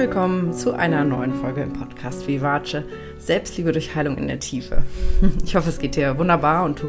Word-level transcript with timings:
willkommen 0.00 0.54
zu 0.54 0.72
einer 0.72 1.04
neuen 1.04 1.34
Folge 1.34 1.60
im 1.60 1.74
Podcast 1.74 2.26
Vivace 2.26 2.84
Selbstliebe 3.18 3.70
durch 3.70 3.94
Heilung 3.94 4.16
in 4.16 4.28
der 4.28 4.40
Tiefe. 4.40 4.82
Ich 5.44 5.54
hoffe, 5.54 5.68
es 5.68 5.78
geht 5.78 5.94
dir 5.94 6.16
wunderbar 6.16 6.64
und 6.64 6.80
du 6.80 6.88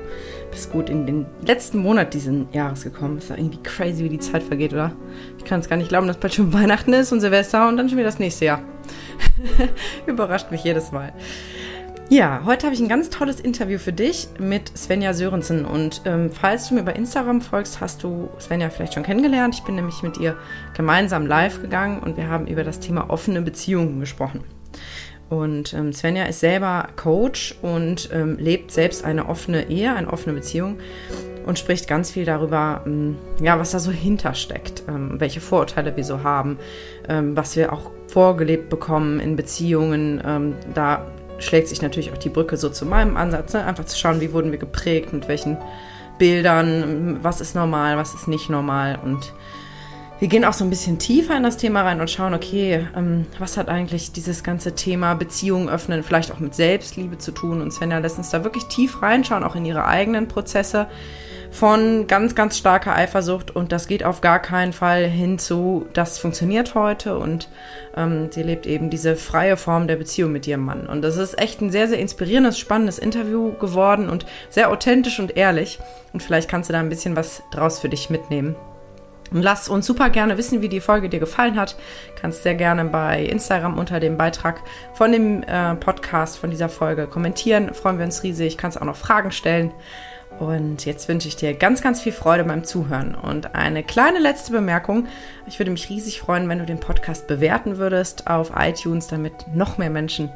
bist 0.49 0.71
gut 0.71 0.89
in 0.89 1.05
den 1.05 1.25
letzten 1.45 1.79
Monat 1.79 2.13
dieses 2.13 2.33
Jahres 2.53 2.85
gekommen. 2.85 3.17
Ist 3.17 3.29
ja 3.29 3.35
irgendwie 3.35 3.61
crazy, 3.63 4.05
wie 4.05 4.09
die 4.09 4.19
Zeit 4.19 4.43
vergeht, 4.43 4.71
oder? 4.71 4.93
Ich 5.37 5.43
kann 5.43 5.59
es 5.59 5.67
gar 5.67 5.75
nicht 5.75 5.89
glauben, 5.89 6.07
dass 6.07 6.15
bald 6.15 6.33
schon 6.33 6.53
Weihnachten 6.53 6.93
ist 6.93 7.11
und 7.11 7.19
Silvester 7.19 7.67
und 7.67 7.75
dann 7.75 7.89
schon 7.89 7.97
wieder 7.97 8.07
das 8.07 8.17
nächste 8.17 8.45
Jahr. 8.45 8.61
Überrascht 10.05 10.49
mich 10.49 10.63
jedes 10.63 10.93
Mal. 10.93 11.11
Ja, 12.13 12.41
heute 12.43 12.65
habe 12.65 12.75
ich 12.75 12.81
ein 12.81 12.89
ganz 12.89 13.09
tolles 13.09 13.39
Interview 13.39 13.77
für 13.77 13.93
dich 13.93 14.27
mit 14.37 14.77
Svenja 14.77 15.13
Sörensen. 15.13 15.63
Und 15.63 16.01
ähm, 16.03 16.29
falls 16.29 16.67
du 16.67 16.73
mir 16.75 16.83
bei 16.83 16.91
Instagram 16.91 17.39
folgst, 17.39 17.79
hast 17.79 18.03
du 18.03 18.27
Svenja 18.37 18.69
vielleicht 18.69 18.95
schon 18.95 19.03
kennengelernt. 19.03 19.55
Ich 19.55 19.63
bin 19.63 19.75
nämlich 19.75 20.03
mit 20.03 20.17
ihr 20.17 20.35
gemeinsam 20.75 21.25
live 21.25 21.61
gegangen 21.61 22.01
und 22.01 22.17
wir 22.17 22.27
haben 22.27 22.47
über 22.47 22.65
das 22.65 22.81
Thema 22.81 23.09
offene 23.09 23.41
Beziehungen 23.41 24.01
gesprochen. 24.01 24.43
Und 25.29 25.73
ähm, 25.73 25.93
Svenja 25.93 26.25
ist 26.25 26.41
selber 26.41 26.89
Coach 26.97 27.55
und 27.61 28.09
ähm, 28.11 28.35
lebt 28.37 28.71
selbst 28.71 29.05
eine 29.05 29.29
offene 29.29 29.69
Ehe, 29.69 29.95
eine 29.95 30.11
offene 30.11 30.35
Beziehung 30.35 30.79
und 31.45 31.59
spricht 31.59 31.87
ganz 31.87 32.11
viel 32.11 32.25
darüber, 32.25 32.81
ähm, 32.85 33.15
ja, 33.41 33.57
was 33.57 33.71
da 33.71 33.79
so 33.79 33.89
hintersteckt, 33.89 34.83
ähm, 34.89 35.15
welche 35.21 35.39
Vorurteile 35.39 35.95
wir 35.95 36.03
so 36.03 36.23
haben, 36.23 36.59
ähm, 37.07 37.37
was 37.37 37.55
wir 37.55 37.71
auch 37.71 37.89
vorgelebt 38.09 38.69
bekommen 38.69 39.21
in 39.21 39.37
Beziehungen. 39.37 40.21
Da 40.73 41.05
schlägt 41.41 41.67
sich 41.67 41.81
natürlich 41.81 42.11
auch 42.11 42.17
die 42.17 42.29
Brücke 42.29 42.57
so 42.57 42.69
zu 42.69 42.85
meinem 42.85 43.17
Ansatz, 43.17 43.53
ne? 43.53 43.65
einfach 43.65 43.85
zu 43.85 43.97
schauen, 43.97 44.21
wie 44.21 44.33
wurden 44.33 44.51
wir 44.51 44.59
geprägt, 44.59 45.13
mit 45.13 45.27
welchen 45.27 45.57
Bildern, 46.17 47.19
was 47.21 47.41
ist 47.41 47.55
normal, 47.55 47.97
was 47.97 48.13
ist 48.13 48.27
nicht 48.27 48.49
normal 48.49 48.99
und 49.03 49.33
wir 50.21 50.27
gehen 50.27 50.45
auch 50.45 50.53
so 50.53 50.63
ein 50.63 50.69
bisschen 50.69 50.99
tiefer 50.99 51.35
in 51.35 51.41
das 51.41 51.57
Thema 51.57 51.81
rein 51.81 51.99
und 51.99 52.07
schauen, 52.07 52.35
okay, 52.35 52.87
ähm, 52.95 53.25
was 53.39 53.57
hat 53.57 53.69
eigentlich 53.69 54.11
dieses 54.11 54.43
ganze 54.43 54.75
Thema 54.75 55.15
Beziehungen 55.15 55.67
öffnen, 55.67 56.03
vielleicht 56.03 56.31
auch 56.31 56.37
mit 56.37 56.53
Selbstliebe 56.53 57.17
zu 57.17 57.31
tun. 57.31 57.59
Und 57.59 57.73
Svenja 57.73 57.97
lässt 57.97 58.19
uns 58.19 58.29
da 58.29 58.43
wirklich 58.43 58.65
tief 58.65 59.01
reinschauen, 59.01 59.43
auch 59.43 59.55
in 59.55 59.65
ihre 59.65 59.85
eigenen 59.85 60.27
Prozesse 60.27 60.85
von 61.51 62.07
ganz, 62.07 62.33
ganz 62.33 62.57
starker 62.57 62.95
Eifersucht 62.95 63.51
und 63.51 63.71
das 63.71 63.87
geht 63.87 64.03
auf 64.03 64.21
gar 64.21 64.39
keinen 64.39 64.71
Fall 64.73 65.05
hin 65.05 65.37
zu, 65.37 65.85
das 65.93 66.17
funktioniert 66.17 66.75
heute 66.75 67.17
und 67.17 67.49
ähm, 67.95 68.31
sie 68.31 68.41
lebt 68.41 68.65
eben 68.65 68.89
diese 68.89 69.17
freie 69.17 69.57
Form 69.57 69.87
der 69.87 69.97
Beziehung 69.97 70.31
mit 70.31 70.47
ihrem 70.47 70.61
Mann. 70.61 70.87
Und 70.87 71.01
das 71.01 71.17
ist 71.17 71.37
echt 71.37 71.61
ein 71.61 71.69
sehr, 71.69 71.89
sehr 71.89 71.99
inspirierendes, 71.99 72.57
spannendes 72.57 72.97
Interview 72.97 73.51
geworden 73.53 74.09
und 74.09 74.25
sehr 74.49 74.71
authentisch 74.71 75.19
und 75.19 75.35
ehrlich. 75.35 75.79
Und 76.13 76.23
vielleicht 76.23 76.49
kannst 76.49 76.69
du 76.69 76.73
da 76.73 76.79
ein 76.79 76.89
bisschen 76.89 77.17
was 77.17 77.43
draus 77.51 77.79
für 77.79 77.89
dich 77.89 78.09
mitnehmen. 78.09 78.55
Und 79.31 79.43
lass 79.43 79.69
uns 79.69 79.85
super 79.85 80.09
gerne 80.09 80.37
wissen, 80.37 80.61
wie 80.61 80.67
die 80.67 80.81
Folge 80.81 81.07
dir 81.07 81.19
gefallen 81.19 81.57
hat. 81.57 81.77
Kannst 82.19 82.43
sehr 82.43 82.55
gerne 82.55 82.85
bei 82.85 83.23
Instagram 83.23 83.77
unter 83.77 84.01
dem 84.01 84.17
Beitrag 84.17 84.61
von 84.93 85.11
dem 85.11 85.43
äh, 85.43 85.75
Podcast, 85.75 86.37
von 86.37 86.49
dieser 86.49 86.67
Folge 86.67 87.07
kommentieren. 87.07 87.73
Freuen 87.73 87.97
wir 87.97 88.05
uns 88.05 88.23
riesig. 88.23 88.57
Kannst 88.57 88.79
auch 88.79 88.85
noch 88.85 88.97
Fragen 88.97 89.31
stellen. 89.31 89.71
Und 90.39 90.85
jetzt 90.85 91.07
wünsche 91.07 91.27
ich 91.27 91.35
dir 91.35 91.53
ganz, 91.53 91.81
ganz 91.81 92.01
viel 92.01 92.11
Freude 92.11 92.43
beim 92.43 92.63
Zuhören. 92.63 93.13
Und 93.15 93.53
eine 93.53 93.83
kleine 93.83 94.19
letzte 94.19 94.51
Bemerkung. 94.51 95.07
Ich 95.45 95.59
würde 95.59 95.71
mich 95.71 95.89
riesig 95.89 96.19
freuen, 96.19 96.49
wenn 96.49 96.59
du 96.59 96.65
den 96.65 96.79
Podcast 96.79 97.27
bewerten 97.27 97.77
würdest 97.77 98.27
auf 98.27 98.51
iTunes, 98.55 99.07
damit 99.07 99.33
noch 99.53 99.77
mehr 99.77 99.91
Menschen 99.91 100.31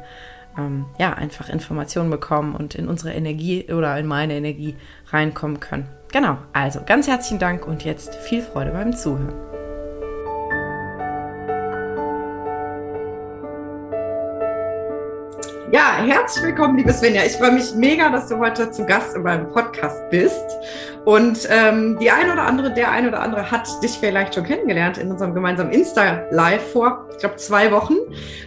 ähm, 0.58 0.86
ja, 0.98 1.12
einfach 1.12 1.48
Informationen 1.48 2.10
bekommen 2.10 2.54
und 2.54 2.74
in 2.74 2.88
unsere 2.88 3.12
Energie 3.12 3.70
oder 3.72 3.98
in 3.98 4.06
meine 4.06 4.34
Energie 4.34 4.76
reinkommen 5.10 5.60
können. 5.60 5.88
Genau, 6.12 6.38
also 6.52 6.80
ganz 6.84 7.08
herzlichen 7.08 7.38
Dank 7.38 7.66
und 7.66 7.84
jetzt 7.84 8.14
viel 8.14 8.42
Freude 8.42 8.70
beim 8.70 8.96
Zuhören. 8.96 9.55
Ja, 15.72 15.96
herzlich 15.96 16.44
willkommen, 16.44 16.76
liebe 16.76 16.92
Svenja. 16.92 17.24
Ich 17.24 17.32
freue 17.32 17.50
mich 17.50 17.74
mega, 17.74 18.08
dass 18.08 18.28
du 18.28 18.38
heute 18.38 18.70
zu 18.70 18.86
Gast 18.86 19.16
in 19.16 19.22
meinem 19.22 19.50
Podcast 19.50 20.08
bist. 20.10 20.44
Und 21.04 21.40
ähm, 21.50 21.98
die 21.98 22.08
eine 22.08 22.34
oder 22.34 22.44
andere, 22.44 22.72
der 22.72 22.92
eine 22.92 23.08
oder 23.08 23.20
andere 23.20 23.50
hat 23.50 23.68
dich 23.82 23.98
vielleicht 23.98 24.36
schon 24.36 24.44
kennengelernt 24.44 24.96
in 24.96 25.10
unserem 25.10 25.34
gemeinsamen 25.34 25.72
Insta-Live 25.72 26.70
vor, 26.72 27.08
ich 27.10 27.18
glaube, 27.18 27.34
zwei 27.36 27.72
Wochen, 27.72 27.94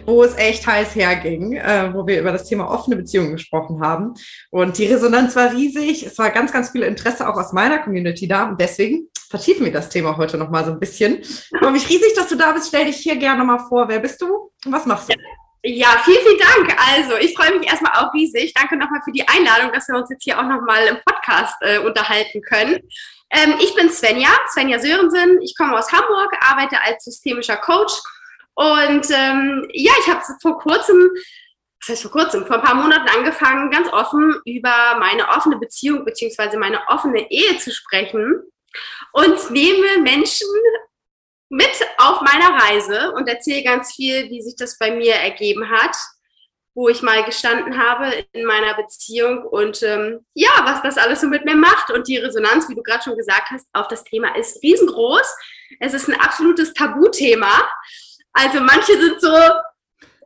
wo 0.06 0.24
es 0.24 0.34
echt 0.38 0.66
heiß 0.66 0.94
herging, 0.94 1.56
äh, 1.56 1.92
wo 1.92 2.06
wir 2.06 2.20
über 2.20 2.32
das 2.32 2.46
Thema 2.46 2.70
offene 2.70 2.96
Beziehungen 2.96 3.32
gesprochen 3.32 3.82
haben. 3.82 4.14
Und 4.50 4.78
die 4.78 4.86
Resonanz 4.86 5.36
war 5.36 5.52
riesig. 5.52 6.06
Es 6.06 6.16
war 6.18 6.30
ganz, 6.30 6.52
ganz 6.52 6.70
viel 6.70 6.82
Interesse 6.82 7.28
auch 7.28 7.36
aus 7.36 7.52
meiner 7.52 7.80
Community 7.80 8.28
da. 8.28 8.48
Und 8.48 8.58
deswegen 8.58 9.08
vertiefen 9.28 9.66
wir 9.66 9.72
das 9.72 9.90
Thema 9.90 10.16
heute 10.16 10.38
nochmal 10.38 10.64
so 10.64 10.70
ein 10.70 10.80
bisschen. 10.80 11.18
Ich 11.20 11.50
freue 11.58 11.72
mich 11.72 11.86
riesig, 11.86 12.14
dass 12.16 12.28
du 12.28 12.36
da 12.36 12.52
bist. 12.52 12.68
Stell 12.68 12.86
dich 12.86 12.96
hier 12.96 13.16
gerne 13.16 13.44
mal 13.44 13.58
vor. 13.58 13.88
Wer 13.88 13.98
bist 14.00 14.22
du 14.22 14.50
und 14.64 14.72
was 14.72 14.86
machst 14.86 15.10
du? 15.10 15.12
Ja, 15.12 15.49
vielen, 15.62 16.20
vielen 16.22 16.38
Dank. 16.38 16.76
Also, 16.94 17.16
ich 17.16 17.34
freue 17.36 17.58
mich 17.58 17.68
erstmal 17.68 17.92
auch 17.92 18.12
riesig. 18.14 18.54
Danke 18.54 18.76
nochmal 18.76 19.00
für 19.04 19.12
die 19.12 19.26
Einladung, 19.28 19.72
dass 19.72 19.88
wir 19.88 19.96
uns 19.96 20.10
jetzt 20.10 20.24
hier 20.24 20.38
auch 20.38 20.44
nochmal 20.44 20.86
im 20.86 20.98
Podcast 21.04 21.54
äh, 21.60 21.78
unterhalten 21.78 22.40
können. 22.42 22.80
Ähm, 23.30 23.54
ich 23.60 23.74
bin 23.74 23.90
Svenja, 23.90 24.30
Svenja 24.52 24.78
Sörensen. 24.78 25.40
Ich 25.42 25.56
komme 25.56 25.78
aus 25.78 25.92
Hamburg, 25.92 26.32
arbeite 26.40 26.80
als 26.82 27.04
systemischer 27.04 27.56
Coach. 27.56 27.92
Und 28.54 29.06
ähm, 29.10 29.68
ja, 29.72 29.92
ich 30.00 30.08
habe 30.08 30.20
vor 30.42 30.58
kurzem, 30.58 31.10
was 31.80 31.88
heißt 31.88 32.02
vor 32.02 32.10
kurzem, 32.10 32.46
vor 32.46 32.56
ein 32.56 32.62
paar 32.62 32.74
Monaten 32.74 33.08
angefangen, 33.08 33.70
ganz 33.70 33.88
offen 33.92 34.40
über 34.44 34.96
meine 34.98 35.28
offene 35.28 35.56
Beziehung 35.58 36.04
beziehungsweise 36.04 36.58
meine 36.58 36.80
offene 36.88 37.30
Ehe 37.30 37.56
zu 37.58 37.70
sprechen 37.70 38.42
und 39.12 39.50
nehme 39.50 39.98
Menschen 40.02 40.48
mit 41.50 41.70
auf 41.98 42.20
meiner 42.22 42.62
Reise 42.62 43.12
und 43.12 43.28
erzähle 43.28 43.64
ganz 43.64 43.92
viel, 43.94 44.30
wie 44.30 44.40
sich 44.40 44.56
das 44.56 44.78
bei 44.78 44.92
mir 44.92 45.14
ergeben 45.14 45.68
hat, 45.68 45.96
wo 46.74 46.88
ich 46.88 47.02
mal 47.02 47.24
gestanden 47.24 47.76
habe 47.76 48.24
in 48.32 48.46
meiner 48.46 48.74
Beziehung 48.74 49.44
und 49.44 49.82
ähm, 49.82 50.24
ja, 50.32 50.50
was 50.62 50.80
das 50.82 50.96
alles 50.96 51.20
so 51.20 51.26
mit 51.26 51.44
mir 51.44 51.56
macht 51.56 51.90
und 51.90 52.06
die 52.06 52.18
Resonanz, 52.18 52.68
wie 52.68 52.76
du 52.76 52.82
gerade 52.82 53.02
schon 53.02 53.16
gesagt 53.16 53.50
hast, 53.50 53.66
auf 53.72 53.88
das 53.88 54.04
Thema 54.04 54.36
ist 54.36 54.62
riesengroß. 54.62 55.36
Es 55.80 55.92
ist 55.92 56.08
ein 56.08 56.20
absolutes 56.20 56.72
Tabuthema. 56.72 57.68
Also 58.32 58.60
manche 58.60 58.92
sind 58.92 59.20
so 59.20 59.36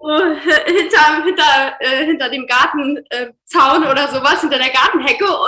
oh, 0.00 0.20
hinter, 0.66 1.24
hinter, 1.24 1.76
äh, 1.80 2.04
hinter 2.04 2.28
dem 2.28 2.46
Gartenzaun 2.46 3.82
äh, 3.82 3.90
oder 3.90 4.08
sowas, 4.08 4.42
hinter 4.42 4.58
der 4.58 4.70
Gartenhecke. 4.70 5.24
oh 5.26 5.46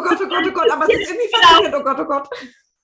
Gott, 0.00 0.20
oh 0.20 0.28
Gott, 0.28 0.46
oh 0.46 0.52
Gott, 0.52 0.70
aber 0.70 0.84
es 0.88 1.00
ist 1.00 1.10
irgendwie 1.10 1.28
faszinierend, 1.34 1.74
oh 1.74 1.82
Gott, 1.82 1.98
oh 1.98 2.04
Gott. 2.04 2.28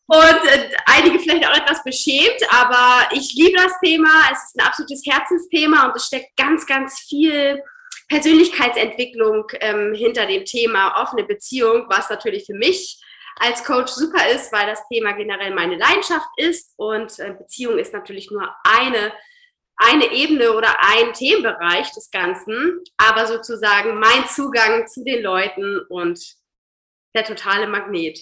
Und 0.07 0.45
äh, 0.45 0.71
einige 0.87 1.19
vielleicht 1.21 1.47
auch 1.47 1.57
etwas 1.57 1.83
beschämt, 1.85 2.41
aber 2.51 3.09
ich 3.13 3.33
liebe 3.35 3.57
das 3.57 3.73
Thema. 3.83 4.11
Es 4.33 4.45
ist 4.45 4.57
ein 4.57 4.67
absolutes 4.67 5.03
Herzensthema 5.07 5.87
und 5.87 5.97
es 5.97 6.07
steckt 6.07 6.37
ganz, 6.37 6.67
ganz 6.67 7.01
viel 7.01 7.63
Persönlichkeitsentwicklung 8.09 9.47
ähm, 9.61 9.95
hinter 9.95 10.27
dem 10.27 10.45
Thema 10.45 11.01
offene 11.01 11.25
Beziehung, 11.25 11.87
was 11.89 12.11
natürlich 12.11 12.45
für 12.45 12.55
mich 12.55 13.01
als 13.37 13.65
Coach 13.65 13.91
super 13.93 14.29
ist, 14.29 14.53
weil 14.53 14.67
das 14.67 14.87
Thema 14.89 15.13
generell 15.13 15.55
meine 15.55 15.77
Leidenschaft 15.77 16.29
ist 16.37 16.75
und 16.77 17.19
äh, 17.19 17.35
Beziehung 17.39 17.79
ist 17.79 17.95
natürlich 17.95 18.31
nur 18.31 18.55
eine 18.65 19.13
eine 19.77 20.13
Ebene 20.13 20.53
oder 20.53 20.77
ein 20.81 21.13
Themenbereich 21.13 21.91
des 21.93 22.11
Ganzen, 22.11 22.81
aber 22.99 23.27
sozusagen 23.27 23.99
mein 23.99 24.29
Zugang 24.29 24.87
zu 24.87 25.03
den 25.03 25.23
Leuten 25.23 25.81
und 25.89 26.21
der 27.15 27.25
totale 27.25 27.67
Magnet. 27.67 28.21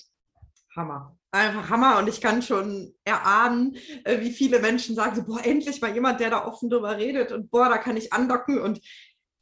Hammer 0.74 1.19
einfach 1.32 1.70
Hammer 1.70 1.98
und 1.98 2.08
ich 2.08 2.20
kann 2.20 2.42
schon 2.42 2.94
erahnen, 3.04 3.76
äh, 4.04 4.20
wie 4.20 4.32
viele 4.32 4.58
Menschen 4.58 4.96
sagen 4.96 5.14
so, 5.14 5.22
boah, 5.22 5.44
endlich 5.44 5.80
mal 5.80 5.94
jemand, 5.94 6.20
der 6.20 6.30
da 6.30 6.46
offen 6.46 6.70
drüber 6.70 6.96
redet 6.96 7.32
und 7.32 7.50
boah, 7.50 7.68
da 7.68 7.78
kann 7.78 7.96
ich 7.96 8.12
andocken 8.12 8.60
und 8.60 8.80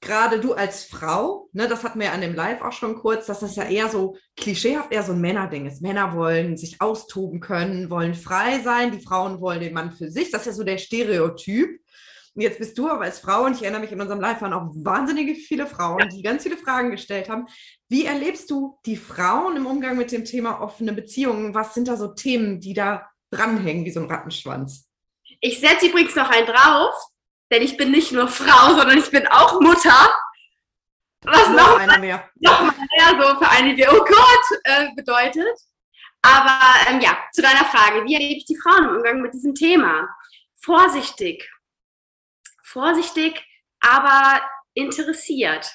gerade 0.00 0.38
du 0.40 0.54
als 0.54 0.84
Frau, 0.84 1.48
ne, 1.52 1.66
das 1.66 1.82
hatten 1.82 1.98
wir 1.98 2.06
ja 2.06 2.12
an 2.12 2.20
dem 2.20 2.34
Live 2.34 2.62
auch 2.62 2.72
schon 2.72 2.96
kurz, 2.96 3.26
dass 3.26 3.40
das 3.40 3.56
ja 3.56 3.64
eher 3.64 3.88
so 3.88 4.16
klischeehaft 4.36 4.92
eher 4.92 5.02
so 5.02 5.12
ein 5.12 5.20
Männerding 5.20 5.66
ist. 5.66 5.82
Männer 5.82 6.14
wollen 6.14 6.56
sich 6.56 6.80
austoben 6.80 7.40
können, 7.40 7.90
wollen 7.90 8.14
frei 8.14 8.60
sein, 8.60 8.92
die 8.92 9.04
Frauen 9.04 9.40
wollen 9.40 9.60
den 9.60 9.74
Mann 9.74 9.90
für 9.90 10.10
sich. 10.10 10.30
Das 10.30 10.42
ist 10.42 10.46
ja 10.46 10.52
so 10.52 10.64
der 10.64 10.78
Stereotyp. 10.78 11.80
Und 12.38 12.42
jetzt 12.42 12.60
bist 12.60 12.78
du 12.78 12.88
aber 12.88 13.02
als 13.02 13.18
Frau, 13.18 13.46
und 13.46 13.56
ich 13.56 13.62
erinnere 13.62 13.80
mich 13.80 13.90
in 13.90 14.00
unserem 14.00 14.20
Live 14.20 14.40
waren 14.42 14.52
auch 14.52 14.70
wahnsinnige 14.72 15.34
viele 15.34 15.66
Frauen, 15.66 16.08
die 16.10 16.22
ganz 16.22 16.44
viele 16.44 16.56
Fragen 16.56 16.92
gestellt 16.92 17.28
haben. 17.28 17.48
Wie 17.88 18.04
erlebst 18.04 18.48
du 18.52 18.78
die 18.86 18.96
Frauen 18.96 19.56
im 19.56 19.66
Umgang 19.66 19.96
mit 19.96 20.12
dem 20.12 20.24
Thema 20.24 20.60
offene 20.60 20.92
Beziehungen? 20.92 21.52
Was 21.52 21.74
sind 21.74 21.88
da 21.88 21.96
so 21.96 22.14
Themen, 22.14 22.60
die 22.60 22.74
da 22.74 23.10
dranhängen, 23.32 23.84
wie 23.84 23.90
so 23.90 23.98
ein 23.98 24.08
Rattenschwanz? 24.08 24.88
Ich 25.40 25.58
setze 25.58 25.86
übrigens 25.86 26.14
noch 26.14 26.30
einen 26.30 26.46
drauf, 26.46 26.94
denn 27.50 27.60
ich 27.60 27.76
bin 27.76 27.90
nicht 27.90 28.12
nur 28.12 28.28
Frau, 28.28 28.76
sondern 28.76 28.98
ich 28.98 29.10
bin 29.10 29.26
auch 29.26 29.60
Mutter. 29.60 30.08
Was 31.22 31.48
noch, 31.48 31.56
noch 31.56 31.78
einer 31.80 31.98
mehr. 31.98 32.30
Noch 32.36 32.60
mal 32.60 32.72
mehr 32.72 33.20
so 33.20 33.36
für 33.36 33.50
einige, 33.50 33.88
oh 33.90 34.04
Gott, 34.04 34.60
äh, 34.62 34.94
bedeutet. 34.94 35.58
Aber 36.22 36.60
ähm, 36.88 37.00
ja, 37.00 37.18
zu 37.32 37.42
deiner 37.42 37.64
Frage, 37.64 38.04
wie 38.04 38.14
erlebe 38.14 38.34
ich 38.34 38.44
die 38.44 38.56
Frauen 38.56 38.90
im 38.90 38.96
Umgang 38.98 39.22
mit 39.22 39.34
diesem 39.34 39.56
Thema? 39.56 40.08
Vorsichtig, 40.60 41.50
vorsichtig, 42.68 43.44
aber 43.80 44.40
interessiert. 44.74 45.70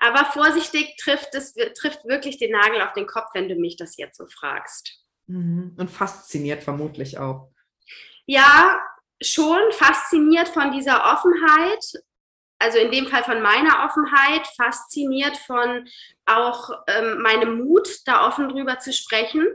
Aber 0.00 0.24
vorsichtig 0.24 0.96
trifft 0.96 1.34
es 1.34 1.54
trifft 1.78 2.04
wirklich 2.06 2.38
den 2.38 2.52
Nagel 2.52 2.80
auf 2.80 2.94
den 2.94 3.06
Kopf, 3.06 3.28
wenn 3.34 3.48
du 3.48 3.54
mich 3.54 3.76
das 3.76 3.96
jetzt 3.98 4.16
so 4.16 4.26
fragst. 4.26 4.98
Mhm. 5.26 5.74
Und 5.78 5.90
fasziniert 5.90 6.62
vermutlich 6.62 7.18
auch. 7.18 7.50
Ja, 8.26 8.80
schon 9.22 9.60
fasziniert 9.72 10.48
von 10.48 10.72
dieser 10.72 11.04
Offenheit, 11.12 12.02
also 12.58 12.78
in 12.78 12.90
dem 12.90 13.06
Fall 13.08 13.24
von 13.24 13.42
meiner 13.42 13.84
Offenheit, 13.84 14.46
fasziniert 14.56 15.36
von 15.36 15.86
auch 16.26 16.70
ähm, 16.86 17.20
meinem 17.20 17.58
Mut, 17.58 17.88
da 18.06 18.26
offen 18.26 18.48
drüber 18.48 18.78
zu 18.78 18.92
sprechen. 18.92 19.46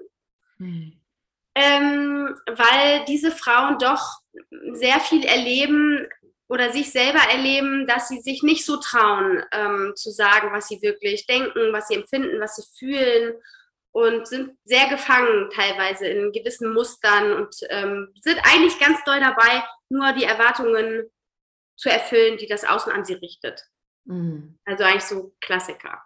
Mhm. 0.57 1.01
Ähm, 1.55 2.35
weil 2.47 3.05
diese 3.05 3.31
Frauen 3.31 3.79
doch 3.79 4.19
sehr 4.73 4.99
viel 4.99 5.23
erleben 5.23 6.05
oder 6.47 6.71
sich 6.71 6.91
selber 6.91 7.19
erleben, 7.31 7.87
dass 7.87 8.07
sie 8.07 8.21
sich 8.21 8.43
nicht 8.43 8.65
so 8.65 8.77
trauen 8.77 9.43
ähm, 9.51 9.93
zu 9.95 10.11
sagen, 10.11 10.51
was 10.51 10.67
sie 10.67 10.81
wirklich 10.81 11.25
denken, 11.25 11.73
was 11.73 11.87
sie 11.87 11.95
empfinden, 11.95 12.39
was 12.39 12.55
sie 12.55 12.63
fühlen 12.77 13.33
und 13.91 14.27
sind 14.27 14.57
sehr 14.65 14.87
gefangen 14.89 15.49
teilweise 15.51 16.07
in 16.07 16.31
gewissen 16.31 16.73
Mustern 16.73 17.33
und 17.33 17.55
ähm, 17.69 18.13
sind 18.21 18.39
eigentlich 18.43 18.77
ganz 18.77 19.03
doll 19.05 19.19
dabei, 19.19 19.63
nur 19.89 20.11
die 20.13 20.25
Erwartungen 20.25 21.09
zu 21.77 21.89
erfüllen, 21.89 22.37
die 22.37 22.47
das 22.47 22.63
Außen 22.63 22.91
an 22.91 23.05
sie 23.05 23.15
richtet. 23.15 23.63
Mhm. 24.05 24.59
Also 24.65 24.83
eigentlich 24.83 25.03
so 25.03 25.33
Klassiker. 25.41 26.03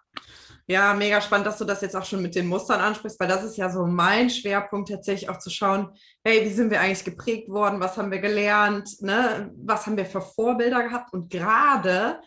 Ja, 0.71 0.94
mega 0.94 1.19
spannend, 1.19 1.48
dass 1.48 1.57
du 1.57 1.66
das 1.66 1.81
jetzt 1.81 1.95
auch 1.95 2.06
schon 2.06 2.21
mit 2.21 2.36
den 2.36 2.45
Mustern 2.45 2.80
ansprichst, 2.80 3.19
weil 3.19 3.27
das 3.27 3.44
ist 3.44 3.57
ja 3.57 3.71
so 3.71 3.88
mein 3.88 4.30
Schwerpunkt 4.30 4.89
tatsächlich 4.89 5.27
auch 5.27 5.39
zu 5.39 5.50
schauen, 5.50 5.89
hey, 6.24 6.45
wie 6.45 6.54
sind 6.54 6.69
wir 6.69 6.80
eigentlich 6.80 7.04
geprägt 7.04 7.50
worden, 7.50 7.80
was 7.80 7.98
haben 7.98 8.12
wir 8.12 8.19
gelernt, 8.19 9.01
ne? 9.01 9.51
was 9.57 9.88
haben 9.88 9.98
wir 9.98 10.06
für 10.06 10.21
Vorbilder 10.21 10.83
gehabt 10.83 11.12
und 11.12 11.31
gerade 11.31 12.19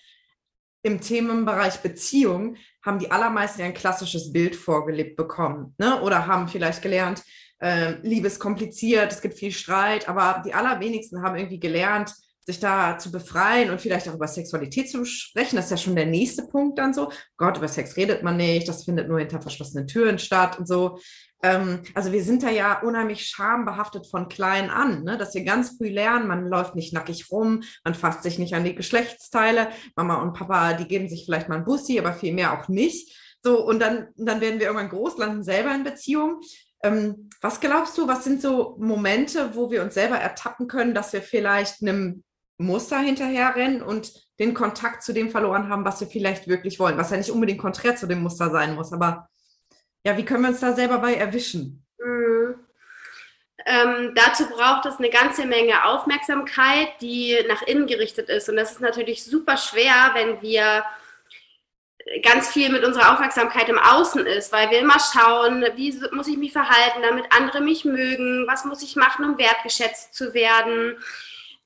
im 0.82 1.00
Themenbereich 1.00 1.82
Beziehung 1.82 2.56
haben 2.84 2.98
die 2.98 3.12
allermeisten 3.12 3.62
ein 3.62 3.74
klassisches 3.74 4.32
Bild 4.32 4.56
vorgelebt 4.56 5.16
bekommen 5.16 5.76
ne? 5.78 6.02
oder 6.02 6.26
haben 6.26 6.48
vielleicht 6.48 6.82
gelernt, 6.82 7.22
äh, 7.60 7.92
Liebe 8.02 8.26
ist 8.26 8.40
kompliziert, 8.40 9.12
es 9.12 9.22
gibt 9.22 9.38
viel 9.38 9.52
Streit, 9.52 10.08
aber 10.08 10.42
die 10.44 10.52
allerwenigsten 10.52 11.22
haben 11.22 11.36
irgendwie 11.36 11.60
gelernt, 11.60 12.12
sich 12.44 12.58
da 12.58 12.98
zu 12.98 13.12
befreien 13.12 13.70
und 13.70 13.80
vielleicht 13.80 14.08
auch 14.08 14.14
über 14.14 14.26
Sexualität 14.26 14.90
zu 14.90 15.04
sprechen. 15.04 15.56
Das 15.56 15.66
ist 15.66 15.70
ja 15.70 15.76
schon 15.76 15.96
der 15.96 16.06
nächste 16.06 16.42
Punkt 16.42 16.78
dann 16.78 16.92
so. 16.92 17.10
Gott, 17.36 17.58
über 17.58 17.68
Sex 17.68 17.96
redet 17.96 18.22
man 18.22 18.36
nicht, 18.36 18.68
das 18.68 18.84
findet 18.84 19.08
nur 19.08 19.20
hinter 19.20 19.40
verschlossenen 19.40 19.86
Türen 19.86 20.18
statt 20.18 20.58
und 20.58 20.66
so. 20.66 20.98
Ähm, 21.42 21.82
also 21.94 22.12
wir 22.12 22.22
sind 22.22 22.42
da 22.42 22.50
ja 22.50 22.80
unheimlich 22.80 23.26
schambehaftet 23.26 24.08
von 24.08 24.28
klein 24.28 24.70
an, 24.70 25.04
ne? 25.04 25.18
dass 25.18 25.34
wir 25.34 25.44
ganz 25.44 25.76
früh 25.76 25.88
lernen, 25.88 26.26
man 26.26 26.46
läuft 26.46 26.74
nicht 26.74 26.92
nackig 26.92 27.30
rum, 27.30 27.62
man 27.84 27.94
fasst 27.94 28.22
sich 28.24 28.38
nicht 28.38 28.54
an 28.54 28.64
die 28.64 28.74
Geschlechtsteile. 28.74 29.68
Mama 29.94 30.22
und 30.22 30.32
Papa, 30.32 30.74
die 30.74 30.86
geben 30.86 31.08
sich 31.08 31.24
vielleicht 31.24 31.48
mal 31.48 31.58
ein 31.58 31.64
Bussi, 31.64 31.98
aber 31.98 32.12
viel 32.12 32.32
mehr 32.32 32.58
auch 32.58 32.68
nicht. 32.68 33.16
So, 33.44 33.64
und 33.64 33.80
dann, 33.80 34.08
dann 34.16 34.40
werden 34.40 34.60
wir 34.60 34.66
irgendwann 34.66 34.90
groß, 34.90 35.18
landen 35.18 35.42
selber 35.42 35.74
in 35.74 35.82
Beziehung. 35.82 36.40
Ähm, 36.82 37.28
was 37.40 37.60
glaubst 37.60 37.98
du, 37.98 38.08
was 38.08 38.24
sind 38.24 38.40
so 38.40 38.76
Momente, 38.78 39.54
wo 39.54 39.70
wir 39.70 39.82
uns 39.82 39.94
selber 39.94 40.16
ertappen 40.16 40.68
können, 40.68 40.94
dass 40.94 41.12
wir 41.12 41.22
vielleicht 41.22 41.82
einem 41.82 42.24
Muster 42.62 42.98
hinterherrennen 42.98 43.82
und 43.82 44.12
den 44.38 44.54
Kontakt 44.54 45.02
zu 45.02 45.12
dem 45.12 45.30
verloren 45.30 45.68
haben, 45.68 45.84
was 45.84 46.00
wir 46.00 46.08
vielleicht 46.08 46.48
wirklich 46.48 46.78
wollen, 46.78 46.96
was 46.96 47.10
ja 47.10 47.16
nicht 47.16 47.30
unbedingt 47.30 47.60
konträr 47.60 47.96
zu 47.96 48.06
dem 48.06 48.22
Muster 48.22 48.50
sein 48.50 48.74
muss, 48.74 48.92
aber 48.92 49.28
ja, 50.04 50.16
wie 50.16 50.24
können 50.24 50.42
wir 50.42 50.50
uns 50.50 50.60
da 50.60 50.72
selber 50.72 50.98
bei 50.98 51.14
erwischen? 51.14 51.84
Mhm. 51.98 52.54
Ähm, 53.64 54.12
dazu 54.16 54.46
braucht 54.46 54.86
es 54.86 54.98
eine 54.98 55.10
ganze 55.10 55.46
Menge 55.46 55.84
Aufmerksamkeit, 55.84 56.88
die 57.00 57.36
nach 57.48 57.62
innen 57.62 57.86
gerichtet 57.86 58.28
ist. 58.28 58.48
Und 58.48 58.56
das 58.56 58.72
ist 58.72 58.80
natürlich 58.80 59.24
super 59.24 59.56
schwer, 59.56 60.10
wenn 60.14 60.42
wir 60.42 60.84
ganz 62.24 62.48
viel 62.48 62.70
mit 62.70 62.84
unserer 62.84 63.12
Aufmerksamkeit 63.12 63.68
im 63.68 63.78
Außen 63.78 64.26
ist, 64.26 64.52
weil 64.52 64.70
wir 64.70 64.80
immer 64.80 64.98
schauen, 64.98 65.64
wie 65.76 65.94
muss 66.10 66.26
ich 66.26 66.36
mich 66.36 66.52
verhalten, 66.52 67.02
damit 67.02 67.26
andere 67.30 67.60
mich 67.60 67.84
mögen, 67.84 68.46
was 68.48 68.64
muss 68.64 68.82
ich 68.82 68.96
machen, 68.96 69.24
um 69.24 69.38
wertgeschätzt 69.38 70.12
zu 70.12 70.34
werden 70.34 70.96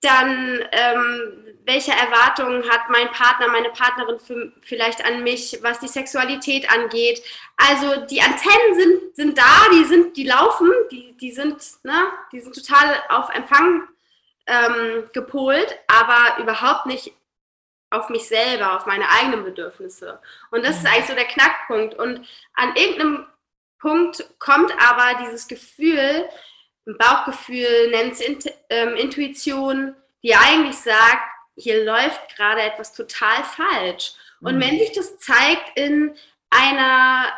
dann 0.07 0.61
ähm, 0.73 1.47
welche 1.67 1.91
Erwartungen 1.91 2.69
hat 2.71 2.89
mein 2.91 3.11
Partner, 3.11 3.49
meine 3.49 3.71
Partnerin 3.71 4.19
für, 4.21 4.53
vielleicht 4.63 5.05
an 5.05 5.25
mich, 5.25 5.59
was 5.63 5.81
die 5.81 5.89
Sexualität 5.89 6.71
angeht. 6.71 7.23
Also 7.57 8.07
die 8.07 8.23
Antennen 8.23 8.75
sind, 8.75 9.17
sind 9.17 9.39
da, 9.39 9.69
die 9.73 9.85
sind, 9.85 10.17
die 10.17 10.25
laufen, 10.25 10.71
die, 10.93 11.17
die 11.17 11.33
sind, 11.33 11.61
ne, 11.83 12.07
die 12.33 12.41
sind 12.41 12.55
total 12.55 13.03
auf 13.09 13.35
Empfang 13.35 13.89
ähm, 14.47 15.09
gepolt, 15.13 15.77
aber 15.89 16.41
überhaupt 16.41 16.87
nicht 16.87 17.13
auf 17.91 18.11
mich 18.11 18.29
selber, 18.29 18.77
auf 18.77 18.87
meine 18.87 19.09
eigenen 19.11 19.45
Bedürfnisse. 19.45 20.21
Und 20.53 20.65
das 20.65 20.79
ist 20.79 20.87
eigentlich 20.87 21.07
so 21.07 21.15
der 21.15 21.25
Knackpunkt. 21.25 21.95
Und 21.95 22.27
an 22.55 22.77
irgendeinem 22.77 23.27
Punkt 23.81 24.25
kommt 24.39 24.73
aber 24.79 25.25
dieses 25.25 25.49
Gefühl, 25.49 26.29
Bauchgefühl, 26.95 27.91
nennt 27.91 28.13
es 28.13 28.21
Int 28.21 28.53
ähm, 28.71 28.95
Intuition, 28.95 29.95
die 30.23 30.35
eigentlich 30.35 30.77
sagt, 30.77 31.23
hier 31.57 31.85
läuft 31.85 32.37
gerade 32.37 32.63
etwas 32.63 32.93
total 32.93 33.43
falsch. 33.45 34.13
Und 34.41 34.57
mhm. 34.57 34.61
wenn 34.61 34.79
sich 34.79 34.93
das 34.93 35.19
zeigt 35.19 35.79
in 35.79 36.15
einer 36.51 37.33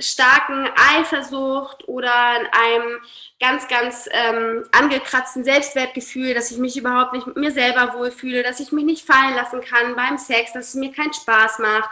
starken 0.00 0.68
Eifersucht 0.76 1.86
oder 1.88 2.40
in 2.40 2.46
einem 2.46 3.00
ganz, 3.40 3.68
ganz 3.68 4.08
ähm, 4.10 4.64
angekratzten 4.72 5.44
Selbstwertgefühl, 5.44 6.34
dass 6.34 6.50
ich 6.50 6.58
mich 6.58 6.76
überhaupt 6.76 7.12
nicht 7.12 7.26
mit 7.26 7.36
mir 7.36 7.52
selber 7.52 7.94
wohlfühle, 7.94 8.42
dass 8.42 8.60
ich 8.60 8.72
mich 8.72 8.84
nicht 8.84 9.06
fallen 9.06 9.34
lassen 9.34 9.60
kann 9.60 9.94
beim 9.94 10.18
Sex, 10.18 10.52
dass 10.52 10.68
es 10.68 10.74
mir 10.74 10.92
keinen 10.92 11.12
Spaß 11.12 11.60
macht. 11.60 11.90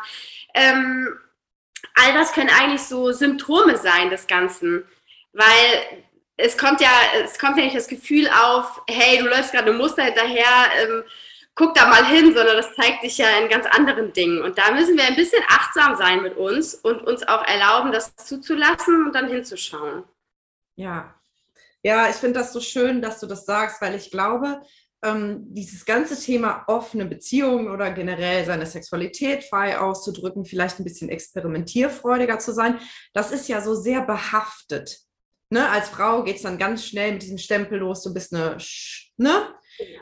Ähm, 0.54 1.16
all 1.94 2.12
das 2.14 2.32
können 2.32 2.50
eigentlich 2.50 2.82
so 2.82 3.12
Symptome 3.12 3.76
sein 3.76 4.10
des 4.10 4.26
Ganzen, 4.26 4.84
weil 5.32 6.04
es 6.40 6.56
kommt 6.56 6.80
ja, 6.80 6.90
es 7.22 7.38
kommt 7.38 7.56
ja 7.56 7.64
nicht 7.64 7.76
das 7.76 7.88
Gefühl 7.88 8.28
auf, 8.28 8.82
hey, 8.88 9.18
du 9.18 9.28
läufst 9.28 9.52
gerade 9.52 9.70
ein 9.70 9.76
Muster 9.76 10.04
hinterher, 10.04 10.70
ähm, 10.82 11.04
guck 11.54 11.74
da 11.74 11.86
mal 11.88 12.06
hin, 12.06 12.34
sondern 12.34 12.56
das 12.56 12.74
zeigt 12.74 13.02
sich 13.02 13.18
ja 13.18 13.26
in 13.38 13.48
ganz 13.48 13.66
anderen 13.66 14.12
Dingen. 14.12 14.42
Und 14.42 14.56
da 14.56 14.72
müssen 14.72 14.96
wir 14.96 15.04
ein 15.04 15.16
bisschen 15.16 15.42
achtsam 15.48 15.96
sein 15.96 16.22
mit 16.22 16.36
uns 16.36 16.74
und 16.74 17.02
uns 17.02 17.26
auch 17.26 17.46
erlauben, 17.46 17.92
das 17.92 18.14
zuzulassen 18.16 19.06
und 19.06 19.14
dann 19.14 19.28
hinzuschauen. 19.28 20.04
Ja, 20.76 21.14
ja, 21.82 22.08
ich 22.08 22.16
finde 22.16 22.40
das 22.40 22.52
so 22.52 22.60
schön, 22.60 23.02
dass 23.02 23.20
du 23.20 23.26
das 23.26 23.44
sagst, 23.44 23.80
weil 23.80 23.94
ich 23.94 24.10
glaube, 24.10 24.60
ähm, 25.02 25.46
dieses 25.54 25.84
ganze 25.84 26.18
Thema 26.18 26.64
offene 26.66 27.06
Beziehungen 27.06 27.70
oder 27.70 27.90
generell 27.90 28.44
seine 28.44 28.66
Sexualität 28.66 29.44
frei 29.44 29.78
auszudrücken, 29.78 30.44
vielleicht 30.44 30.78
ein 30.78 30.84
bisschen 30.84 31.08
experimentierfreudiger 31.08 32.38
zu 32.38 32.52
sein, 32.52 32.78
das 33.14 33.32
ist 33.32 33.48
ja 33.48 33.62
so 33.62 33.74
sehr 33.74 34.02
behaftet 34.02 35.09
ne, 35.50 35.68
als 35.68 35.88
Frau 35.88 36.24
geht 36.24 36.36
es 36.36 36.42
dann 36.42 36.58
ganz 36.58 36.84
schnell 36.84 37.12
mit 37.12 37.22
diesem 37.22 37.38
Stempel 37.38 37.78
los, 37.78 38.02
du 38.02 38.14
bist 38.14 38.34
eine, 38.34 38.56
ne? 39.16 39.54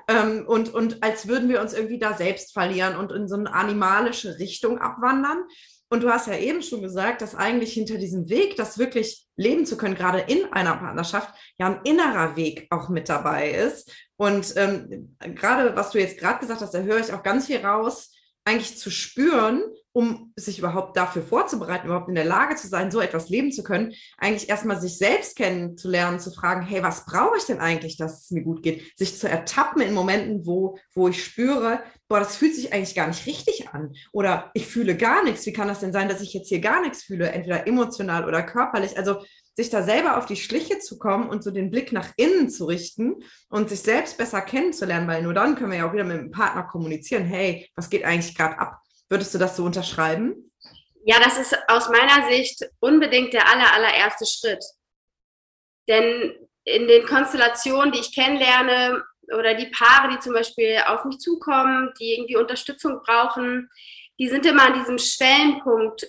Ähm, 0.09 0.45
und, 0.47 0.75
und 0.75 1.03
als 1.03 1.29
würden 1.29 1.49
wir 1.49 1.61
uns 1.61 1.73
irgendwie 1.73 1.99
da 1.99 2.15
selbst 2.15 2.53
verlieren 2.53 2.97
und 2.97 3.13
in 3.13 3.29
so 3.29 3.37
eine 3.37 3.53
animalische 3.53 4.39
Richtung 4.39 4.79
abwandern. 4.79 5.45
Und 5.91 6.03
du 6.03 6.11
hast 6.11 6.27
ja 6.27 6.37
eben 6.37 6.63
schon 6.63 6.83
gesagt, 6.83 7.23
dass 7.23 7.35
eigentlich 7.35 7.73
hinter 7.73 7.97
diesem 7.97 8.29
Weg, 8.29 8.57
das 8.57 8.77
wirklich 8.79 9.27
leben 9.37 9.65
zu 9.65 9.77
können, 9.77 9.95
gerade 9.95 10.19
in 10.19 10.53
einer 10.53 10.77
Partnerschaft, 10.77 11.33
ja 11.59 11.67
ein 11.67 11.81
innerer 11.85 12.37
Weg 12.37 12.67
auch 12.71 12.89
mit 12.89 13.09
dabei 13.09 13.51
ist. 13.51 13.91
Und 14.17 14.53
ähm, 14.57 15.17
gerade 15.21 15.77
was 15.77 15.91
du 15.91 15.99
jetzt 15.99 16.19
gerade 16.19 16.41
gesagt 16.41 16.61
hast, 16.61 16.75
da 16.75 16.81
höre 16.81 16.99
ich 16.99 17.13
auch 17.13 17.23
ganz 17.23 17.47
viel 17.47 17.65
raus, 17.65 18.13
eigentlich 18.45 18.77
zu 18.77 18.91
spüren, 18.91 19.63
um 19.93 20.33
sich 20.37 20.59
überhaupt 20.59 20.97
dafür 20.97 21.23
vorzubereiten, 21.23 21.87
überhaupt 21.87 22.09
in 22.09 22.15
der 22.15 22.25
Lage 22.25 22.57
zu 22.57 22.69
sein, 22.69 22.91
so 22.91 23.01
etwas 23.01 23.29
leben 23.29 23.51
zu 23.51 23.63
können, 23.63 23.93
eigentlich 24.17 24.49
erstmal 24.49 24.81
sich 24.81 24.99
selbst 24.99 25.37
kennenzulernen, 25.37 26.21
zu 26.21 26.31
fragen, 26.31 26.63
hey, 26.63 26.83
was 26.83 27.05
brauche 27.05 27.37
ich 27.37 27.45
denn 27.45 27.59
eigentlich, 27.59 27.97
dass 27.97 28.25
es 28.25 28.31
mir 28.31 28.43
gut 28.43 28.63
geht? 28.63 28.97
Sich 28.97 29.19
zu 29.19 29.29
ertappen 29.29 29.83
in 29.83 29.95
Momenten, 29.95 30.47
wo, 30.47 30.79
wo 30.95 31.09
ich 31.09 31.25
spüre, 31.25 31.83
boah, 32.09 32.21
das 32.21 32.37
fühlt 32.37 32.55
sich 32.55 32.73
eigentlich 32.73 32.95
gar 32.95 33.09
nicht 33.09 33.27
richtig 33.27 33.71
an. 33.71 33.95
Oder 34.13 34.51
ich 34.55 34.67
fühle 34.67 34.97
gar 34.97 35.25
nichts. 35.25 35.47
Wie 35.47 35.53
kann 35.53 35.69
das 35.69 35.81
denn 35.81 35.93
sein, 35.93 36.09
dass 36.09 36.21
ich 36.21 36.33
jetzt 36.33 36.49
hier 36.49 36.61
gar 36.61 36.81
nichts 36.83 37.03
fühle, 37.03 37.31
entweder 37.31 37.67
emotional 37.67 38.27
oder 38.27 38.43
körperlich? 38.43 38.97
Also 38.97 39.23
sich 39.57 39.71
da 39.71 39.83
selber 39.83 40.17
auf 40.17 40.27
die 40.27 40.37
Schliche 40.37 40.79
zu 40.79 40.99
kommen 40.99 41.29
und 41.29 41.43
so 41.43 41.51
den 41.51 41.71
Blick 41.71 41.91
nach 41.91 42.13
innen 42.17 42.49
zu 42.49 42.67
richten 42.67 43.17
und 43.49 43.69
sich 43.69 43.81
selbst 43.81 44.17
besser 44.17 44.41
kennenzulernen, 44.41 45.09
weil 45.09 45.23
nur 45.23 45.35
dann 45.35 45.57
können 45.57 45.73
wir 45.73 45.79
ja 45.79 45.89
auch 45.89 45.93
wieder 45.93 46.05
mit 46.05 46.17
dem 46.17 46.31
Partner 46.31 46.63
kommunizieren, 46.63 47.25
hey, 47.25 47.69
was 47.75 47.91
geht 47.91 48.05
eigentlich 48.05 48.37
gerade 48.37 48.57
ab? 48.57 48.81
Würdest 49.09 49.35
du 49.35 49.39
das 49.39 49.57
so 49.57 49.65
unterschreiben? 49.65 50.53
Ja, 51.05 51.17
das 51.21 51.39
ist 51.39 51.57
aus 51.69 51.89
meiner 51.89 52.29
Sicht 52.29 52.69
unbedingt 52.81 53.33
der 53.33 53.49
aller, 53.49 53.73
allererste 53.73 54.27
Schritt. 54.27 54.65
Denn 55.89 56.35
in 56.65 56.87
den 56.87 57.07
Konstellationen, 57.07 57.93
die 57.93 58.01
ich 58.01 58.15
kennenlerne, 58.15 59.03
oder 59.37 59.55
die 59.55 59.67
Paare, 59.67 60.09
die 60.11 60.19
zum 60.21 60.33
Beispiel 60.33 60.79
auf 60.87 61.05
mich 61.05 61.19
zukommen, 61.19 61.93
die 62.01 62.15
irgendwie 62.15 62.37
Unterstützung 62.37 63.01
brauchen, 63.05 63.69
die 64.19 64.29
sind 64.29 64.47
immer 64.47 64.67
an 64.67 64.79
diesem 64.79 64.99
Schwellenpunkt 64.99 66.07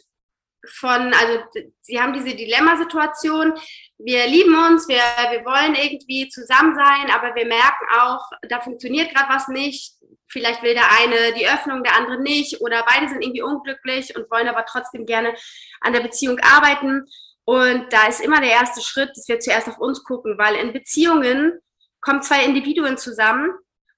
von, 0.67 1.13
also 1.13 1.39
sie 1.81 1.99
haben 1.99 2.13
diese 2.13 2.35
Dilemmasituation, 2.35 3.53
wir 3.97 4.27
lieben 4.27 4.55
uns, 4.55 4.87
wir, 4.87 5.01
wir 5.31 5.45
wollen 5.45 5.75
irgendwie 5.75 6.29
zusammen 6.29 6.75
sein, 6.75 7.11
aber 7.11 7.35
wir 7.35 7.45
merken 7.45 7.85
auch, 7.99 8.21
da 8.47 8.61
funktioniert 8.61 9.13
gerade 9.13 9.33
was 9.33 9.47
nicht. 9.47 9.93
Vielleicht 10.27 10.61
will 10.61 10.73
der 10.73 10.91
eine 10.91 11.33
die 11.33 11.47
Öffnung, 11.47 11.83
der 11.83 11.95
andere 11.95 12.21
nicht 12.21 12.61
oder 12.61 12.85
beide 12.85 13.09
sind 13.09 13.21
irgendwie 13.21 13.41
unglücklich 13.41 14.15
und 14.15 14.29
wollen 14.29 14.47
aber 14.47 14.65
trotzdem 14.65 15.05
gerne 15.05 15.33
an 15.81 15.93
der 15.93 16.01
Beziehung 16.01 16.39
arbeiten. 16.39 17.05
Und 17.45 17.91
da 17.91 18.07
ist 18.07 18.21
immer 18.21 18.39
der 18.39 18.51
erste 18.51 18.81
Schritt, 18.81 19.09
dass 19.15 19.27
wir 19.27 19.39
zuerst 19.39 19.67
auf 19.67 19.79
uns 19.79 20.03
gucken, 20.03 20.37
weil 20.37 20.55
in 20.55 20.71
Beziehungen 20.71 21.59
kommen 21.99 22.21
zwei 22.21 22.43
Individuen 22.45 22.97
zusammen 22.97 23.51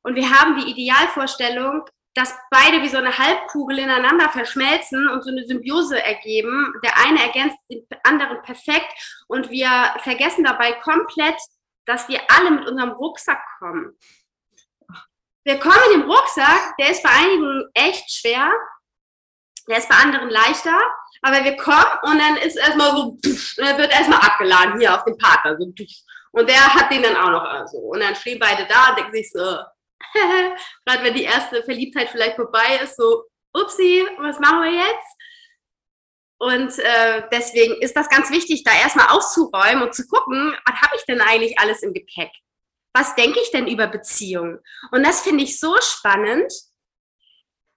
Und 0.04 0.16
wir 0.16 0.30
haben 0.30 0.60
die 0.60 0.72
Idealvorstellung, 0.72 1.84
dass 2.14 2.36
beide 2.50 2.82
wie 2.82 2.90
so 2.90 2.98
eine 2.98 3.18
Halbkugel 3.18 3.80
ineinander 3.80 4.30
verschmelzen 4.30 5.08
und 5.10 5.24
so 5.24 5.30
eine 5.30 5.46
Symbiose 5.46 6.02
ergeben. 6.02 6.74
Der 6.84 6.98
eine 6.98 7.22
ergänzt 7.22 7.58
den 7.70 7.86
anderen 8.04 8.42
perfekt 8.42 8.92
und 9.28 9.50
wir 9.50 9.96
vergessen 10.00 10.44
dabei 10.44 10.74
komplett, 10.74 11.38
dass 11.86 12.08
wir 12.10 12.20
alle 12.30 12.52
mit 12.52 12.68
unserem 12.68 12.92
Rucksack 12.92 13.42
kommen. 13.60 13.98
Wir 15.44 15.60
kommen 15.60 15.80
in 15.94 16.02
dem 16.02 16.10
Rucksack, 16.10 16.76
der 16.78 16.92
ist 16.92 17.02
bei 17.02 17.10
einigen 17.10 17.70
echt 17.74 18.12
schwer, 18.12 18.52
der 19.68 19.78
ist 19.78 19.90
bei 19.90 19.96
anderen 19.96 20.30
leichter, 20.30 20.80
aber 21.22 21.44
wir 21.44 21.56
kommen 21.56 21.98
und 22.04 22.20
dann 22.20 22.38
ist 22.38 22.58
erstmal 22.58 22.92
so, 22.92 23.18
dann 23.58 23.78
wird 23.78 23.92
erstmal 23.92 24.20
abgeladen 24.20 24.80
hier 24.80 24.94
auf 24.94 25.04
den 25.06 25.18
Partner. 25.18 25.58
So, 25.58 25.74
und 26.32 26.50
der 26.50 26.74
hat 26.74 26.92
den 26.92 27.04
dann 27.04 27.16
auch 27.16 27.30
noch 27.30 27.68
so. 27.68 27.78
Und 27.78 28.00
dann 28.02 28.16
stehen 28.16 28.40
beide 28.40 28.66
da 28.68 28.90
und 28.90 29.00
denken 29.00 29.14
sich 29.14 29.32
so, 29.32 29.58
gerade 30.86 31.04
wenn 31.04 31.14
die 31.14 31.24
erste 31.24 31.64
Verliebtheit 31.64 32.10
vielleicht 32.10 32.36
vorbei 32.36 32.80
ist, 32.84 32.98
so, 32.98 33.26
upsi, 33.54 34.06
was 34.20 34.40
machen 34.40 34.62
wir 34.62 34.72
jetzt? 34.72 35.18
Und 36.40 36.80
äh, 36.80 37.24
deswegen 37.32 37.80
ist 37.82 37.96
das 37.96 38.10
ganz 38.10 38.32
wichtig, 38.32 38.64
da 38.64 38.72
erstmal 38.74 39.10
auszuräumen 39.10 39.84
und 39.84 39.94
zu 39.94 40.08
gucken, 40.08 40.56
was 40.66 40.82
habe 40.82 40.96
ich 40.96 41.04
denn 41.06 41.22
eigentlich 41.22 41.60
alles 41.60 41.84
im 41.84 41.94
Gepäck? 41.94 42.32
Was 42.94 43.14
denke 43.16 43.40
ich 43.40 43.52
denn 43.52 43.68
über 43.68 43.88
Beziehungen? 43.88 44.60
Und 44.92 45.04
das 45.06 45.22
finde 45.22 45.44
ich 45.44 45.60
so 45.60 45.76
spannend, 45.80 46.52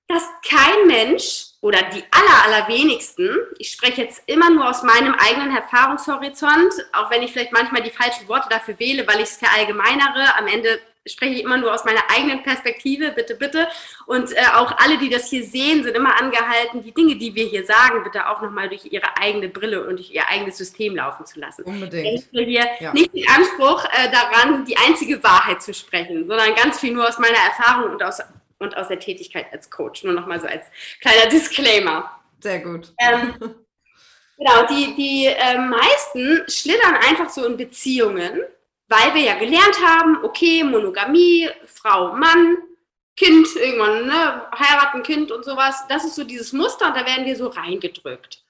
dass 0.09 0.23
kein 0.47 0.87
Mensch 0.87 1.47
oder 1.61 1.83
die 1.83 2.05
aller, 2.11 2.45
allerwenigsten, 2.45 3.37
ich 3.59 3.71
spreche 3.71 4.03
jetzt 4.03 4.23
immer 4.27 4.51
nur 4.51 4.69
aus 4.69 4.83
meinem 4.83 5.15
eigenen 5.15 5.57
Erfahrungshorizont, 5.57 6.73
auch 6.93 7.11
wenn 7.11 7.23
ich 7.23 7.33
vielleicht 7.33 7.53
manchmal 7.53 7.83
die 7.83 7.91
falschen 7.91 8.29
Worte 8.29 8.49
dafür 8.51 8.79
wähle, 8.79 9.07
weil 9.07 9.17
ich 9.17 9.31
es 9.31 9.37
verallgemeinere, 9.37 10.37
am 10.37 10.47
Ende 10.47 10.81
spreche 11.07 11.35
ich 11.35 11.43
immer 11.43 11.59
nur 11.59 11.73
aus 11.73 11.85
meiner 11.85 12.03
eigenen 12.11 12.43
Perspektive, 12.43 13.13
bitte, 13.13 13.35
bitte. 13.35 13.69
Und 14.07 14.33
äh, 14.33 14.43
auch 14.55 14.77
alle, 14.79 14.99
die 14.99 15.09
das 15.09 15.29
hier 15.29 15.45
sehen, 15.45 15.83
sind 15.85 15.97
immer 15.97 16.21
angehalten, 16.21 16.83
die 16.83 16.93
Dinge, 16.93 17.17
die 17.17 17.35
wir 17.35 17.47
hier 17.47 17.65
sagen, 17.65 18.03
bitte 18.05 18.29
auch 18.29 18.41
nochmal 18.41 18.69
durch 18.69 18.87
ihre 18.87 19.17
eigene 19.19 19.49
Brille 19.49 19.87
und 19.87 19.97
durch 19.97 20.11
ihr 20.11 20.27
eigenes 20.29 20.57
System 20.57 20.97
laufen 20.97 21.27
zu 21.27 21.41
lassen. 21.41 21.63
Unbedingt. 21.65 22.21
Ich 22.21 22.33
will 22.33 22.47
hier 22.47 22.67
ja. 22.81 22.93
nicht 22.93 23.13
den 23.15 23.29
Anspruch 23.29 23.85
äh, 23.85 24.11
daran, 24.11 24.65
die 24.65 24.77
einzige 24.77 25.23
Wahrheit 25.23 25.63
zu 25.63 25.75
sprechen, 25.75 26.27
sondern 26.27 26.55
ganz 26.55 26.81
viel 26.81 26.93
nur 26.93 27.07
aus 27.07 27.19
meiner 27.19 27.39
Erfahrung 27.39 27.93
und 27.93 28.03
aus, 28.03 28.21
und 28.59 28.77
aus 28.77 28.89
der 28.89 28.99
Tätigkeit 28.99 29.47
als 29.53 29.71
Coach. 29.71 30.05
Nur 30.05 30.15
nochmal 30.15 30.41
so 30.41 30.47
als 30.47 30.67
kleiner 31.01 31.29
Disclaimer. 31.31 32.11
Sehr 32.41 32.61
gut. 32.61 32.93
Ähm, 32.99 33.35
genau, 34.39 34.67
die, 34.71 34.95
die 34.95 35.27
äh, 35.27 35.59
meisten 35.59 36.45
schlittern 36.49 36.97
einfach 36.97 37.29
so 37.29 37.45
in 37.47 37.57
Beziehungen 37.57 38.41
weil 38.89 39.15
wir 39.15 39.23
ja 39.23 39.39
gelernt 39.39 39.79
haben, 39.85 40.25
okay, 40.25 40.63
Monogamie, 40.63 41.49
Frau, 41.67 42.13
Mann, 42.15 42.57
Kind, 43.17 43.47
irgendwann, 43.57 44.07
ne, 44.07 44.51
heiraten, 44.59 45.03
Kind 45.03 45.31
und 45.31 45.45
sowas, 45.45 45.85
das 45.89 46.05
ist 46.05 46.17
so 46.17 46.25
dieses 46.25 46.53
Muster 46.53 46.89
und 46.89 46.97
da 46.97 47.07
werden 47.07 47.25
wir 47.25 47.37
so 47.37 47.49
reingedrückt. 47.49 48.43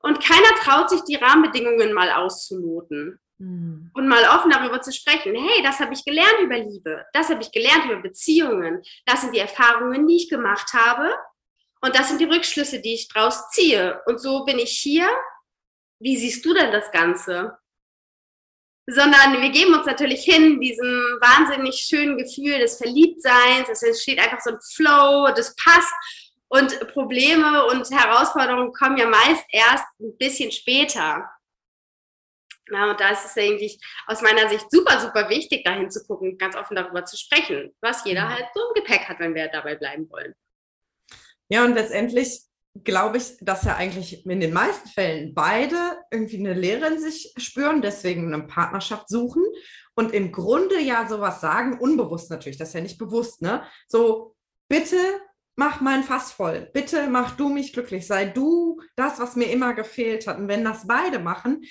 Und 0.00 0.22
keiner 0.22 0.54
traut 0.62 0.90
sich, 0.90 1.02
die 1.04 1.16
Rahmenbedingungen 1.16 1.92
mal 1.92 2.10
auszuloten 2.10 3.18
mhm. 3.38 3.90
und 3.94 4.08
mal 4.08 4.24
offen 4.36 4.50
darüber 4.50 4.80
zu 4.82 4.92
sprechen. 4.92 5.34
Hey, 5.34 5.62
das 5.62 5.80
habe 5.80 5.94
ich 5.94 6.04
gelernt 6.04 6.40
über 6.42 6.58
Liebe, 6.58 7.06
das 7.12 7.30
habe 7.30 7.40
ich 7.42 7.52
gelernt 7.52 7.86
über 7.86 8.02
Beziehungen, 8.02 8.82
das 9.06 9.22
sind 9.22 9.34
die 9.34 9.40
Erfahrungen, 9.40 10.06
die 10.06 10.16
ich 10.16 10.28
gemacht 10.28 10.72
habe 10.74 11.14
und 11.80 11.96
das 11.96 12.08
sind 12.08 12.20
die 12.20 12.26
Rückschlüsse, 12.26 12.80
die 12.80 12.94
ich 12.94 13.08
draus 13.08 13.48
ziehe. 13.50 14.00
Und 14.06 14.20
so 14.20 14.44
bin 14.44 14.58
ich 14.58 14.78
hier. 14.78 15.08
Wie 15.98 16.16
siehst 16.16 16.44
du 16.44 16.52
denn 16.54 16.72
das 16.72 16.90
Ganze? 16.92 17.56
Sondern 18.86 19.40
wir 19.40 19.50
geben 19.50 19.74
uns 19.74 19.86
natürlich 19.86 20.24
hin, 20.24 20.60
diesem 20.60 21.18
wahnsinnig 21.20 21.76
schönen 21.76 22.18
Gefühl 22.18 22.58
des 22.58 22.78
Verliebtseins. 22.78 23.68
Es 23.70 23.82
entsteht 23.82 24.18
einfach 24.18 24.40
so 24.40 24.50
ein 24.50 24.58
Flow, 24.74 25.32
das 25.34 25.54
passt. 25.56 25.92
Und 26.48 26.78
Probleme 26.92 27.64
und 27.66 27.90
Herausforderungen 27.90 28.72
kommen 28.72 28.98
ja 28.98 29.06
meist 29.06 29.44
erst 29.50 29.86
ein 30.00 30.16
bisschen 30.18 30.52
später. 30.52 31.30
Ja, 32.70 32.90
und 32.90 33.00
da 33.00 33.10
ist 33.10 33.24
es 33.24 33.36
eigentlich 33.36 33.78
aus 34.06 34.22
meiner 34.22 34.48
Sicht 34.48 34.70
super, 34.70 35.00
super 35.00 35.28
wichtig, 35.28 35.64
dahin 35.64 35.90
zu 35.90 36.04
gucken, 36.04 36.38
ganz 36.38 36.56
offen 36.56 36.76
darüber 36.76 37.04
zu 37.04 37.16
sprechen, 37.16 37.74
was 37.80 38.04
jeder 38.04 38.26
mhm. 38.26 38.34
halt 38.34 38.46
so 38.54 38.60
im 38.68 38.74
Gepäck 38.74 39.08
hat, 39.08 39.18
wenn 39.18 39.34
wir 39.34 39.48
dabei 39.48 39.76
bleiben 39.76 40.10
wollen. 40.10 40.34
Ja, 41.48 41.64
und 41.64 41.74
letztendlich 41.74 42.42
glaube 42.84 43.18
ich, 43.18 43.36
dass 43.40 43.64
ja 43.64 43.76
eigentlich 43.76 44.24
in 44.24 44.40
den 44.40 44.52
meisten 44.52 44.88
Fällen 44.88 45.34
beide 45.34 45.76
irgendwie 46.10 46.38
eine 46.38 46.54
Lehre 46.54 46.86
in 46.86 47.00
sich 47.00 47.34
spüren, 47.36 47.82
deswegen 47.82 48.32
eine 48.32 48.44
Partnerschaft 48.44 49.08
suchen 49.08 49.42
und 49.94 50.14
im 50.14 50.32
Grunde 50.32 50.80
ja 50.80 51.06
sowas 51.06 51.40
sagen, 51.40 51.78
unbewusst 51.78 52.30
natürlich, 52.30 52.58
das 52.58 52.68
ist 52.68 52.74
ja 52.74 52.80
nicht 52.80 52.98
bewusst, 52.98 53.42
ne? 53.42 53.62
So, 53.88 54.34
bitte 54.68 54.96
mach 55.54 55.82
mein 55.82 56.02
Fass 56.02 56.32
voll, 56.32 56.70
bitte 56.72 57.08
mach 57.08 57.36
du 57.36 57.50
mich 57.50 57.74
glücklich, 57.74 58.06
sei 58.06 58.24
du 58.24 58.80
das, 58.96 59.20
was 59.20 59.36
mir 59.36 59.50
immer 59.50 59.74
gefehlt 59.74 60.26
hat. 60.26 60.38
Und 60.38 60.48
wenn 60.48 60.64
das 60.64 60.86
beide 60.86 61.18
machen, 61.18 61.62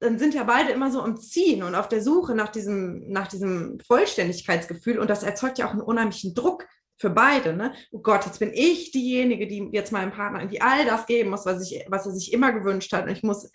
dann 0.00 0.18
sind 0.18 0.34
ja 0.34 0.44
beide 0.44 0.72
immer 0.72 0.90
so 0.90 1.00
am 1.02 1.16
Ziehen 1.16 1.62
und 1.62 1.74
auf 1.74 1.88
der 1.88 2.02
Suche 2.02 2.34
nach 2.34 2.48
diesem, 2.48 3.08
nach 3.08 3.28
diesem 3.28 3.78
Vollständigkeitsgefühl 3.86 4.98
und 4.98 5.08
das 5.08 5.22
erzeugt 5.22 5.58
ja 5.58 5.66
auch 5.66 5.72
einen 5.72 5.80
unheimlichen 5.80 6.34
Druck 6.34 6.66
für 6.98 7.10
beide, 7.10 7.54
ne? 7.54 7.74
Oh 7.92 8.00
Gott, 8.00 8.26
jetzt 8.26 8.40
bin 8.40 8.52
ich 8.52 8.90
diejenige, 8.90 9.46
die 9.46 9.70
jetzt 9.72 9.92
meinem 9.92 10.12
Partner 10.12 10.40
irgendwie 10.40 10.60
all 10.60 10.84
das 10.84 11.06
geben 11.06 11.30
muss, 11.30 11.46
was, 11.46 11.70
ich, 11.70 11.84
was 11.88 12.06
er 12.06 12.12
sich 12.12 12.32
immer 12.32 12.52
gewünscht 12.52 12.92
hat. 12.92 13.04
Und 13.04 13.12
ich 13.12 13.22
muss 13.22 13.50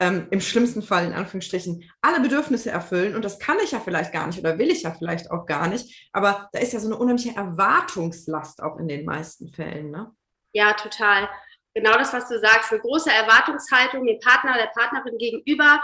ähm, 0.00 0.28
im 0.30 0.40
schlimmsten 0.40 0.82
Fall 0.82 1.06
in 1.06 1.12
Anführungsstrichen 1.12 1.90
alle 2.00 2.20
Bedürfnisse 2.20 2.70
erfüllen. 2.70 3.14
Und 3.14 3.24
das 3.24 3.38
kann 3.38 3.58
ich 3.62 3.72
ja 3.72 3.80
vielleicht 3.80 4.12
gar 4.12 4.26
nicht 4.26 4.38
oder 4.38 4.58
will 4.58 4.70
ich 4.70 4.82
ja 4.82 4.92
vielleicht 4.92 5.30
auch 5.30 5.46
gar 5.46 5.68
nicht. 5.68 6.08
Aber 6.12 6.48
da 6.52 6.60
ist 6.60 6.72
ja 6.72 6.80
so 6.80 6.88
eine 6.88 6.96
unheimliche 6.96 7.36
Erwartungslast 7.36 8.62
auch 8.62 8.78
in 8.78 8.88
den 8.88 9.04
meisten 9.04 9.48
Fällen, 9.48 9.90
ne? 9.90 10.12
Ja, 10.52 10.72
total. 10.74 11.28
Genau 11.74 11.94
das, 11.94 12.12
was 12.12 12.28
du 12.28 12.38
sagst. 12.38 12.70
Eine 12.70 12.80
große 12.80 13.10
Erwartungshaltung 13.10 14.06
dem 14.06 14.20
Partner, 14.20 14.54
der 14.54 14.70
Partnerin 14.78 15.18
gegenüber. 15.18 15.82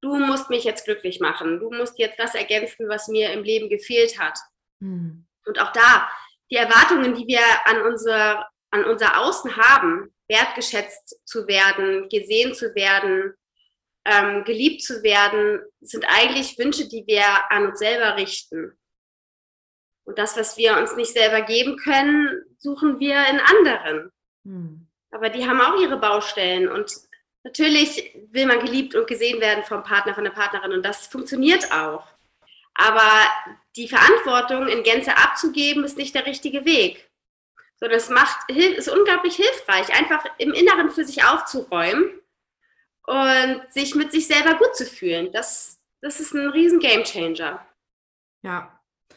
Du 0.00 0.16
musst 0.16 0.48
mich 0.48 0.64
jetzt 0.64 0.84
glücklich 0.84 1.20
machen. 1.20 1.60
Du 1.60 1.70
musst 1.70 1.98
jetzt 1.98 2.18
das 2.18 2.34
ergänzen, 2.34 2.88
was 2.88 3.08
mir 3.08 3.32
im 3.32 3.42
Leben 3.42 3.68
gefehlt 3.68 4.18
hat. 4.18 4.38
Hm. 4.80 5.26
Und 5.44 5.60
auch 5.60 5.72
da, 5.72 6.08
die 6.50 6.56
Erwartungen, 6.56 7.14
die 7.14 7.26
wir 7.26 7.42
an 7.64 7.82
unser, 7.82 8.46
an 8.70 8.84
unser 8.84 9.20
Außen 9.20 9.56
haben, 9.56 10.14
wertgeschätzt 10.28 11.20
zu 11.24 11.46
werden, 11.46 12.08
gesehen 12.08 12.54
zu 12.54 12.74
werden, 12.74 13.34
ähm, 14.04 14.44
geliebt 14.44 14.82
zu 14.82 15.02
werden, 15.02 15.60
sind 15.80 16.04
eigentlich 16.08 16.58
Wünsche, 16.58 16.88
die 16.88 17.04
wir 17.06 17.24
an 17.50 17.68
uns 17.68 17.78
selber 17.78 18.16
richten. 18.16 18.72
Und 20.04 20.18
das, 20.18 20.36
was 20.36 20.56
wir 20.56 20.76
uns 20.76 20.94
nicht 20.94 21.12
selber 21.12 21.42
geben 21.42 21.76
können, 21.76 22.44
suchen 22.58 23.00
wir 23.00 23.26
in 23.28 23.40
anderen. 23.40 24.12
Hm. 24.44 24.86
Aber 25.10 25.30
die 25.30 25.48
haben 25.48 25.60
auch 25.60 25.80
ihre 25.80 25.98
Baustellen. 25.98 26.68
Und 26.68 26.94
natürlich 27.42 28.16
will 28.30 28.46
man 28.46 28.60
geliebt 28.60 28.94
und 28.94 29.08
gesehen 29.08 29.40
werden 29.40 29.64
vom 29.64 29.82
Partner, 29.82 30.14
von 30.14 30.22
der 30.22 30.30
Partnerin. 30.30 30.72
Und 30.72 30.84
das 30.84 31.08
funktioniert 31.08 31.72
auch. 31.72 32.06
Aber 32.76 33.10
die 33.76 33.88
Verantwortung 33.88 34.68
in 34.68 34.82
Gänze 34.82 35.16
abzugeben, 35.16 35.84
ist 35.84 35.96
nicht 35.96 36.14
der 36.14 36.26
richtige 36.26 36.64
Weg. 36.64 37.10
So, 37.78 37.88
das 37.88 38.08
macht, 38.08 38.50
ist 38.50 38.88
unglaublich 38.88 39.36
hilfreich, 39.36 39.94
einfach 39.94 40.24
im 40.38 40.52
Inneren 40.52 40.90
für 40.90 41.04
sich 41.04 41.24
aufzuräumen 41.24 42.20
und 43.06 43.62
sich 43.70 43.94
mit 43.94 44.12
sich 44.12 44.26
selber 44.26 44.54
gut 44.54 44.74
zu 44.74 44.86
fühlen. 44.86 45.30
Das, 45.32 45.82
das 46.00 46.20
ist 46.20 46.32
ein 46.32 46.48
riesen 46.48 46.80
Gamechanger. 46.80 47.66
Ja. 48.42 48.72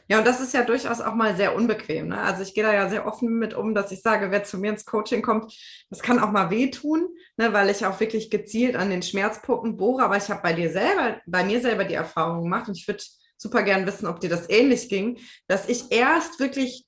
Ja, 0.07 0.17
und 0.17 0.25
das 0.25 0.41
ist 0.41 0.55
ja 0.55 0.63
durchaus 0.63 1.01
auch 1.01 1.13
mal 1.13 1.35
sehr 1.35 1.55
unbequem. 1.55 2.07
Ne? 2.07 2.19
Also 2.19 2.41
ich 2.41 2.55
gehe 2.55 2.63
da 2.63 2.73
ja 2.73 2.89
sehr 2.89 3.05
offen 3.05 3.37
mit 3.37 3.53
um, 3.53 3.75
dass 3.75 3.91
ich 3.91 4.01
sage, 4.01 4.31
wer 4.31 4.43
zu 4.43 4.57
mir 4.57 4.71
ins 4.71 4.85
Coaching 4.85 5.21
kommt, 5.21 5.53
das 5.91 6.01
kann 6.01 6.19
auch 6.19 6.31
mal 6.31 6.49
wehtun, 6.49 7.07
ne? 7.37 7.53
weil 7.53 7.69
ich 7.69 7.85
auch 7.85 7.99
wirklich 7.99 8.31
gezielt 8.31 8.75
an 8.75 8.89
den 8.89 9.03
Schmerzpunkten 9.03 9.77
bohre. 9.77 10.03
Aber 10.03 10.17
ich 10.17 10.27
habe 10.29 10.41
bei 10.41 10.53
dir 10.53 10.71
selber, 10.71 11.21
bei 11.27 11.43
mir 11.43 11.61
selber 11.61 11.85
die 11.85 11.93
Erfahrung 11.93 12.43
gemacht 12.43 12.67
und 12.67 12.75
ich 12.75 12.87
würde 12.87 13.03
super 13.39 13.63
gern 13.63 13.85
wissen, 13.87 14.05
ob 14.05 14.19
dir 14.19 14.29
das 14.29 14.49
ähnlich 14.49 14.89
ging, 14.89 15.17
dass 15.47 15.67
ich 15.67 15.91
erst 15.91 16.39
wirklich 16.39 16.85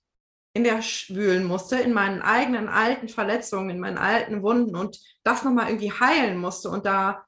in 0.54 0.64
der 0.66 0.82
schwühlen 0.82 1.46
musste, 1.46 1.78
in 1.78 1.94
meinen 1.94 2.22
eigenen 2.22 2.68
alten 2.68 3.08
Verletzungen, 3.08 3.70
in 3.70 3.80
meinen 3.80 3.98
alten 3.98 4.44
Wunden 4.44 4.76
und 4.76 5.00
das 5.24 5.44
nochmal 5.44 5.70
irgendwie 5.70 5.92
heilen 5.92 6.38
musste 6.38 6.70
und 6.70 6.86
da 6.86 7.26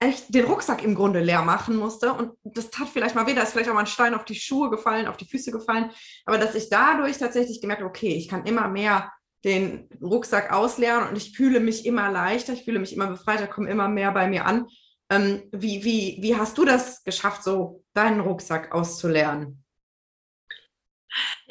echt 0.00 0.34
den 0.34 0.46
Rucksack 0.46 0.82
im 0.82 0.96
Grunde 0.96 1.20
leer 1.20 1.42
machen 1.42 1.76
musste. 1.76 2.12
Und 2.12 2.32
das 2.42 2.70
tat 2.70 2.88
vielleicht 2.88 3.14
mal 3.14 3.24
da 3.24 3.42
ist 3.42 3.52
vielleicht 3.52 3.70
auch 3.70 3.74
mal 3.74 3.80
ein 3.80 3.86
Stein 3.86 4.14
auf 4.14 4.24
die 4.24 4.34
Schuhe 4.34 4.70
gefallen, 4.70 5.06
auf 5.06 5.16
die 5.16 5.28
Füße 5.28 5.52
gefallen. 5.52 5.90
Aber 6.24 6.38
dass 6.38 6.56
ich 6.56 6.68
dadurch 6.68 7.18
tatsächlich 7.18 7.60
gemerkt 7.60 7.82
habe, 7.82 7.90
okay, 7.90 8.14
ich 8.14 8.28
kann 8.28 8.44
immer 8.44 8.66
mehr 8.68 9.12
den 9.44 9.88
Rucksack 10.00 10.52
ausleeren 10.52 11.08
und 11.08 11.16
ich 11.16 11.36
fühle 11.36 11.60
mich 11.60 11.86
immer 11.86 12.10
leichter, 12.10 12.52
ich 12.52 12.64
fühle 12.64 12.78
mich 12.78 12.92
immer 12.92 13.08
befreiter, 13.08 13.46
komme 13.46 13.70
immer 13.70 13.88
mehr 13.88 14.12
bei 14.12 14.28
mir 14.28 14.46
an. 14.46 14.66
Ähm, 15.10 15.42
wie, 15.52 15.84
wie, 15.84 16.18
wie 16.20 16.36
hast 16.36 16.56
du 16.56 16.64
das 16.64 17.04
geschafft, 17.04 17.44
so 17.44 17.84
deinen 17.94 18.20
Rucksack 18.20 18.72
auszulernen? 18.72 19.64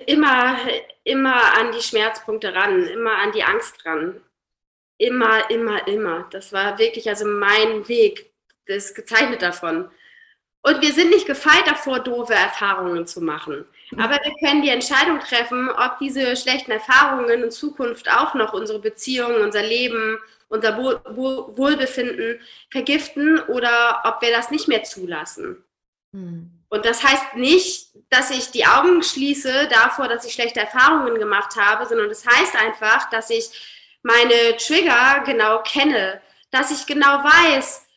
Immer, 0.07 0.57
immer 1.03 1.57
an 1.57 1.71
die 1.71 1.81
Schmerzpunkte 1.81 2.53
ran, 2.53 2.87
immer 2.87 3.17
an 3.17 3.31
die 3.31 3.43
Angst 3.43 3.85
ran. 3.85 4.21
Immer, 4.97 5.49
immer, 5.49 5.87
immer. 5.87 6.27
Das 6.31 6.53
war 6.53 6.77
wirklich 6.79 7.07
also 7.09 7.25
mein 7.25 7.87
Weg, 7.87 8.31
das 8.67 8.85
ist 8.85 8.95
gezeichnet 8.95 9.41
davon. 9.41 9.89
Und 10.63 10.81
wir 10.81 10.93
sind 10.93 11.09
nicht 11.09 11.25
gefeit 11.25 11.65
davor, 11.65 11.99
doofe 11.99 12.33
Erfahrungen 12.33 13.07
zu 13.07 13.21
machen. 13.21 13.65
Aber 13.97 14.19
wir 14.23 14.33
können 14.39 14.61
die 14.61 14.69
Entscheidung 14.69 15.19
treffen, 15.19 15.69
ob 15.69 15.99
diese 15.99 16.35
schlechten 16.35 16.71
Erfahrungen 16.71 17.43
in 17.43 17.51
Zukunft 17.51 18.09
auch 18.09 18.33
noch 18.35 18.53
unsere 18.53 18.79
Beziehungen, 18.79 19.41
unser 19.41 19.63
Leben, 19.63 20.17
unser 20.47 20.77
Wohlbefinden 20.77 22.39
vergiften 22.69 23.39
oder 23.47 24.01
ob 24.05 24.21
wir 24.21 24.31
das 24.31 24.51
nicht 24.51 24.67
mehr 24.67 24.83
zulassen. 24.83 25.63
Hm. 26.13 26.51
Und 26.69 26.85
das 26.85 27.03
heißt 27.03 27.35
nicht, 27.35 27.89
dass 28.09 28.31
ich 28.31 28.51
die 28.51 28.65
Augen 28.65 29.03
schließe 29.03 29.67
davor, 29.69 30.07
dass 30.07 30.25
ich 30.25 30.33
schlechte 30.33 30.61
Erfahrungen 30.61 31.19
gemacht 31.19 31.55
habe, 31.57 31.85
sondern 31.85 32.09
das 32.09 32.25
heißt 32.25 32.55
einfach, 32.55 33.09
dass 33.09 33.29
ich 33.29 33.49
meine 34.03 34.55
Trigger 34.57 35.23
genau 35.25 35.61
kenne, 35.63 36.21
dass 36.49 36.71
ich 36.71 36.85
genau 36.85 37.23
weiß, 37.23 37.87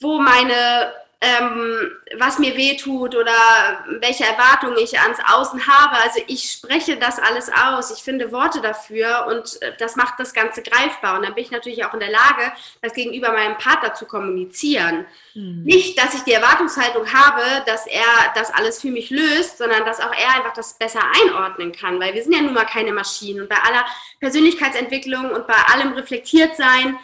wo 0.00 0.20
meine 0.20 0.92
ähm, 1.22 1.90
was 2.18 2.38
mir 2.38 2.56
weh 2.56 2.78
tut 2.78 3.14
oder 3.14 3.84
welche 4.00 4.24
Erwartungen 4.24 4.78
ich 4.78 4.98
ans 4.98 5.18
Außen 5.30 5.66
habe. 5.66 6.02
Also 6.02 6.20
ich 6.26 6.50
spreche 6.50 6.96
das 6.96 7.18
alles 7.18 7.50
aus, 7.52 7.90
ich 7.90 8.02
finde 8.02 8.32
Worte 8.32 8.62
dafür 8.62 9.26
und 9.28 9.60
äh, 9.60 9.76
das 9.78 9.96
macht 9.96 10.18
das 10.18 10.32
Ganze 10.32 10.62
greifbar. 10.62 11.16
Und 11.16 11.26
dann 11.26 11.34
bin 11.34 11.44
ich 11.44 11.50
natürlich 11.50 11.84
auch 11.84 11.92
in 11.92 12.00
der 12.00 12.10
Lage, 12.10 12.52
das 12.80 12.94
gegenüber 12.94 13.32
meinem 13.32 13.58
Partner 13.58 13.92
zu 13.92 14.06
kommunizieren. 14.06 15.04
Mhm. 15.34 15.62
Nicht, 15.64 15.98
dass 16.02 16.14
ich 16.14 16.22
die 16.22 16.32
Erwartungshaltung 16.32 17.12
habe, 17.12 17.42
dass 17.66 17.86
er 17.86 18.32
das 18.34 18.50
alles 18.54 18.80
für 18.80 18.90
mich 18.90 19.10
löst, 19.10 19.58
sondern 19.58 19.84
dass 19.84 20.00
auch 20.00 20.14
er 20.14 20.36
einfach 20.36 20.54
das 20.54 20.78
besser 20.78 21.02
einordnen 21.22 21.72
kann, 21.72 22.00
weil 22.00 22.14
wir 22.14 22.22
sind 22.22 22.32
ja 22.32 22.40
nun 22.40 22.54
mal 22.54 22.64
keine 22.64 22.92
Maschinen. 22.92 23.42
Und 23.42 23.48
bei 23.50 23.56
aller 23.56 23.84
Persönlichkeitsentwicklung 24.20 25.32
und 25.32 25.46
bei 25.46 25.56
allem 25.70 25.92
reflektiert 25.92 26.56
sein, 26.56 26.98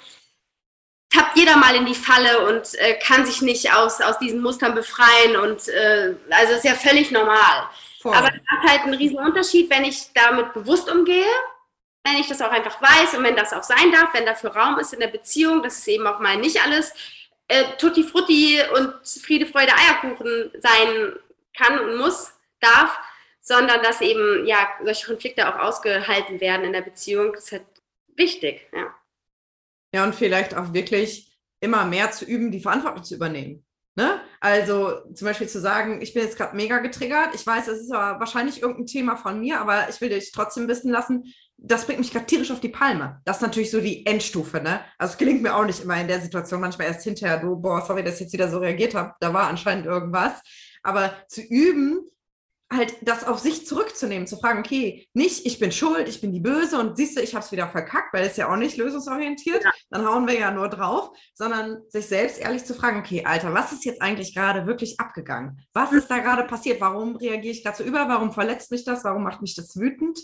tappt 1.11 1.37
jeder 1.37 1.57
mal 1.57 1.75
in 1.75 1.87
die 1.87 1.95
Falle 1.95 2.49
und 2.49 2.75
äh, 2.75 2.99
kann 2.99 3.25
sich 3.25 3.43
nicht 3.43 3.73
aus, 3.73 4.01
aus 4.01 4.19
diesen 4.19 4.41
Mustern 4.41 4.75
befreien. 4.75 5.37
Und 5.37 5.69
äh, 5.69 6.15
also 6.31 6.55
ist 6.55 6.65
ja 6.65 6.75
völlig 6.75 7.11
normal. 7.11 7.69
Voll. 8.01 8.15
Aber 8.15 8.29
es 8.29 8.41
macht 8.51 8.69
halt 8.69 8.83
einen 8.83 8.95
riesen 8.95 9.19
Unterschied, 9.19 9.71
wenn 9.71 9.85
ich 9.85 10.13
damit 10.15 10.53
bewusst 10.53 10.91
umgehe, 10.91 11.27
wenn 12.05 12.17
ich 12.17 12.29
das 12.29 12.43
auch 12.43 12.51
einfach 12.51 12.81
weiß 12.81 13.15
und 13.15 13.25
wenn 13.25 13.37
das 13.37 13.53
auch 13.53 13.63
sein 13.63 13.93
darf, 13.93 14.15
wenn 14.15 14.27
dafür 14.27 14.55
Raum 14.55 14.79
ist 14.79 14.93
in 14.93 15.01
der 15.01 15.09
Beziehung, 15.09 15.63
dass 15.63 15.79
es 15.79 15.87
eben 15.89 16.07
auch 16.07 16.21
mal 16.21 16.37
nicht 16.37 16.63
alles 16.65 16.93
äh, 17.49 17.65
Tutti 17.79 18.03
Frutti 18.03 18.61
und 18.75 18.95
Friede, 19.05 19.47
Freude, 19.47 19.73
Eierkuchen 19.75 20.51
sein 20.61 21.17
kann 21.57 21.79
und 21.79 21.97
muss, 21.97 22.33
darf, 22.61 22.99
sondern 23.41 23.83
dass 23.83 24.01
eben 24.01 24.47
ja 24.47 24.69
solche 24.83 25.07
Konflikte 25.07 25.49
auch 25.49 25.59
ausgehalten 25.61 26.41
werden 26.41 26.65
in 26.67 26.73
der 26.73 26.83
Beziehung. 26.83 27.33
Das 27.33 27.45
ist 27.45 27.53
halt 27.53 27.67
wichtig, 28.15 28.69
ja. 28.73 28.95
Ja, 29.97 30.05
und 30.05 30.15
vielleicht 30.15 30.55
auch 30.55 30.75
wirklich 30.75 31.35
immer 31.59 31.87
mehr 31.87 32.11
zu 32.11 32.27
üben, 32.27 32.51
die 32.51 32.61
Verantwortung 32.61 33.03
zu 33.03 33.15
übernehmen. 33.15 33.65
Ne? 33.95 34.21
Also 34.41 34.93
zum 35.15 35.25
Beispiel 35.25 35.49
zu 35.49 35.59
sagen, 35.59 36.03
ich 36.03 36.13
bin 36.13 36.23
jetzt 36.23 36.37
gerade 36.37 36.55
mega 36.55 36.81
getriggert, 36.81 37.35
ich 37.35 37.47
weiß, 37.47 37.67
es 37.69 37.81
ist 37.81 37.95
aber 37.95 38.21
wahrscheinlich 38.21 38.61
irgendein 38.61 38.85
Thema 38.85 39.17
von 39.17 39.41
mir, 39.41 39.59
aber 39.59 39.89
ich 39.89 39.99
will 40.03 40.11
dich 40.11 40.33
trotzdem 40.33 40.69
wissen 40.69 40.91
lassen, 40.91 41.33
das 41.57 41.87
bringt 41.87 42.01
mich 42.01 42.13
gerade 42.13 42.27
tierisch 42.27 42.51
auf 42.51 42.61
die 42.61 42.69
Palme. 42.69 43.23
Das 43.25 43.39
ist 43.39 43.43
natürlich 43.43 43.71
so 43.71 43.81
die 43.81 44.05
Endstufe, 44.05 44.61
ne? 44.61 44.81
Also 44.99 45.13
es 45.13 45.19
gelingt 45.19 45.41
mir 45.41 45.57
auch 45.57 45.65
nicht 45.65 45.83
immer 45.83 45.99
in 45.99 46.09
der 46.09 46.21
Situation, 46.21 46.61
manchmal 46.61 46.89
erst 46.89 47.05
hinterher, 47.05 47.39
du, 47.39 47.57
boah, 47.57 47.83
sorry, 47.87 48.05
dass 48.05 48.17
ich 48.17 48.21
jetzt 48.21 48.35
wieder 48.35 48.51
so 48.51 48.59
reagiert 48.59 48.95
habe, 48.95 49.15
da 49.19 49.33
war 49.33 49.49
anscheinend 49.49 49.87
irgendwas. 49.87 50.43
Aber 50.83 51.15
zu 51.29 51.41
üben, 51.41 52.03
halt 52.73 52.97
das 53.03 53.23
auf 53.23 53.39
sich 53.39 53.67
zurückzunehmen, 53.67 54.27
zu 54.27 54.37
fragen, 54.37 54.59
okay, 54.59 55.09
nicht 55.15 55.47
ich 55.47 55.61
bin 55.61 55.71
schuld, 55.71 56.09
ich 56.09 56.21
bin 56.21 56.33
die 56.33 56.41
Böse 56.41 56.79
und 56.81 56.97
siehst 56.97 57.17
du, 57.17 57.23
ich 57.23 57.35
habe 57.35 57.45
es 57.45 57.53
wieder 57.53 57.69
verkackt, 57.69 58.13
weil 58.13 58.27
es 58.27 58.37
ja 58.37 58.51
auch 58.51 58.57
nicht 58.57 58.77
lösungsorientiert, 58.77 59.63
ja. 59.63 59.71
dann 59.91 60.05
hauen 60.05 60.27
wir 60.27 60.39
ja 60.39 60.51
nur 60.51 60.69
drauf, 60.69 61.11
sondern 61.35 61.83
sich 61.89 62.07
selbst 62.07 62.41
ehrlich 62.41 62.65
zu 62.65 62.75
fragen, 62.75 62.99
okay, 62.99 63.25
Alter, 63.25 63.55
was 63.55 63.73
ist 63.73 63.85
jetzt 63.85 64.03
eigentlich 64.03 64.35
gerade 64.35 64.67
wirklich 64.67 64.99
abgegangen? 64.99 65.65
Was 65.75 65.93
ist 65.93 66.09
da 66.09 66.19
gerade 66.19 66.43
passiert? 66.45 66.81
Warum 66.81 67.17
reagiere 67.17 67.53
ich 67.53 67.63
gerade 67.63 67.77
so 67.77 67.85
über? 67.85 68.09
Warum 68.09 68.33
verletzt 68.33 68.73
mich 68.73 68.85
das? 68.85 69.05
Warum 69.05 69.23
macht 69.23 69.43
mich 69.43 69.55
das 69.55 69.79
wütend? 69.79 70.19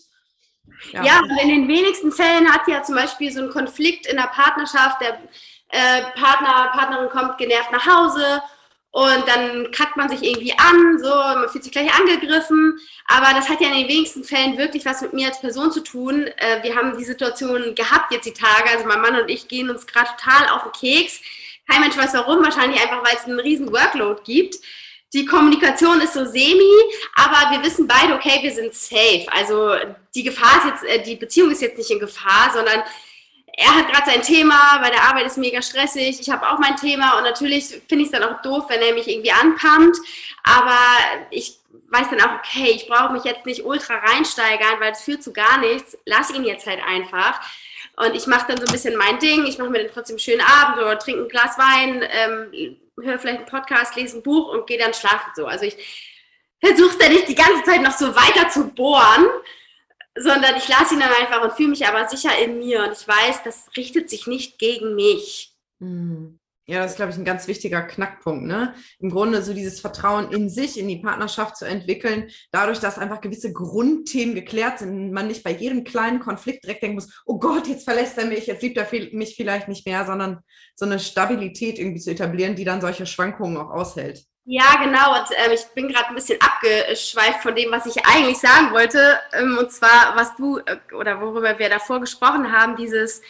Ja, 0.93 1.05
ja 1.05 1.21
in 1.43 1.49
den 1.49 1.69
wenigsten 1.69 2.11
Fällen 2.11 2.53
hat 2.53 2.67
ja 2.67 2.83
zum 2.83 2.97
Beispiel 2.97 3.33
so 3.33 3.43
ein 3.43 3.51
Konflikt 3.51 4.07
in 4.07 4.17
der 4.17 4.31
Partnerschaft, 4.33 5.01
der 5.01 5.19
äh, 5.69 6.03
Partner, 6.21 6.73
Partnerin 6.73 7.09
kommt 7.09 7.39
genervt 7.39 7.71
nach 7.71 7.87
Hause 7.87 8.43
und 8.93 9.27
dann 9.27 9.71
kackt 9.71 9.97
man 9.97 10.11
sich 10.11 10.23
irgendwie 10.23 10.53
an, 10.53 10.99
so, 11.03 11.09
man 11.09 11.49
fühlt 11.49 11.65
sich 11.65 11.73
gleich 11.73 11.91
angegriffen. 11.99 12.79
Aber 13.07 13.35
das 13.35 13.49
hat 13.49 13.63
ja 13.63 13.69
in 13.69 13.79
den 13.79 13.89
wenigsten 13.89 14.23
Fällen 14.23 14.59
wirklich 14.59 14.85
was 14.85 15.01
mit 15.01 15.15
mir 15.15 15.29
als 15.29 15.41
Person 15.41 15.73
zu 15.73 15.81
tun. 15.81 16.27
Äh, 16.37 16.63
wir 16.63 16.77
haben 16.77 16.99
die 16.99 17.05
Situation 17.05 17.75
gehabt 17.75 18.13
jetzt 18.13 18.27
die 18.27 18.35
Tage. 18.35 18.69
Also 18.71 18.87
mein 18.87 19.01
Mann 19.01 19.19
und 19.19 19.31
ich 19.31 19.49
gehen 19.49 19.71
uns 19.71 19.87
gerade 19.87 20.11
total 20.19 20.51
auf 20.51 20.65
den 20.65 20.73
Keks. 20.73 21.21
Kein 21.67 21.81
Mensch 21.81 21.97
weiß 21.97 22.13
warum, 22.13 22.45
wahrscheinlich 22.45 22.83
einfach, 22.83 23.03
weil 23.03 23.17
es 23.17 23.25
einen 23.25 23.41
riesen 23.41 23.73
Workload 23.73 24.21
gibt. 24.25 24.57
Die 25.15 25.25
Kommunikation 25.25 26.01
ist 26.03 26.13
so 26.13 26.27
semi, 26.27 26.73
aber 27.17 27.51
wir 27.51 27.63
wissen 27.63 27.87
beide, 27.87 28.15
okay, 28.15 28.41
wir 28.43 28.53
sind 28.53 28.75
safe. 28.75 29.27
Also 29.31 29.75
die 30.15 30.23
Gefahr 30.23 30.59
ist 30.59 30.83
jetzt, 30.83 30.85
äh, 30.85 31.03
die 31.03 31.17
Beziehung 31.17 31.51
ist 31.51 31.63
jetzt 31.63 31.79
nicht 31.79 31.91
in 31.91 31.99
Gefahr, 31.99 32.51
sondern 32.53 32.83
er 33.55 33.75
hat 33.75 33.93
gerade 33.93 34.11
sein 34.11 34.23
Thema, 34.23 34.79
bei 34.81 34.91
der 34.91 35.03
Arbeit 35.03 35.27
ist 35.27 35.37
mega 35.37 35.61
stressig, 35.61 36.21
ich 36.21 36.31
habe 36.31 36.49
auch 36.49 36.59
mein 36.59 36.77
Thema 36.77 37.19
und 37.19 37.25
natürlich 37.25 37.67
finde 37.89 38.05
ich 38.05 38.07
es 38.07 38.11
dann 38.11 38.25
auch 38.25 38.41
doof, 38.41 38.65
wenn 38.69 38.81
er 38.81 38.95
mich 38.95 39.09
irgendwie 39.09 39.33
anpumpt, 39.33 39.99
aber 40.45 40.79
ich 41.31 41.59
weiß 41.91 42.09
dann 42.11 42.23
auch, 42.23 42.39
okay, 42.39 42.71
ich 42.75 42.89
brauche 42.89 43.13
mich 43.13 43.25
jetzt 43.25 43.45
nicht 43.45 43.65
ultra 43.65 43.97
reinsteigern, 43.97 44.81
weil 44.81 44.93
es 44.93 45.03
führt 45.03 45.23
zu 45.23 45.33
gar 45.33 45.59
nichts, 45.59 45.99
lass 46.07 46.31
ihn 46.31 46.45
jetzt 46.45 46.67
halt 46.67 46.81
einfach. 46.83 47.41
Und 47.97 48.15
ich 48.15 48.27
mache 48.27 48.47
dann 48.49 48.57
so 48.57 48.65
ein 48.65 48.73
bisschen 48.73 48.97
mein 48.97 49.19
Ding, 49.19 49.45
ich 49.45 49.59
mache 49.59 49.69
mir 49.69 49.83
dann 49.85 49.93
trotzdem 49.93 50.15
einen 50.15 50.21
schönen 50.21 50.41
Abend 50.41 50.79
oder 50.79 50.99
trinke 50.99 51.23
ein 51.23 51.29
Glas 51.29 51.59
Wein, 51.59 52.03
ähm, 52.11 52.79
höre 52.99 53.19
vielleicht 53.19 53.41
einen 53.41 53.47
Podcast, 53.47 53.95
lese 53.97 54.19
ein 54.19 54.23
Buch 54.23 54.49
und 54.49 54.67
gehe 54.67 54.79
dann 54.79 54.95
schlafen 54.95 55.31
so. 55.37 55.47
Also 55.47 55.67
ich 55.67 55.77
versuche 56.65 56.97
dann 56.99 57.13
nicht 57.13 57.29
die 57.29 57.35
ganze 57.35 57.63
Zeit 57.65 57.83
noch 57.83 57.93
so 57.93 58.15
weiter 58.17 58.49
zu 58.49 58.69
bohren, 58.69 59.27
sondern 60.17 60.57
ich 60.57 60.69
lasse 60.69 60.95
ihn 60.95 61.01
dann 61.01 61.13
einfach 61.13 61.43
und 61.43 61.53
fühle 61.53 61.71
mich 61.71 61.87
aber 61.87 62.09
sicher 62.09 62.37
in 62.39 62.59
mir 62.59 62.85
und 62.85 62.93
ich 62.93 63.07
weiß, 63.07 63.43
das 63.45 63.71
richtet 63.77 64.11
sich 64.11 64.27
nicht 64.27 64.59
gegen 64.59 64.95
mich. 64.95 65.57
Hm. 65.81 66.39
Ja, 66.67 66.81
das 66.81 66.93
ist, 66.93 66.97
glaube 66.97 67.11
ich, 67.11 67.19
ein 67.19 67.25
ganz 67.25 67.49
wichtiger 67.49 67.83
Knackpunkt. 67.83 68.45
Ne? 68.45 68.75
Im 69.01 69.11
Grunde 69.11 69.43
so 69.43 69.53
dieses 69.53 69.81
Vertrauen 69.81 70.31
in 70.31 70.49
sich, 70.49 70.79
in 70.79 70.87
die 70.87 70.99
Partnerschaft 70.99 71.57
zu 71.57 71.65
entwickeln, 71.65 72.31
dadurch, 72.53 72.79
dass 72.79 72.99
einfach 72.99 73.21
gewisse 73.21 73.53
Grundthemen 73.53 74.37
geklärt 74.37 74.79
sind, 74.79 75.13
man 75.13 75.27
nicht 75.27 75.43
bei 75.43 75.51
jedem 75.51 75.83
kleinen 75.83 76.21
Konflikt 76.21 76.63
direkt 76.65 76.83
denken 76.83 76.97
muss, 76.97 77.23
oh 77.27 77.41
Gott, 77.41 77.67
jetzt 77.67 77.85
verlässt 77.85 78.17
er 78.17 78.27
mich, 78.27 78.47
jetzt 78.47 78.63
liebt 78.63 78.77
er 78.77 78.89
mich 79.13 79.35
vielleicht 79.35 79.67
nicht 79.67 79.87
mehr, 79.87 80.07
sondern 80.07 80.39
so 80.77 80.87
eine 80.87 81.01
Stabilität 81.01 81.81
irgendwie 81.81 82.01
zu 82.01 82.13
etablieren, 82.13 82.55
die 82.55 82.65
dann 82.65 82.81
solche 82.81 83.07
Schwankungen 83.07 83.57
auch 83.57 83.71
aushält. 83.71 84.25
Ja, 84.45 84.77
genau. 84.83 85.21
Und 85.21 85.29
ähm, 85.45 85.53
ich 85.53 85.65
bin 85.75 85.89
gerade 85.89 86.09
ein 86.09 86.15
bisschen 86.15 86.39
abgeschweift 86.41 87.43
von 87.43 87.55
dem, 87.55 87.71
was 87.71 87.87
ich 87.87 88.05
eigentlich 88.05 88.39
sagen 88.39 88.73
wollte. 88.73 89.21
Ähm, 89.33 89.57
und 89.59 89.71
zwar, 89.71 90.17
was 90.17 90.35
du 90.37 90.59
äh, 90.59 90.79
oder 90.95 91.21
worüber 91.21 91.59
wir 91.59 91.69
davor 91.69 92.01
gesprochen 92.01 92.51
haben, 92.53 92.77
dieses, 92.77 93.23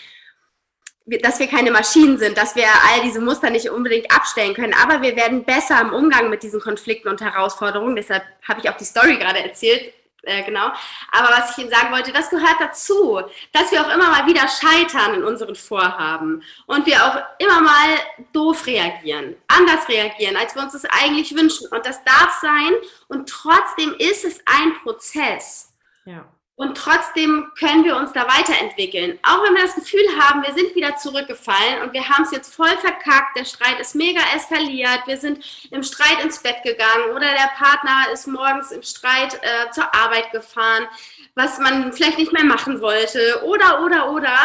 dass 1.07 1.39
wir 1.41 1.47
keine 1.47 1.71
Maschinen 1.71 2.19
sind, 2.19 2.37
dass 2.39 2.55
wir 2.55 2.67
all 2.67 3.03
diese 3.03 3.21
Muster 3.21 3.51
nicht 3.51 3.71
unbedingt 3.71 4.11
abstellen 4.15 4.55
können. 4.55 4.75
Aber 4.83 5.03
wir 5.03 5.17
werden 5.17 5.45
besser 5.45 5.81
im 5.81 5.93
Umgang 5.93 6.31
mit 6.31 6.43
diesen 6.43 6.61
Konflikten 6.61 7.09
und 7.09 7.21
Herausforderungen. 7.21 7.97
Deshalb 7.97 8.25
habe 8.47 8.61
ich 8.61 8.71
auch 8.71 8.77
die 8.77 8.85
Story 8.85 9.17
gerade 9.17 9.41
erzählt, 9.41 9.93
äh, 10.25 10.45
genau. 10.45 10.67
Aber 11.11 11.29
was 11.31 11.51
ich 11.51 11.59
Ihnen 11.59 11.71
sagen 11.71 11.93
wollte, 11.93 12.13
das 12.13 12.31
gehört 12.31 12.57
dazu, 12.61 13.21
dass 13.53 13.73
wir 13.73 13.81
auch 13.81 13.93
immer 13.93 14.09
mal 14.09 14.27
wieder 14.27 14.47
scheitern 14.47 15.15
in 15.15 15.25
unseren 15.25 15.57
Vorhaben 15.57 16.43
und 16.67 16.87
wir 16.87 17.05
auch 17.05 17.17
immer 17.39 17.61
mal 17.61 17.99
doof 18.33 18.67
reagieren, 18.67 19.37
anders 19.49 19.89
reagieren, 19.89 20.37
als 20.37 20.55
wir 20.55 20.63
uns 20.63 20.75
das 20.75 20.85
eigentlich 20.85 21.35
wünschen. 21.35 21.67
Und 21.69 21.85
das 21.85 22.05
darf 22.05 22.39
sein 22.41 22.73
und 23.09 23.29
trotzdem 23.29 23.95
ist 23.99 24.25
es 24.25 24.41
ein 24.47 24.75
Prozess. 24.83 25.75
Ja. 26.05 26.25
Und 26.63 26.77
trotzdem 26.77 27.51
können 27.59 27.83
wir 27.83 27.97
uns 27.97 28.13
da 28.13 28.21
weiterentwickeln. 28.29 29.19
Auch 29.25 29.43
wenn 29.43 29.57
wir 29.57 29.63
das 29.63 29.75
Gefühl 29.75 30.07
haben, 30.21 30.45
wir 30.45 30.55
sind 30.55 30.77
wieder 30.77 30.95
zurückgefallen 30.95 31.83
und 31.83 31.93
wir 31.93 32.09
haben 32.09 32.23
es 32.23 32.31
jetzt 32.31 32.55
voll 32.55 32.71
verkackt, 32.79 33.37
der 33.37 33.45
Streit 33.45 33.81
ist 33.81 33.97
mega 33.97 34.21
eskaliert, 34.33 35.01
wir 35.07 35.17
sind 35.17 35.45
im 35.73 35.83
Streit 35.83 36.23
ins 36.23 36.41
Bett 36.41 36.63
gegangen 36.63 37.11
oder 37.17 37.27
der 37.27 37.51
Partner 37.57 38.13
ist 38.13 38.29
morgens 38.29 38.71
im 38.71 38.85
Streit 38.85 39.35
äh, 39.43 39.73
zur 39.73 39.93
Arbeit 39.93 40.31
gefahren, 40.31 40.87
was 41.35 41.59
man 41.59 41.93
vielleicht 41.93 42.19
nicht 42.19 42.33
mehr 42.33 42.45
machen 42.45 42.81
wollte 42.81 43.43
oder, 43.45 43.83
oder, 43.83 44.13
oder. 44.13 44.39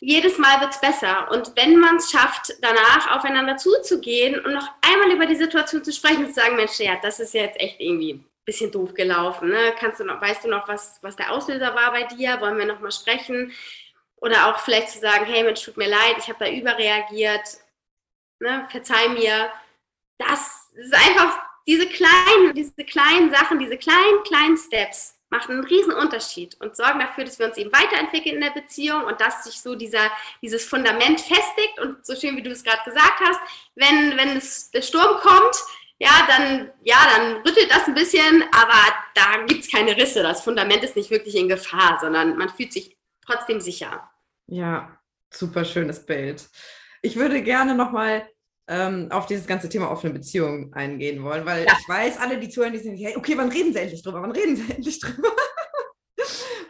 Jedes 0.00 0.38
Mal 0.38 0.62
wird 0.62 0.72
es 0.72 0.80
besser. 0.80 1.30
Und 1.30 1.52
wenn 1.56 1.78
man 1.78 1.96
es 1.96 2.10
schafft, 2.10 2.54
danach 2.62 3.14
aufeinander 3.14 3.58
zuzugehen 3.58 4.42
und 4.42 4.54
noch 4.54 4.68
einmal 4.80 5.14
über 5.14 5.26
die 5.26 5.36
Situation 5.36 5.84
zu 5.84 5.92
sprechen 5.92 6.24
und 6.24 6.28
zu 6.34 6.40
sagen, 6.40 6.56
Mensch, 6.56 6.78
ja, 6.78 6.96
das 7.02 7.20
ist 7.20 7.34
jetzt 7.34 7.60
echt 7.60 7.78
irgendwie 7.80 8.24
bisschen 8.44 8.72
doof 8.72 8.94
gelaufen. 8.94 9.50
Ne? 9.50 9.74
Kannst 9.78 10.00
du 10.00 10.04
noch, 10.04 10.20
weißt 10.20 10.44
du 10.44 10.48
noch, 10.48 10.66
was, 10.68 10.98
was 11.02 11.16
der 11.16 11.32
Auslöser 11.32 11.74
war 11.74 11.92
bei 11.92 12.04
dir? 12.04 12.40
Wollen 12.40 12.58
wir 12.58 12.66
noch 12.66 12.80
mal 12.80 12.90
sprechen? 12.90 13.52
Oder 14.16 14.48
auch 14.48 14.60
vielleicht 14.60 14.90
zu 14.90 14.98
sagen, 15.00 15.26
hey 15.26 15.42
Mensch, 15.42 15.62
tut 15.62 15.76
mir 15.76 15.88
leid, 15.88 16.16
ich 16.18 16.28
habe 16.28 16.44
da 16.44 16.50
überreagiert. 16.50 17.58
Ne? 18.40 18.66
Verzeih 18.70 19.08
mir. 19.08 19.50
Das 20.18 20.70
ist 20.74 20.94
einfach 20.94 21.38
diese 21.66 21.88
kleinen, 21.88 22.54
diese 22.54 22.84
kleinen 22.84 23.30
Sachen, 23.30 23.58
diese 23.58 23.76
kleinen, 23.76 24.22
kleinen 24.24 24.56
Steps 24.56 25.18
machen 25.32 25.52
einen 25.52 25.64
riesen 25.64 25.94
Unterschied 25.94 26.56
und 26.60 26.76
sorgen 26.76 27.00
dafür, 27.00 27.24
dass 27.24 27.38
wir 27.38 27.46
uns 27.46 27.56
eben 27.56 27.72
weiterentwickeln 27.72 28.36
in 28.36 28.42
der 28.42 28.50
Beziehung 28.50 29.04
und 29.04 29.20
dass 29.20 29.44
sich 29.44 29.60
so 29.60 29.74
dieser, 29.74 30.10
dieses 30.42 30.64
Fundament 30.64 31.20
festigt 31.20 31.80
und 31.80 32.04
so 32.04 32.14
schön 32.14 32.36
wie 32.36 32.42
du 32.42 32.50
es 32.50 32.62
gerade 32.62 32.82
gesagt 32.84 33.18
hast, 33.20 33.40
wenn, 33.74 34.16
wenn 34.18 34.36
es, 34.36 34.70
der 34.70 34.82
Sturm 34.82 35.18
kommt, 35.20 35.56
ja, 36.02 36.26
dann, 36.26 36.70
ja, 36.82 36.96
dann 37.14 37.36
rüttelt 37.42 37.70
das 37.70 37.86
ein 37.86 37.94
bisschen, 37.94 38.42
aber 38.52 38.92
da 39.14 39.44
gibt 39.46 39.62
es 39.62 39.70
keine 39.70 39.96
Risse. 39.96 40.20
Das 40.20 40.42
Fundament 40.42 40.82
ist 40.82 40.96
nicht 40.96 41.12
wirklich 41.12 41.36
in 41.36 41.48
Gefahr, 41.48 41.98
sondern 42.00 42.36
man 42.36 42.48
fühlt 42.48 42.72
sich 42.72 42.98
trotzdem 43.24 43.60
sicher. 43.60 44.10
Ja, 44.48 44.98
super 45.30 45.64
schönes 45.64 46.04
Bild. 46.04 46.48
Ich 47.02 47.14
würde 47.14 47.40
gerne 47.42 47.76
nochmal 47.76 48.28
ähm, 48.66 49.12
auf 49.12 49.26
dieses 49.26 49.46
ganze 49.46 49.68
Thema 49.68 49.92
offene 49.92 50.12
Beziehungen 50.12 50.74
eingehen 50.74 51.22
wollen, 51.22 51.46
weil 51.46 51.66
ja. 51.66 51.76
ich 51.78 51.88
weiß, 51.88 52.18
alle, 52.18 52.40
die 52.40 52.48
zuhören, 52.48 52.72
die 52.72 52.80
sind, 52.80 52.96
hey, 52.96 53.16
okay, 53.16 53.34
wann 53.36 53.50
reden 53.50 53.72
sie 53.72 53.78
endlich 53.78 54.02
drüber? 54.02 54.22
Wann 54.22 54.32
reden 54.32 54.56
sie 54.56 54.72
endlich 54.74 54.98
drüber? 54.98 55.30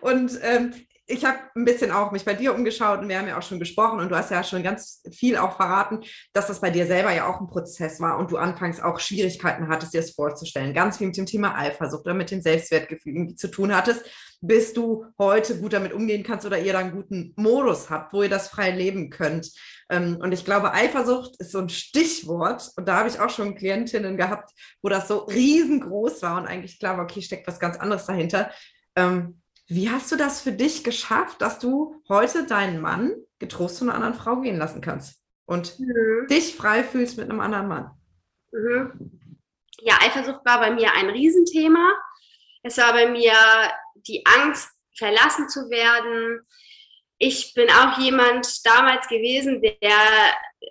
Und 0.02 0.38
ähm, 0.42 0.74
ich 1.06 1.24
habe 1.24 1.38
ein 1.56 1.64
bisschen 1.64 1.90
auch 1.90 2.12
mich 2.12 2.24
bei 2.24 2.34
dir 2.34 2.54
umgeschaut 2.54 3.00
und 3.00 3.08
wir 3.08 3.18
haben 3.18 3.26
ja 3.26 3.36
auch 3.36 3.42
schon 3.42 3.58
gesprochen 3.58 3.98
und 3.98 4.08
du 4.08 4.16
hast 4.16 4.30
ja 4.30 4.44
schon 4.44 4.62
ganz 4.62 5.02
viel 5.12 5.36
auch 5.36 5.56
verraten, 5.56 6.00
dass 6.32 6.46
das 6.46 6.60
bei 6.60 6.70
dir 6.70 6.86
selber 6.86 7.12
ja 7.12 7.26
auch 7.26 7.40
ein 7.40 7.48
Prozess 7.48 8.00
war 8.00 8.18
und 8.18 8.30
du 8.30 8.36
anfangs 8.36 8.80
auch 8.80 9.00
Schwierigkeiten 9.00 9.68
hattest, 9.68 9.94
dir 9.94 10.00
das 10.00 10.12
vorzustellen. 10.12 10.74
Ganz 10.74 10.98
viel 10.98 11.08
mit 11.08 11.16
dem 11.16 11.26
Thema 11.26 11.58
Eifersucht 11.58 12.04
oder 12.04 12.14
mit 12.14 12.30
dem 12.30 12.40
Selbstwertgefühl 12.40 13.14
irgendwie 13.14 13.34
zu 13.34 13.48
tun 13.48 13.74
hattest, 13.74 14.04
bis 14.40 14.74
du 14.74 15.04
heute 15.18 15.58
gut 15.58 15.72
damit 15.72 15.92
umgehen 15.92 16.22
kannst 16.22 16.46
oder 16.46 16.58
ihr 16.58 16.72
da 16.72 16.78
einen 16.78 16.92
guten 16.92 17.32
Modus 17.36 17.90
habt, 17.90 18.12
wo 18.12 18.22
ihr 18.22 18.30
das 18.30 18.48
frei 18.48 18.70
leben 18.70 19.10
könnt. 19.10 19.50
Ähm, 19.90 20.18
und 20.20 20.32
ich 20.32 20.44
glaube, 20.44 20.72
Eifersucht 20.72 21.36
ist 21.40 21.50
so 21.50 21.58
ein 21.58 21.68
Stichwort 21.68 22.70
und 22.76 22.86
da 22.86 22.98
habe 22.98 23.08
ich 23.08 23.18
auch 23.18 23.30
schon 23.30 23.56
Klientinnen 23.56 24.16
gehabt, 24.16 24.52
wo 24.82 24.88
das 24.88 25.08
so 25.08 25.18
riesengroß 25.18 26.22
war 26.22 26.40
und 26.40 26.46
eigentlich 26.46 26.78
klar 26.78 26.96
war, 26.96 27.04
okay, 27.04 27.22
steckt 27.22 27.48
was 27.48 27.58
ganz 27.58 27.76
anderes 27.76 28.06
dahinter. 28.06 28.50
Ähm, 28.94 29.41
wie 29.66 29.90
hast 29.90 30.10
du 30.12 30.16
das 30.16 30.40
für 30.40 30.52
dich 30.52 30.84
geschafft, 30.84 31.40
dass 31.40 31.58
du 31.58 32.02
heute 32.08 32.46
deinen 32.46 32.80
Mann 32.80 33.14
getrost 33.38 33.76
zu 33.76 33.84
einer 33.84 33.94
anderen 33.94 34.14
Frau 34.14 34.40
gehen 34.40 34.58
lassen 34.58 34.80
kannst 34.80 35.20
und 35.46 35.78
mhm. 35.78 36.26
dich 36.28 36.54
frei 36.56 36.84
fühlst 36.84 37.18
mit 37.18 37.30
einem 37.30 37.40
anderen 37.40 37.68
Mann? 37.68 37.90
Mhm. 38.52 39.20
Ja, 39.80 39.98
Eifersucht 40.00 40.44
war 40.44 40.60
bei 40.60 40.70
mir 40.70 40.92
ein 40.94 41.10
Riesenthema. 41.10 41.92
Es 42.62 42.78
war 42.78 42.92
bei 42.92 43.08
mir 43.10 43.32
die 43.94 44.24
Angst, 44.26 44.70
verlassen 44.96 45.48
zu 45.48 45.70
werden. 45.70 46.46
Ich 47.24 47.54
bin 47.54 47.70
auch 47.70 47.98
jemand 47.98 48.66
damals 48.66 49.06
gewesen, 49.06 49.62
der 49.62 49.92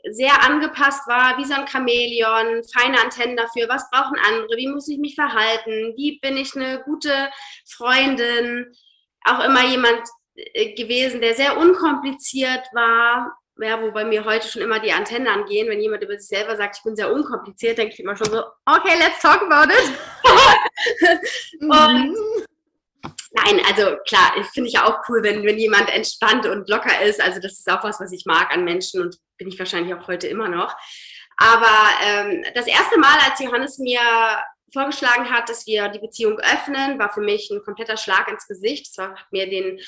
sehr 0.10 0.44
angepasst 0.44 1.08
war, 1.08 1.38
wie 1.38 1.46
so 1.46 1.54
ein 1.54 1.66
Chamäleon, 1.66 2.62
feine 2.66 3.02
Antennen 3.02 3.38
dafür, 3.38 3.70
was 3.70 3.90
brauchen 3.90 4.18
andere, 4.28 4.58
wie 4.58 4.68
muss 4.68 4.90
ich 4.90 4.98
mich 4.98 5.16
verhalten, 5.16 5.94
wie 5.96 6.20
bin 6.20 6.36
ich 6.36 6.54
eine 6.54 6.84
gute 6.84 7.30
Freundin, 7.66 8.66
auch 9.24 9.42
immer 9.46 9.66
jemand 9.66 10.02
äh, 10.36 10.74
gewesen, 10.74 11.22
der 11.22 11.36
sehr 11.36 11.58
unkompliziert 11.58 12.68
war. 12.74 13.32
Ja, 13.58 13.82
wo 13.82 13.92
bei 13.92 14.04
mir 14.04 14.26
heute 14.26 14.46
schon 14.46 14.62
immer 14.62 14.80
die 14.82 14.92
Antennen 14.92 15.30
angehen, 15.30 15.70
wenn 15.70 15.80
jemand 15.80 16.04
über 16.04 16.18
sich 16.18 16.28
selber 16.28 16.58
sagt, 16.58 16.78
ich 16.78 16.84
bin 16.84 16.98
sehr 16.98 17.14
unkompliziert, 17.14 17.78
denke 17.78 17.94
ich 17.94 18.00
immer 18.02 18.18
schon 18.18 18.30
so, 18.30 18.44
okay, 18.66 18.98
let's 18.98 19.22
talk 19.22 19.42
about 19.44 19.72
it. 19.72 19.92
und 21.62 22.41
Nein, 23.34 23.62
also 23.66 23.98
klar, 24.08 24.34
finde 24.54 24.68
ich 24.68 24.74
ja 24.74 24.86
auch 24.86 25.08
cool, 25.08 25.24
wenn, 25.24 25.44
wenn 25.46 25.58
jemand 25.58 25.90
entspannt 25.90 26.46
und 26.46 26.68
locker 26.68 27.02
ist. 27.02 27.22
Also 27.22 27.40
das 27.40 27.54
ist 27.54 27.72
auch 27.72 27.84
was, 27.84 28.00
was 28.00 28.12
ich 28.12 28.26
mag 28.26 28.52
an 28.52 28.66
Menschen 28.66 29.02
und 29.02 29.18
bin 29.38 29.48
ich 29.48 29.58
wahrscheinlich 29.58 29.94
auch 29.94 30.08
heute 30.08 30.28
immer 30.28 30.50
noch. 30.50 30.76
Aber 31.38 31.90
ähm, 32.04 32.44
das 32.54 32.68
erste 32.68 33.00
Mal, 33.00 33.18
als 33.28 33.40
Johannes 33.40 33.78
mir 33.80 34.02
vorgeschlagen 34.72 35.30
hat, 35.30 35.50
dass 35.50 35.66
wir 35.66 35.90
die 35.90 36.00
Beziehung 36.00 36.38
öffnen, 36.40 37.00
war 37.00 37.12
für 37.12 37.22
mich 37.22 37.50
ein 37.50 37.64
kompletter 37.64 37.98
Schlag 37.98 38.28
ins 38.30 38.48
Gesicht. 38.48 38.88
Es 38.88 38.98
hat 38.98 39.32
mir 39.32 39.50
den, 39.50 39.80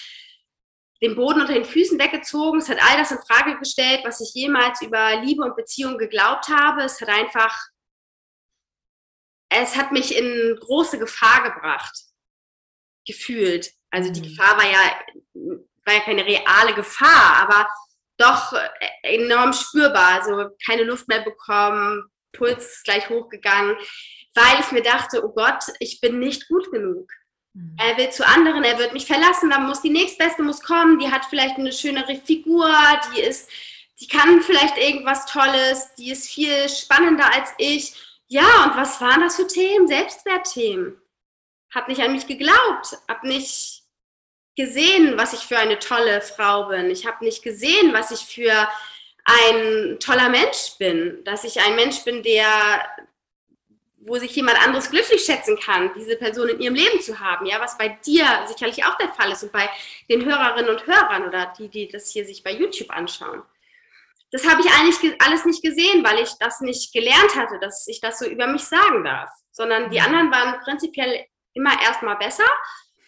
den 1.02 1.15
Boden 1.15 1.41
unter 1.41 1.54
den 1.54 1.65
Füßen 1.65 1.99
weggezogen. 1.99 2.60
Es 2.60 2.69
hat 2.69 2.80
all 2.82 2.97
das 2.97 3.12
in 3.12 3.19
Frage 3.19 3.58
gestellt, 3.60 4.02
was 4.04 4.21
ich 4.21 4.34
jemals 4.34 4.82
über 4.82 5.21
Liebe 5.21 5.43
und 5.43 5.56
Beziehung 5.56 5.97
geglaubt 5.97 6.47
habe. 6.47 6.84
Es 6.84 6.99
hat 7.02 7.10
einfach, 7.10 7.67
es 9.49 9.76
hat 9.76 9.91
mich 9.91 10.17
in 10.17 10.58
große 10.60 10.97
Gefahr 10.97 11.43
gebracht, 11.43 12.12
gefühlt. 13.06 13.72
Also 13.92 14.12
die 14.12 14.22
mhm. 14.22 14.26
Gefahr 14.26 14.58
war 14.58 14.66
ja, 14.66 14.80
war 15.86 15.94
ja 15.94 16.00
keine 16.02 16.26
reale 16.26 16.74
Gefahr, 16.74 17.48
aber 17.48 17.68
doch 18.18 18.54
enorm 19.02 19.54
spürbar. 19.54 20.22
Also 20.22 20.50
keine 20.66 20.84
Luft 20.84 21.08
mehr 21.08 21.22
bekommen, 21.22 22.06
Puls 22.32 22.66
ist 22.66 22.84
gleich 22.86 23.10
hochgegangen 23.10 23.78
weil 24.36 24.60
ich 24.60 24.72
mir 24.72 24.82
dachte, 24.82 25.24
oh 25.24 25.30
Gott, 25.30 25.63
ich 25.80 26.02
bin 26.02 26.20
nicht 26.20 26.48
gut 26.48 26.72
genug. 26.72 27.10
Mhm. 27.54 27.76
Er 27.78 27.98
will 27.98 28.10
zu 28.10 28.26
anderen, 28.26 28.63
er 28.63 28.78
wird 28.80 28.94
mich 28.94 29.06
verlassen, 29.06 29.50
dann 29.50 29.68
muss 29.68 29.82
die 29.82 29.89
nächstbeste 29.89 30.44
muss 30.44 30.62
kommen, 30.62 31.00
die 31.00 31.12
hat 31.12 31.26
vielleicht 31.26 31.58
eine 31.58 31.72
schönere 31.72 32.16
Figur, 32.16 32.70
die 33.13 33.22
ist, 33.22 33.50
die 34.00 34.08
kann 34.08 34.42
vielleicht 34.42 34.78
irgendwas 34.78 35.26
Tolles, 35.26 35.94
die 35.96 36.12
ist 36.12 36.30
viel 36.30 36.68
spannender 36.68 37.32
als 37.34 37.52
ich. 37.58 37.94
Ja, 38.28 38.66
und 38.66 38.76
was 38.76 39.00
waren 39.00 39.22
das 39.22 39.36
für 39.36 39.46
Themen? 39.46 39.88
Selbstwertthemen. 39.88 41.00
Hab 41.74 41.88
nicht 41.88 42.02
an 42.02 42.14
mich 42.14 42.28
geglaubt, 42.28 42.98
hab 43.08 43.24
nicht 43.24 43.84
gesehen, 44.56 45.18
was 45.18 45.34
ich 45.34 45.40
für 45.42 45.58
eine 45.58 45.80
tolle 45.80 46.22
Frau 46.22 46.68
bin. 46.68 46.90
Ich 46.90 47.06
habe 47.06 47.24
nicht 47.26 47.44
gesehen, 47.44 47.94
was 47.94 48.12
ich 48.12 48.20
für 48.20 48.68
ein 49.26 49.98
toller 50.00 50.30
Mensch 50.30 50.78
bin, 50.78 51.24
dass 51.24 51.44
ich 51.44 51.60
ein 51.62 51.76
Mensch 51.76 52.04
bin, 52.04 52.24
der 52.24 52.84
wo 54.06 54.18
sich 54.18 54.36
jemand 54.36 54.62
anderes 54.62 54.90
glücklich 54.90 55.24
schätzen 55.24 55.58
kann, 55.58 55.92
diese 55.96 56.18
Person 56.18 56.50
in 56.50 56.60
ihrem 56.60 56.76
Leben 56.76 57.00
zu 57.00 57.20
haben, 57.20 57.46
ja, 57.46 57.60
was 57.60 57.78
bei 57.78 57.90
dir 58.06 58.26
sicherlich 58.48 58.86
auch 58.86 58.98
der 58.98 59.10
Fall 59.10 59.32
ist 59.32 59.44
und 59.44 59.52
bei 59.52 59.70
den 60.10 60.26
Hörerinnen 60.26 60.70
und 60.70 60.86
Hörern 60.86 61.26
oder 61.26 61.54
die, 61.58 61.70
die 61.70 61.88
das 61.88 62.12
hier 62.12 62.26
sich 62.26 62.44
bei 62.44 62.52
YouTube 62.52 62.90
anschauen. 62.92 63.44
Das 64.32 64.50
habe 64.50 64.62
ich 64.62 64.68
eigentlich 64.74 65.22
alles 65.22 65.46
nicht 65.46 65.64
gesehen, 65.64 66.04
weil 66.04 66.20
ich 66.20 66.32
das 66.40 66.60
nicht 66.60 66.92
gelernt 66.92 67.36
hatte, 67.36 67.60
dass 67.60 67.88
ich 67.88 68.02
das 68.02 68.20
so 68.20 68.26
über 68.26 68.48
mich 68.48 68.64
sagen 68.64 69.04
darf, 69.04 69.30
sondern 69.52 69.90
die 69.90 70.00
mhm. 70.00 70.06
anderen 70.06 70.32
waren 70.32 70.60
prinzipiell 70.62 71.26
immer 71.54 71.82
erstmal 71.82 72.18
besser 72.18 72.46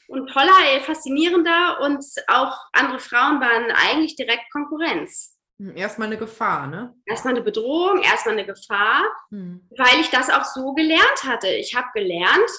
und 0.07 0.27
toller, 0.29 0.79
faszinierender 0.81 1.79
und 1.81 2.03
auch 2.27 2.57
andere 2.73 2.99
Frauen 2.99 3.41
waren 3.41 3.71
eigentlich 3.71 4.15
direkt 4.15 4.51
Konkurrenz. 4.51 5.37
Hm, 5.59 5.75
erstmal 5.77 6.07
eine 6.07 6.17
Gefahr, 6.17 6.67
ne? 6.67 6.93
Erstmal 7.05 7.33
eine 7.33 7.43
Bedrohung, 7.43 8.01
erstmal 8.01 8.37
eine 8.37 8.45
Gefahr, 8.45 9.03
hm. 9.29 9.67
weil 9.77 10.01
ich 10.01 10.09
das 10.09 10.29
auch 10.29 10.43
so 10.43 10.73
gelernt 10.73 11.23
hatte. 11.23 11.47
Ich 11.47 11.75
habe 11.75 11.87
gelernt, 11.93 12.49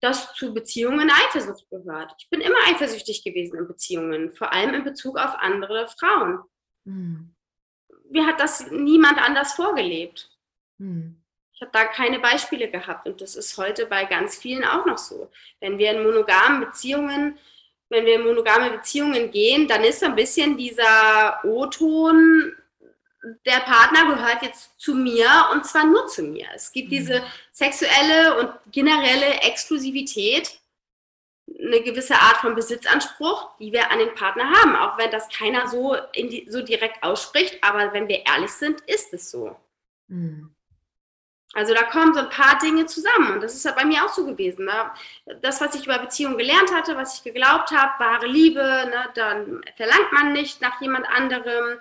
dass 0.00 0.34
zu 0.34 0.52
Beziehungen 0.52 1.10
Eifersucht 1.10 1.68
gehört. 1.70 2.14
Ich 2.18 2.28
bin 2.28 2.40
immer 2.40 2.58
eifersüchtig 2.68 3.24
gewesen 3.24 3.58
in 3.58 3.68
Beziehungen, 3.68 4.32
vor 4.32 4.52
allem 4.52 4.74
in 4.74 4.84
Bezug 4.84 5.18
auf 5.18 5.34
andere 5.38 5.88
Frauen. 5.98 6.40
Hm. 6.84 7.34
Mir 8.10 8.26
hat 8.26 8.40
das 8.40 8.70
niemand 8.70 9.18
anders 9.18 9.54
vorgelebt. 9.54 10.30
Hm. 10.78 11.22
Ich 11.56 11.62
habe 11.62 11.72
da 11.72 11.86
keine 11.86 12.20
Beispiele 12.20 12.70
gehabt 12.70 13.08
und 13.08 13.20
das 13.20 13.34
ist 13.34 13.56
heute 13.58 13.86
bei 13.86 14.04
ganz 14.04 14.36
vielen 14.36 14.64
auch 14.64 14.86
noch 14.86 14.98
so. 14.98 15.30
Wenn 15.58 15.78
wir 15.78 15.90
in 15.90 16.04
monogamen 16.04 16.60
Beziehungen 16.60 17.38
wenn 17.88 18.04
wir 18.04 18.16
in 18.16 18.24
monogame 18.24 18.70
Beziehungen 18.70 19.30
gehen, 19.30 19.68
dann 19.68 19.84
ist 19.84 20.00
so 20.00 20.06
ein 20.06 20.16
bisschen 20.16 20.56
dieser 20.56 21.40
O-Ton, 21.44 22.52
der 23.44 23.60
Partner 23.60 24.14
gehört 24.14 24.42
jetzt 24.42 24.78
zu 24.78 24.94
mir 24.94 25.28
und 25.52 25.66
zwar 25.66 25.84
nur 25.84 26.06
zu 26.06 26.22
mir. 26.22 26.46
Es 26.54 26.72
gibt 26.72 26.92
diese 26.92 27.20
mhm. 27.20 27.24
sexuelle 27.52 28.38
und 28.38 28.72
generelle 28.72 29.40
Exklusivität, 29.42 30.58
eine 31.48 31.80
gewisse 31.80 32.14
Art 32.14 32.38
von 32.38 32.56
Besitzanspruch, 32.56 33.56
die 33.58 33.72
wir 33.72 33.90
an 33.90 34.00
den 34.00 34.14
Partner 34.14 34.50
haben, 34.50 34.74
auch 34.74 34.98
wenn 34.98 35.10
das 35.12 35.28
keiner 35.28 35.68
so, 35.68 35.96
die, 36.14 36.46
so 36.50 36.60
direkt 36.62 37.02
ausspricht, 37.04 37.62
aber 37.62 37.92
wenn 37.92 38.08
wir 38.08 38.26
ehrlich 38.26 38.50
sind, 38.50 38.80
ist 38.82 39.12
es 39.14 39.30
so. 39.30 39.56
Mhm. 40.08 40.55
Also 41.56 41.72
da 41.72 41.84
kommen 41.84 42.12
so 42.12 42.20
ein 42.20 42.28
paar 42.28 42.58
Dinge 42.58 42.84
zusammen 42.84 43.32
und 43.32 43.42
das 43.42 43.54
ist 43.54 43.64
ja 43.64 43.72
bei 43.72 43.86
mir 43.86 44.04
auch 44.04 44.12
so 44.12 44.26
gewesen. 44.26 44.66
Ne? 44.66 44.90
Das, 45.40 45.58
was 45.62 45.74
ich 45.74 45.86
über 45.86 45.98
Beziehungen 45.98 46.36
gelernt 46.36 46.70
hatte, 46.70 46.98
was 46.98 47.16
ich 47.16 47.24
geglaubt 47.24 47.70
habe, 47.70 47.98
wahre 47.98 48.26
Liebe, 48.26 48.60
ne? 48.60 49.08
dann 49.14 49.62
verlangt 49.74 50.12
man 50.12 50.34
nicht 50.34 50.60
nach 50.60 50.78
jemand 50.82 51.06
anderem. 51.08 51.78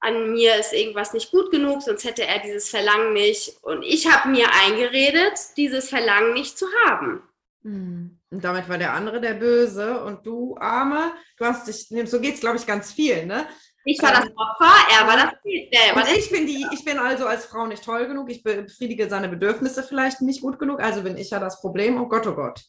An 0.00 0.30
mir 0.30 0.56
ist 0.56 0.74
irgendwas 0.74 1.14
nicht 1.14 1.30
gut 1.30 1.50
genug, 1.50 1.80
sonst 1.80 2.04
hätte 2.04 2.26
er 2.26 2.38
dieses 2.40 2.68
Verlangen 2.68 3.14
nicht. 3.14 3.56
Und 3.62 3.82
ich 3.82 4.12
habe 4.12 4.28
mir 4.28 4.46
eingeredet, 4.66 5.32
dieses 5.56 5.88
Verlangen 5.88 6.34
nicht 6.34 6.58
zu 6.58 6.66
haben. 6.84 7.22
Hm. 7.62 8.18
Und 8.30 8.44
damit 8.44 8.68
war 8.68 8.76
der 8.76 8.92
andere 8.92 9.22
der 9.22 9.34
Böse 9.34 10.04
und 10.04 10.26
du, 10.26 10.54
Arme, 10.58 11.12
du 11.38 11.46
hast 11.46 11.66
dich, 11.66 11.88
so 12.10 12.20
geht 12.20 12.34
es, 12.34 12.40
glaube 12.40 12.58
ich, 12.58 12.66
ganz 12.66 12.92
viel, 12.92 13.24
ne? 13.24 13.46
Ich 13.88 14.02
war 14.02 14.10
das 14.10 14.26
Opfer, 14.36 14.74
er 14.90 15.06
war 15.06 15.16
das 15.16 15.30
der, 15.44 15.94
war 15.94 16.08
ich, 16.12 16.28
bin 16.28 16.44
die, 16.44 16.66
ich 16.72 16.84
bin 16.84 16.98
also 16.98 17.24
als 17.26 17.46
Frau 17.46 17.66
nicht 17.66 17.84
toll 17.84 18.08
genug, 18.08 18.28
ich 18.28 18.42
befriedige 18.42 19.08
seine 19.08 19.28
Bedürfnisse 19.28 19.84
vielleicht 19.84 20.20
nicht 20.22 20.40
gut 20.40 20.58
genug, 20.58 20.80
also 20.80 21.04
bin 21.04 21.16
ich 21.16 21.30
ja 21.30 21.38
das 21.38 21.60
Problem, 21.60 22.02
oh 22.02 22.08
Gott, 22.08 22.26
oh 22.26 22.34
Gott. 22.34 22.62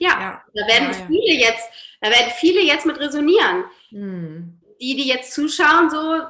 Ja, 0.00 0.20
ja. 0.20 0.44
da 0.52 0.66
werden 0.66 0.88
ja, 0.88 1.06
viele 1.06 1.34
ja. 1.34 1.48
jetzt, 1.50 1.68
da 2.00 2.10
werden 2.10 2.32
viele 2.40 2.60
jetzt 2.60 2.86
mit 2.86 2.98
resonieren. 2.98 3.64
Hm. 3.90 4.60
Die, 4.80 4.96
die 4.96 5.06
jetzt 5.06 5.32
zuschauen, 5.32 5.90
so, 5.90 6.22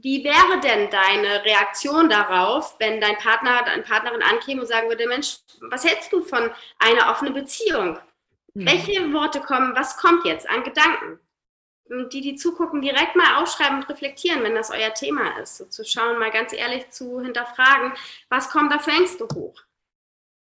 wie 0.00 0.24
wäre 0.24 0.58
denn 0.62 0.88
deine 0.88 1.44
Reaktion 1.44 2.08
darauf, 2.08 2.76
wenn 2.78 3.02
dein 3.02 3.18
Partner, 3.18 3.62
deine 3.66 3.82
Partnerin 3.82 4.22
ankäme 4.22 4.62
und 4.62 4.66
sagen 4.66 4.88
würde, 4.88 5.06
Mensch, 5.06 5.40
was 5.68 5.84
hältst 5.84 6.10
du 6.10 6.22
von 6.22 6.50
einer 6.78 7.10
offenen 7.10 7.34
Beziehung? 7.34 7.98
Hm. 8.54 8.66
Welche 8.66 9.12
Worte 9.12 9.40
kommen, 9.40 9.74
was 9.76 9.98
kommt 9.98 10.24
jetzt 10.24 10.48
an 10.48 10.64
Gedanken? 10.64 11.20
Die, 12.12 12.20
die 12.20 12.36
zugucken, 12.36 12.80
direkt 12.80 13.16
mal 13.16 13.42
aufschreiben 13.42 13.78
und 13.78 13.88
reflektieren, 13.88 14.42
wenn 14.42 14.54
das 14.54 14.70
euer 14.70 14.94
Thema 14.94 15.38
ist. 15.38 15.56
So 15.56 15.64
zu 15.64 15.84
schauen, 15.84 16.18
mal 16.18 16.30
ganz 16.30 16.52
ehrlich 16.52 16.90
zu 16.90 17.20
hinterfragen, 17.20 17.92
was 18.28 18.50
kommt 18.50 18.72
da 18.72 18.78
für 18.78 18.92
Ängste 18.92 19.26
hoch? 19.34 19.60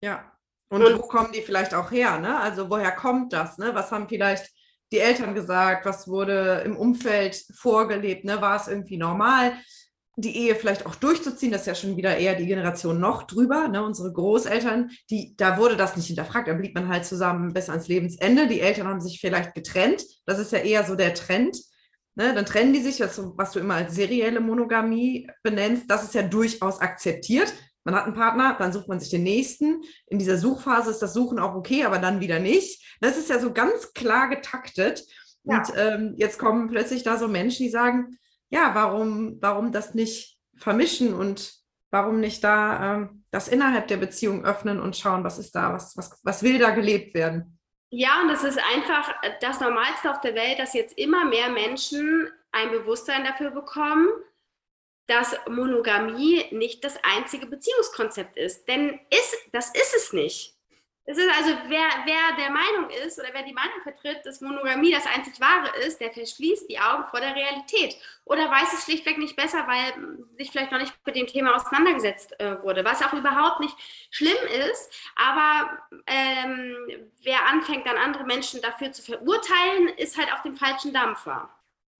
Ja. 0.01 0.31
Und, 0.69 0.83
und, 0.83 0.97
wo 0.97 1.03
kommen 1.03 1.31
die 1.31 1.41
vielleicht 1.41 1.73
auch 1.75 1.91
her? 1.91 2.17
Ne? 2.17 2.39
Also 2.39 2.69
woher 2.69 2.91
kommt 2.91 3.33
das? 3.33 3.57
Ne? 3.59 3.75
Was 3.75 3.91
haben 3.91 4.09
vielleicht 4.09 4.51
die 4.91 4.97
Eltern 4.97 5.35
gesagt? 5.35 5.85
Was 5.85 6.07
wurde 6.07 6.63
im 6.65 6.75
Umfeld 6.75 7.35
vorgelebt? 7.55 8.25
Ne? 8.25 8.41
War 8.41 8.55
es 8.55 8.67
irgendwie 8.67 8.97
normal? 8.97 9.53
Die 10.17 10.37
Ehe 10.37 10.55
vielleicht 10.55 10.85
auch 10.85 10.95
durchzuziehen, 10.95 11.51
das 11.51 11.61
ist 11.61 11.67
ja 11.67 11.75
schon 11.75 11.97
wieder 11.97 12.17
eher 12.17 12.35
die 12.35 12.45
Generation 12.45 12.99
noch 12.99 13.23
drüber, 13.23 13.67
ne? 13.67 13.83
unsere 13.83 14.11
Großeltern, 14.11 14.91
die, 15.09 15.35
da 15.35 15.57
wurde 15.57 15.75
das 15.75 15.97
nicht 15.97 16.07
hinterfragt, 16.07 16.47
da 16.47 16.53
blieb 16.53 16.73
man 16.75 16.87
halt 16.87 17.05
zusammen 17.05 17.53
bis 17.53 17.69
ans 17.69 17.87
Lebensende. 17.87 18.47
Die 18.47 18.61
Eltern 18.61 18.87
haben 18.87 19.01
sich 19.01 19.19
vielleicht 19.19 19.53
getrennt, 19.53 20.03
das 20.25 20.39
ist 20.39 20.51
ja 20.51 20.59
eher 20.59 20.83
so 20.85 20.95
der 20.95 21.13
Trend. 21.13 21.57
Ne? 22.15 22.33
Dann 22.33 22.45
trennen 22.45 22.71
die 22.71 22.81
sich, 22.81 23.01
was, 23.01 23.21
was 23.35 23.51
du 23.51 23.59
immer 23.59 23.75
als 23.75 23.93
serielle 23.93 24.39
Monogamie 24.39 25.29
benennst, 25.43 25.89
das 25.89 26.03
ist 26.03 26.15
ja 26.15 26.23
durchaus 26.23 26.79
akzeptiert. 26.79 27.53
Man 27.83 27.93
hat 27.93 28.05
einen 28.05 28.15
Partner, 28.15 28.55
dann 28.57 28.73
sucht 28.73 28.87
man 28.87 28.99
sich 28.99 29.09
den 29.09 29.23
nächsten. 29.23 29.81
In 30.07 30.17
dieser 30.17 30.37
Suchphase 30.37 30.89
ist 30.89 31.01
das 31.01 31.13
Suchen 31.13 31.37
auch 31.37 31.53
okay, 31.53 31.83
aber 31.83 31.99
dann 31.99 32.19
wieder 32.19 32.39
nicht. 32.39 32.83
Das 32.99 33.17
ist 33.17 33.29
ja 33.29 33.39
so 33.39 33.53
ganz 33.53 33.93
klar 33.93 34.29
getaktet. 34.29 35.03
Ja. 35.43 35.57
Und 35.57 35.73
ähm, 35.77 36.13
jetzt 36.17 36.39
kommen 36.39 36.69
plötzlich 36.69 37.03
da 37.03 37.17
so 37.17 37.27
Menschen, 37.27 37.63
die 37.63 37.69
sagen, 37.69 38.17
ja, 38.49 38.73
warum, 38.73 39.37
warum 39.41 39.71
das 39.71 39.93
nicht 39.93 40.37
vermischen 40.57 41.13
und 41.13 41.53
warum 41.91 42.19
nicht 42.19 42.43
da 42.43 42.95
ähm, 42.95 43.23
das 43.31 43.47
innerhalb 43.47 43.87
der 43.87 43.97
Beziehung 43.97 44.45
öffnen 44.45 44.79
und 44.79 44.97
schauen, 44.97 45.23
was 45.23 45.37
ist 45.39 45.55
da, 45.55 45.73
was, 45.73 45.95
was, 45.97 46.19
was 46.23 46.43
will 46.43 46.59
da 46.59 46.71
gelebt 46.71 47.13
werden? 47.13 47.59
Ja, 47.89 48.21
und 48.21 48.27
das 48.27 48.43
ist 48.43 48.59
einfach 48.73 49.13
das 49.41 49.59
Normalste 49.59 50.11
auf 50.11 50.19
der 50.21 50.35
Welt, 50.35 50.59
dass 50.59 50.73
jetzt 50.73 50.97
immer 50.97 51.25
mehr 51.25 51.49
Menschen 51.49 52.29
ein 52.51 52.71
Bewusstsein 52.71 53.23
dafür 53.23 53.51
bekommen, 53.51 54.07
dass 55.07 55.35
Monogamie 55.47 56.45
nicht 56.51 56.83
das 56.83 56.97
einzige 57.03 57.45
Beziehungskonzept 57.45 58.37
ist. 58.37 58.67
Denn 58.67 58.99
ist, 59.09 59.37
das 59.51 59.69
ist 59.69 59.95
es 59.95 60.13
nicht. 60.13 60.54
Es 61.07 61.19
ist 61.19 61.29
also, 61.37 61.51
wer, 61.67 61.87
wer 62.05 62.35
der 62.35 62.49
Meinung 62.49 62.89
ist 63.05 63.19
oder 63.19 63.29
wer 63.31 63.43
die 63.43 63.53
Meinung 63.53 63.79
vertritt, 63.83 64.25
dass 64.25 64.41
Monogamie 64.41 64.91
das 64.91 65.05
einzig 65.05 65.39
Wahre 65.39 65.69
ist, 65.85 66.01
der 66.01 66.11
verschließt 66.11 66.67
die 66.67 66.79
Augen 66.79 67.05
vor 67.05 67.19
der 67.19 67.35
Realität 67.35 67.95
oder 68.23 68.49
weiß 68.49 68.73
es 68.73 68.85
schlichtweg 68.85 69.19
nicht 69.19 69.35
besser, 69.35 69.67
weil 69.67 70.17
sich 70.35 70.49
vielleicht 70.49 70.71
noch 70.71 70.79
nicht 70.79 70.93
mit 71.05 71.15
dem 71.15 71.27
Thema 71.27 71.53
auseinandergesetzt 71.55 72.39
äh, 72.39 72.61
wurde, 72.63 72.83
was 72.83 73.03
auch 73.03 73.13
überhaupt 73.13 73.59
nicht 73.59 73.77
schlimm 74.09 74.35
ist. 74.71 74.91
Aber 75.15 75.77
ähm, 76.07 76.75
wer 77.21 77.45
anfängt, 77.49 77.85
dann 77.85 77.97
andere 77.97 78.23
Menschen 78.23 78.59
dafür 78.63 78.91
zu 78.91 79.03
verurteilen, 79.03 79.89
ist 79.97 80.17
halt 80.17 80.33
auf 80.33 80.41
dem 80.41 80.57
falschen 80.57 80.91
Dampfer. 80.91 81.49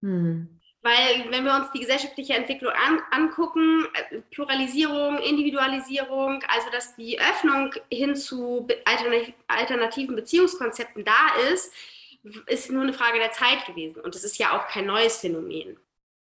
Hm. 0.02 0.60
Weil 0.86 1.28
wenn 1.32 1.44
wir 1.44 1.52
uns 1.56 1.72
die 1.72 1.80
gesellschaftliche 1.80 2.34
Entwicklung 2.34 2.72
an, 2.72 3.00
angucken, 3.10 3.88
äh, 3.92 4.20
Pluralisierung, 4.30 5.18
Individualisierung, 5.18 6.44
also 6.46 6.70
dass 6.70 6.94
die 6.94 7.18
Öffnung 7.18 7.74
hin 7.90 8.14
zu 8.14 8.68
alternativen 9.48 10.14
Beziehungskonzepten 10.14 11.04
da 11.04 11.34
ist, 11.52 11.72
ist 12.46 12.70
nur 12.70 12.84
eine 12.84 12.92
Frage 12.92 13.18
der 13.18 13.32
Zeit 13.32 13.66
gewesen. 13.66 14.00
Und 14.00 14.14
das 14.14 14.22
ist 14.22 14.38
ja 14.38 14.56
auch 14.56 14.68
kein 14.68 14.86
neues 14.86 15.16
Phänomen. 15.16 15.76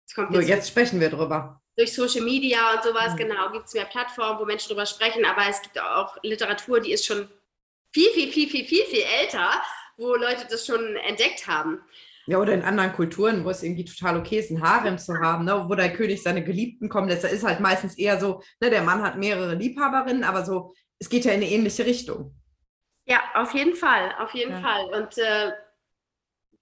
Jetzt, 0.07 0.15
so, 0.15 0.41
jetzt 0.41 0.69
sprechen 0.69 1.01
wir 1.01 1.11
drüber. 1.11 1.61
Durch 1.77 1.93
Social 1.93 2.23
Media 2.23 2.73
und 2.73 2.83
sowas, 2.83 3.13
mhm. 3.13 3.19
genau, 3.19 3.53
gibt 3.53 3.67
es 3.67 3.75
mehr 3.75 3.85
Plattformen, 3.85 4.41
wo 4.41 4.47
Menschen 4.47 4.69
drüber 4.69 4.87
sprechen, 4.87 5.27
aber 5.27 5.43
es 5.51 5.61
gibt 5.61 5.79
auch 5.79 6.17
Literatur, 6.23 6.81
die 6.81 6.93
ist 6.93 7.05
schon 7.05 7.29
viel, 7.93 8.09
viel, 8.13 8.33
viel, 8.33 8.49
viel, 8.49 8.65
viel, 8.65 8.85
viel 8.87 9.05
älter, 9.21 9.51
wo 9.99 10.15
Leute 10.15 10.47
das 10.49 10.65
schon 10.65 10.97
entdeckt 10.97 11.47
haben. 11.47 11.83
Ja, 12.27 12.39
oder 12.39 12.53
in 12.53 12.63
anderen 12.63 12.93
Kulturen, 12.93 13.45
wo 13.45 13.51
es 13.51 13.63
irgendwie 13.63 13.85
total 13.85 14.19
okay 14.19 14.39
ist, 14.39 14.51
ein 14.51 14.63
Harem 14.63 14.99
zu 14.99 15.19
haben, 15.21 15.45
ne? 15.45 15.65
wo 15.69 15.75
der 15.75 15.93
König 15.93 16.23
seine 16.23 16.43
Geliebten 16.43 16.89
kommt. 16.89 17.11
Das 17.11 17.25
ist 17.25 17.45
halt 17.45 17.61
meistens 17.61 17.97
eher 17.97 18.19
so, 18.19 18.43
ne, 18.61 18.69
der 18.71 18.83
Mann 18.83 19.03
hat 19.03 19.17
mehrere 19.17 19.55
Liebhaberinnen, 19.55 20.25
aber 20.25 20.45
so, 20.45 20.75
es 20.99 21.09
geht 21.09 21.25
ja 21.25 21.33
in 21.33 21.43
eine 21.43 21.51
ähnliche 21.51 21.87
Richtung. 21.87 22.35
Ja, 23.05 23.23
auf 23.35 23.55
jeden 23.55 23.77
Fall, 23.77 24.13
auf 24.19 24.35
jeden 24.35 24.53
ja. 24.53 24.61
Fall. 24.61 24.85
Und 24.87 25.19
äh, 25.19 25.53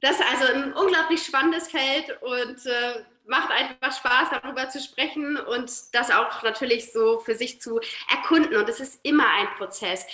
das 0.00 0.20
ist 0.20 0.26
also 0.30 0.52
ein 0.52 0.72
unglaublich 0.74 1.22
spannendes 1.22 1.68
Feld 1.68 2.20
und 2.20 2.66
äh, 2.66 3.04
macht 3.26 3.50
einfach 3.50 3.96
Spaß, 3.96 4.28
darüber 4.30 4.68
zu 4.68 4.80
sprechen 4.80 5.38
und 5.38 5.72
das 5.92 6.10
auch 6.10 6.42
natürlich 6.42 6.92
so 6.92 7.20
für 7.20 7.34
sich 7.34 7.60
zu 7.60 7.80
erkunden. 8.10 8.56
Und 8.56 8.68
es 8.68 8.80
ist 8.80 9.00
immer 9.02 9.26
ein 9.26 9.48
Prozess. 9.56 10.06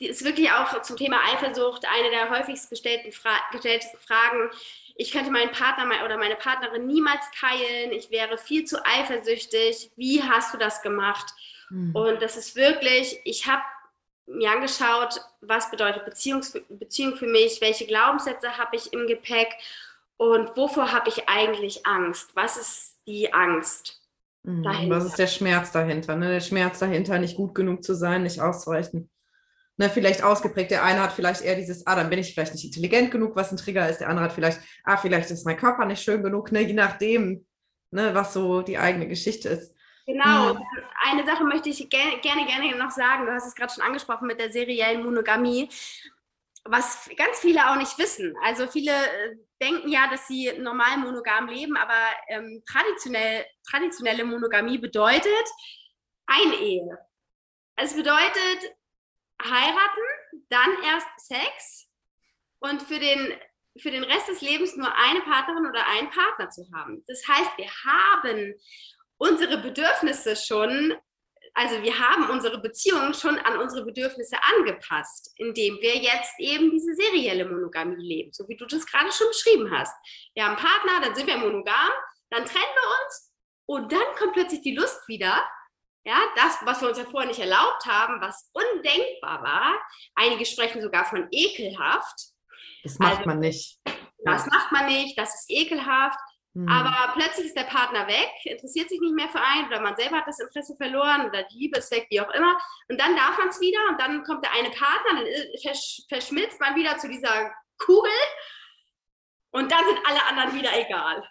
Die 0.00 0.08
ist 0.08 0.24
wirklich 0.24 0.50
auch 0.50 0.82
zum 0.82 0.96
Thema 0.96 1.18
Eifersucht 1.32 1.84
eine 1.86 2.10
der 2.10 2.30
häufigst 2.30 2.68
gestellten 2.68 3.12
Fra 3.12 3.36
gestelltesten 3.52 4.00
Fragen 4.00 4.50
ich 4.98 5.12
könnte 5.12 5.30
meinen 5.30 5.52
Partner 5.52 6.04
oder 6.04 6.18
meine 6.18 6.34
Partnerin 6.34 6.86
niemals 6.86 7.24
teilen, 7.30 7.92
ich 7.92 8.10
wäre 8.10 8.36
viel 8.36 8.64
zu 8.64 8.84
eifersüchtig, 8.84 9.92
wie 9.94 10.22
hast 10.22 10.52
du 10.52 10.58
das 10.58 10.82
gemacht? 10.82 11.32
Mhm. 11.70 11.94
Und 11.94 12.20
das 12.20 12.36
ist 12.36 12.56
wirklich, 12.56 13.20
ich 13.24 13.46
habe 13.46 13.62
mir 14.26 14.50
angeschaut, 14.50 15.20
was 15.40 15.70
bedeutet 15.70 16.04
Beziehungs 16.04 16.60
Beziehung 16.68 17.14
für 17.14 17.28
mich, 17.28 17.60
welche 17.60 17.86
Glaubenssätze 17.86 18.58
habe 18.58 18.74
ich 18.74 18.92
im 18.92 19.06
Gepäck 19.06 19.48
und 20.16 20.56
wovor 20.56 20.90
habe 20.90 21.08
ich 21.08 21.28
eigentlich 21.28 21.86
Angst? 21.86 22.34
Was 22.34 22.56
ist 22.56 22.96
die 23.06 23.32
Angst? 23.32 24.02
Mhm. 24.42 24.64
Was 24.90 25.04
ist 25.04 25.18
der 25.18 25.28
Schmerz 25.28 25.70
dahinter? 25.70 26.16
Ne? 26.16 26.28
Der 26.28 26.40
Schmerz 26.40 26.80
dahinter, 26.80 27.20
nicht 27.20 27.36
gut 27.36 27.54
genug 27.54 27.84
zu 27.84 27.94
sein, 27.94 28.24
nicht 28.24 28.40
auszureichen 28.40 29.08
ne, 29.78 29.88
vielleicht 29.88 30.22
ausgeprägt. 30.22 30.70
Der 30.70 30.84
eine 30.84 31.00
hat 31.00 31.12
vielleicht 31.12 31.40
eher 31.40 31.54
dieses, 31.54 31.86
ah, 31.86 31.96
dann 31.96 32.10
bin 32.10 32.18
ich 32.18 32.34
vielleicht 32.34 32.52
nicht 32.52 32.64
intelligent 32.64 33.10
genug, 33.10 33.34
was 33.36 33.50
ein 33.50 33.56
Trigger 33.56 33.88
ist. 33.88 33.98
Der 33.98 34.08
andere 34.08 34.26
hat 34.26 34.32
vielleicht, 34.32 34.60
ah, 34.84 34.96
vielleicht 34.96 35.30
ist 35.30 35.46
mein 35.46 35.56
Körper 35.56 35.86
nicht 35.86 36.02
schön 36.02 36.22
genug, 36.22 36.52
ne, 36.52 36.60
je 36.60 36.74
nachdem, 36.74 37.46
ne, 37.90 38.14
was 38.14 38.34
so 38.34 38.60
die 38.62 38.76
eigene 38.78 39.08
Geschichte 39.08 39.48
ist. 39.48 39.74
Genau, 40.06 40.54
hm. 40.56 40.64
eine 41.06 41.24
Sache 41.24 41.44
möchte 41.44 41.68
ich 41.68 41.88
gerne, 41.88 42.18
gerne, 42.20 42.46
gerne 42.46 42.76
noch 42.76 42.90
sagen. 42.90 43.26
Du 43.26 43.32
hast 43.32 43.46
es 43.46 43.54
gerade 43.54 43.72
schon 43.72 43.84
angesprochen 43.84 44.26
mit 44.26 44.40
der 44.40 44.50
seriellen 44.50 45.02
Monogamie, 45.02 45.68
was 46.64 47.08
ganz 47.16 47.38
viele 47.40 47.70
auch 47.70 47.76
nicht 47.76 47.98
wissen. 47.98 48.34
Also 48.42 48.66
viele 48.66 48.92
äh, 48.92 49.36
denken 49.60 49.88
ja, 49.88 50.08
dass 50.10 50.26
sie 50.26 50.52
normal 50.58 50.96
monogam 50.98 51.48
leben, 51.48 51.76
aber 51.76 52.00
ähm, 52.28 52.62
traditionell, 52.66 53.44
traditionelle 53.68 54.24
Monogamie 54.24 54.78
bedeutet 54.78 55.46
Ein-Ehe. 56.26 56.98
Es 57.76 57.94
bedeutet, 57.94 58.74
heiraten, 59.42 60.02
dann 60.48 60.82
erst 60.84 61.08
Sex 61.18 61.88
und 62.60 62.82
für 62.82 62.98
den, 62.98 63.34
für 63.80 63.90
den 63.90 64.04
Rest 64.04 64.28
des 64.28 64.40
Lebens 64.40 64.76
nur 64.76 64.92
eine 64.94 65.20
Partnerin 65.20 65.66
oder 65.66 65.86
einen 65.86 66.10
Partner 66.10 66.50
zu 66.50 66.68
haben. 66.74 67.04
Das 67.06 67.22
heißt, 67.26 67.56
wir 67.56 67.70
haben 67.84 68.54
unsere 69.18 69.58
Bedürfnisse 69.58 70.36
schon, 70.36 70.94
also 71.54 71.82
wir 71.82 71.98
haben 71.98 72.30
unsere 72.30 72.60
Beziehungen 72.60 73.14
schon 73.14 73.38
an 73.38 73.58
unsere 73.58 73.84
Bedürfnisse 73.84 74.36
angepasst, 74.42 75.32
indem 75.36 75.80
wir 75.80 75.96
jetzt 75.96 76.38
eben 76.38 76.70
diese 76.70 76.94
serielle 76.94 77.44
Monogamie 77.44 78.02
leben, 78.02 78.32
so 78.32 78.48
wie 78.48 78.56
du 78.56 78.66
das 78.66 78.86
gerade 78.86 79.10
schon 79.12 79.28
beschrieben 79.28 79.70
hast. 79.70 79.94
Wir 80.34 80.44
haben 80.44 80.56
einen 80.56 80.66
Partner, 80.66 81.06
dann 81.06 81.14
sind 81.14 81.26
wir 81.26 81.38
monogam, 81.38 81.90
dann 82.30 82.44
trennen 82.44 82.74
wir 82.74 83.04
uns 83.04 83.32
und 83.66 83.92
dann 83.92 84.14
kommt 84.18 84.34
plötzlich 84.34 84.62
die 84.62 84.74
Lust 84.74 85.06
wieder 85.08 85.48
ja, 86.04 86.18
das, 86.36 86.58
was 86.64 86.80
wir 86.80 86.88
uns 86.88 86.98
ja 86.98 87.04
vorher 87.04 87.28
nicht 87.28 87.40
erlaubt 87.40 87.84
haben, 87.86 88.20
was 88.20 88.50
undenkbar 88.52 89.42
war. 89.42 89.74
Einige 90.14 90.46
sprechen 90.46 90.80
sogar 90.80 91.04
von 91.04 91.28
ekelhaft. 91.30 92.32
Das 92.82 92.98
macht 92.98 93.18
also, 93.18 93.26
man 93.26 93.40
nicht. 93.40 93.78
Das 94.24 94.46
ja. 94.46 94.50
macht 94.50 94.72
man 94.72 94.86
nicht, 94.86 95.18
das 95.18 95.34
ist 95.34 95.50
ekelhaft. 95.50 96.18
Hm. 96.54 96.68
Aber 96.68 97.12
plötzlich 97.12 97.46
ist 97.46 97.56
der 97.56 97.64
Partner 97.64 98.06
weg, 98.06 98.30
interessiert 98.44 98.88
sich 98.88 99.00
nicht 99.00 99.14
mehr 99.14 99.28
für 99.28 99.40
einen 99.40 99.68
oder 99.68 99.80
man 99.80 99.96
selber 99.96 100.16
hat 100.16 100.26
das 100.26 100.40
Interesse 100.40 100.76
verloren 100.76 101.26
oder 101.26 101.42
die 101.42 101.58
Liebe 101.58 101.78
ist 101.78 101.92
weg, 101.92 102.06
wie 102.10 102.20
auch 102.20 102.30
immer. 102.30 102.58
Und 102.88 103.00
dann 103.00 103.14
darf 103.14 103.36
man 103.36 103.48
es 103.48 103.60
wieder 103.60 103.80
und 103.90 104.00
dann 104.00 104.24
kommt 104.24 104.44
der 104.44 104.52
eine 104.52 104.70
Partner, 104.70 105.22
dann 105.22 105.26
versch 105.60 106.02
verschmilzt 106.08 106.60
man 106.60 106.74
wieder 106.74 106.96
zu 106.98 107.08
dieser 107.08 107.52
Kugel 107.78 108.10
und 109.50 109.70
dann 109.70 109.84
sind 109.84 109.98
alle 110.06 110.24
anderen 110.26 110.54
wieder 110.54 110.74
egal 110.78 111.22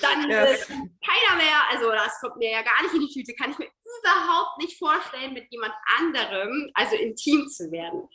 dann 0.00 0.30
yes. 0.30 0.66
keiner 0.66 1.36
mehr, 1.36 1.68
also 1.70 1.90
das 1.90 2.20
kommt 2.20 2.36
mir 2.36 2.50
ja 2.50 2.62
gar 2.62 2.82
nicht 2.82 2.94
in 2.94 3.00
die 3.00 3.12
Tüte, 3.12 3.34
kann 3.34 3.50
ich 3.50 3.58
mir 3.58 3.68
überhaupt 4.00 4.58
nicht 4.58 4.78
vorstellen, 4.78 5.32
mit 5.32 5.50
jemand 5.50 5.72
anderem, 5.98 6.70
also 6.74 6.96
intim 6.96 7.48
zu 7.48 7.70
werden. 7.70 8.08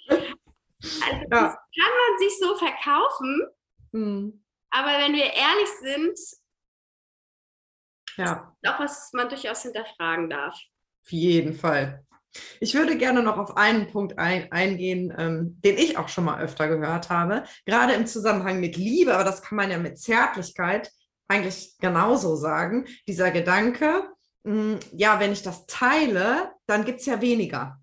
Also 0.80 1.18
ja. 1.22 1.28
das 1.30 1.54
kann 1.54 1.92
man 1.92 2.20
sich 2.20 2.40
so 2.40 2.56
verkaufen, 2.58 3.48
hm. 3.92 4.46
aber 4.70 5.00
wenn 5.00 5.14
wir 5.14 5.32
ehrlich 5.34 5.70
sind, 5.82 6.20
ja. 8.18 8.54
ist 8.62 8.70
auch 8.70 8.80
was 8.80 9.12
man 9.14 9.30
durchaus 9.30 9.64
hinterfragen 9.64 10.30
darf. 10.30 10.56
Auf 11.04 11.12
jeden 11.12 11.54
Fall. 11.54 12.06
Ich 12.60 12.74
würde 12.74 12.98
gerne 12.98 13.22
noch 13.22 13.38
auf 13.38 13.58
einen 13.58 13.88
Punkt 13.88 14.18
ein, 14.18 14.52
eingehen, 14.52 15.14
ähm, 15.18 15.62
den 15.64 15.78
ich 15.78 15.98
auch 15.98 16.10
schon 16.10 16.26
mal 16.26 16.42
öfter 16.42 16.68
gehört 16.68 17.10
habe, 17.10 17.44
gerade 17.66 17.94
im 17.94 18.08
Zusammenhang 18.08 18.60
mit 18.60 18.76
Liebe, 18.76 19.14
aber 19.14 19.24
das 19.24 19.44
kann 19.44 19.56
man 19.56 19.70
ja 19.70 19.78
mit 19.78 20.00
Zärtlichkeit 20.00 20.92
eigentlich 21.28 21.78
genauso 21.80 22.36
sagen. 22.36 22.86
Dieser 23.08 23.32
Gedanke, 23.32 24.10
hm, 24.46 24.80
ja, 24.92 25.20
wenn 25.20 25.32
ich 25.32 25.44
das 25.44 25.66
teile, 25.66 26.52
dann 26.66 26.86
gibt 26.86 27.00
es 27.00 27.06
ja 27.06 27.22
weniger. 27.22 27.83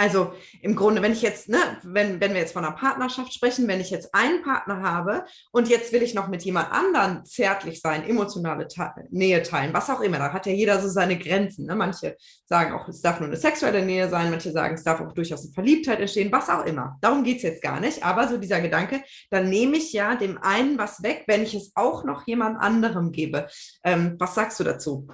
Also 0.00 0.32
im 0.62 0.76
Grunde, 0.76 1.02
wenn 1.02 1.12
ich 1.12 1.20
jetzt, 1.20 1.50
ne, 1.50 1.58
wenn, 1.82 2.22
wenn 2.22 2.32
wir 2.32 2.40
jetzt 2.40 2.54
von 2.54 2.64
einer 2.64 2.74
Partnerschaft 2.74 3.34
sprechen, 3.34 3.68
wenn 3.68 3.82
ich 3.82 3.90
jetzt 3.90 4.14
einen 4.14 4.42
Partner 4.42 4.80
habe 4.80 5.26
und 5.52 5.68
jetzt 5.68 5.92
will 5.92 6.02
ich 6.02 6.14
noch 6.14 6.28
mit 6.28 6.42
jemand 6.42 6.72
anderen 6.72 7.26
zärtlich 7.26 7.82
sein, 7.82 8.08
emotionale 8.08 8.66
te 8.66 8.90
Nähe 9.10 9.42
teilen, 9.42 9.74
was 9.74 9.90
auch 9.90 10.00
immer, 10.00 10.16
da 10.16 10.32
hat 10.32 10.46
ja 10.46 10.52
jeder 10.52 10.80
so 10.80 10.88
seine 10.88 11.18
Grenzen. 11.18 11.66
Ne? 11.66 11.74
Manche 11.74 12.16
sagen 12.46 12.72
auch, 12.72 12.88
es 12.88 13.02
darf 13.02 13.20
nur 13.20 13.28
eine 13.28 13.36
sexuelle 13.36 13.84
Nähe 13.84 14.08
sein, 14.08 14.30
manche 14.30 14.52
sagen, 14.52 14.74
es 14.74 14.84
darf 14.84 15.02
auch 15.02 15.12
durchaus 15.12 15.44
eine 15.44 15.52
Verliebtheit 15.52 16.00
entstehen, 16.00 16.32
was 16.32 16.48
auch 16.48 16.64
immer. 16.64 16.96
Darum 17.02 17.22
geht 17.22 17.36
es 17.36 17.42
jetzt 17.42 17.62
gar 17.62 17.78
nicht. 17.78 18.02
Aber 18.02 18.26
so 18.26 18.38
dieser 18.38 18.62
Gedanke, 18.62 19.02
dann 19.28 19.50
nehme 19.50 19.76
ich 19.76 19.92
ja 19.92 20.16
dem 20.16 20.38
einen 20.38 20.78
was 20.78 21.02
weg, 21.02 21.24
wenn 21.26 21.42
ich 21.42 21.52
es 21.52 21.72
auch 21.74 22.04
noch 22.04 22.26
jemand 22.26 22.58
anderem 22.58 23.12
gebe. 23.12 23.48
Ähm, 23.84 24.16
was 24.18 24.34
sagst 24.34 24.58
du 24.60 24.64
dazu? 24.64 25.08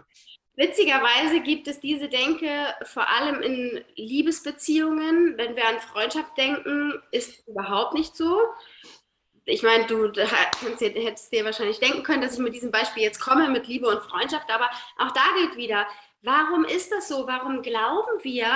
Witzigerweise 0.57 1.41
gibt 1.41 1.69
es 1.69 1.81
diese 1.81 2.09
Denke 2.09 2.49
vor 2.85 3.07
allem 3.09 3.43
in 3.43 3.85
Liebesbeziehungen. 3.95 5.37
Wenn 5.37 5.55
wir 5.55 5.69
an 5.69 5.81
Freundschaft 5.81 6.37
denken, 6.39 6.95
ist 7.11 7.47
überhaupt 7.47 7.93
nicht 7.93 8.17
so. 8.17 8.41
Ich 9.45 9.63
meine, 9.63 9.87
du 9.87 10.11
hättest 10.13 11.33
dir 11.33 11.45
wahrscheinlich 11.45 11.79
denken 11.79 12.03
können, 12.03 12.23
dass 12.23 12.35
ich 12.35 12.41
mit 12.41 12.55
diesem 12.55 12.71
Beispiel 12.71 13.03
jetzt 13.03 13.21
komme, 13.21 13.49
mit 13.51 13.69
Liebe 13.69 13.87
und 13.87 14.03
Freundschaft, 14.03 14.51
aber 14.51 14.69
auch 14.99 15.13
da 15.13 15.23
gilt 15.37 15.57
wieder, 15.57 15.87
warum 16.23 16.65
ist 16.65 16.91
das 16.91 17.07
so? 17.07 17.27
Warum 17.27 17.63
glauben 17.63 18.25
wir, 18.25 18.49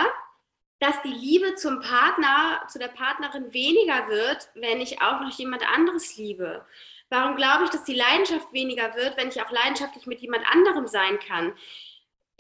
dass 0.80 1.00
die 1.02 1.12
Liebe 1.12 1.54
zum 1.54 1.80
Partner, 1.80 2.62
zu 2.66 2.78
der 2.78 2.88
Partnerin 2.88 3.52
weniger 3.52 4.08
wird, 4.08 4.48
wenn 4.54 4.80
ich 4.80 5.02
auch 5.02 5.20
noch 5.20 5.30
jemand 5.38 5.62
anderes 5.70 6.16
liebe? 6.16 6.64
Warum 7.10 7.36
glaube 7.36 7.64
ich, 7.64 7.70
dass 7.70 7.84
die 7.84 7.94
Leidenschaft 7.94 8.52
weniger 8.52 8.94
wird, 8.94 9.16
wenn 9.16 9.28
ich 9.28 9.42
auch 9.42 9.50
leidenschaftlich 9.50 10.06
mit 10.06 10.20
jemand 10.20 10.44
anderem 10.50 10.86
sein 10.86 11.18
kann? 11.18 11.52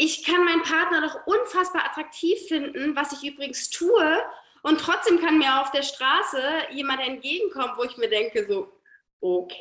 Ich 0.02 0.24
kann 0.24 0.44
meinen 0.46 0.62
Partner 0.62 1.02
doch 1.02 1.26
unfassbar 1.26 1.84
attraktiv 1.84 2.48
finden, 2.48 2.96
was 2.96 3.12
ich 3.12 3.22
übrigens 3.22 3.68
tue. 3.68 4.24
Und 4.62 4.80
trotzdem 4.80 5.20
kann 5.20 5.36
mir 5.36 5.60
auf 5.60 5.72
der 5.72 5.82
Straße 5.82 6.42
jemand 6.70 7.06
entgegenkommen, 7.06 7.74
wo 7.76 7.82
ich 7.82 7.98
mir 7.98 8.08
denke, 8.08 8.46
so, 8.48 8.72
okay, 9.20 9.58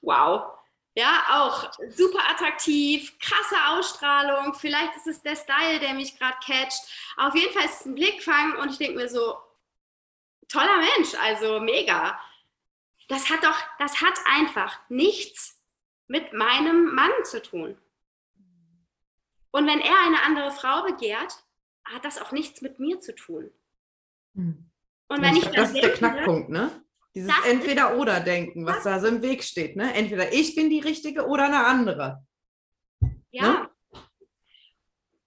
wow. 0.00 0.44
Ja, 0.94 1.24
auch 1.28 1.72
super 1.88 2.20
attraktiv, 2.30 3.18
krasse 3.18 3.56
Ausstrahlung. 3.70 4.54
Vielleicht 4.54 4.94
ist 4.94 5.08
es 5.08 5.22
der 5.22 5.34
Style, 5.34 5.80
der 5.80 5.94
mich 5.94 6.16
gerade 6.16 6.36
catcht. 6.46 6.80
Auf 7.16 7.34
jeden 7.34 7.52
Fall 7.52 7.64
ist 7.64 7.80
es 7.80 7.86
ein 7.86 7.96
Blickfang 7.96 8.58
und 8.58 8.70
ich 8.70 8.78
denke 8.78 8.94
mir 8.94 9.08
so, 9.08 9.36
toller 10.48 10.76
Mensch, 10.76 11.14
also 11.20 11.58
mega. 11.58 12.16
Das 13.08 13.28
hat 13.28 13.42
doch, 13.42 13.60
das 13.80 14.00
hat 14.00 14.20
einfach 14.24 14.78
nichts 14.88 15.60
mit 16.06 16.32
meinem 16.32 16.94
Mann 16.94 17.10
zu 17.24 17.42
tun. 17.42 17.76
Und 19.54 19.68
wenn 19.68 19.78
er 19.78 20.00
eine 20.04 20.20
andere 20.24 20.50
Frau 20.50 20.82
begehrt, 20.82 21.32
hat 21.84 22.04
das 22.04 22.20
auch 22.20 22.32
nichts 22.32 22.60
mit 22.60 22.80
mir 22.80 22.98
zu 22.98 23.14
tun. 23.14 23.52
Hm. 24.34 24.68
Und 25.06 25.22
wenn 25.22 25.36
ich, 25.36 25.44
ich 25.44 25.50
das 25.50 25.70
ist 25.70 25.80
der 25.80 25.92
Knackpunkt, 25.92 26.48
ne? 26.48 26.82
Dieses 27.14 27.32
Entweder-Oder-Denken, 27.46 28.66
was 28.66 28.82
da 28.82 28.98
so 28.98 29.06
im 29.06 29.22
Weg 29.22 29.44
steht. 29.44 29.76
Ne? 29.76 29.94
Entweder 29.94 30.32
ich 30.32 30.56
bin 30.56 30.70
die 30.70 30.80
Richtige 30.80 31.28
oder 31.28 31.44
eine 31.44 31.64
andere. 31.66 32.26
Ja. 33.30 33.52
Ne? 33.52 33.70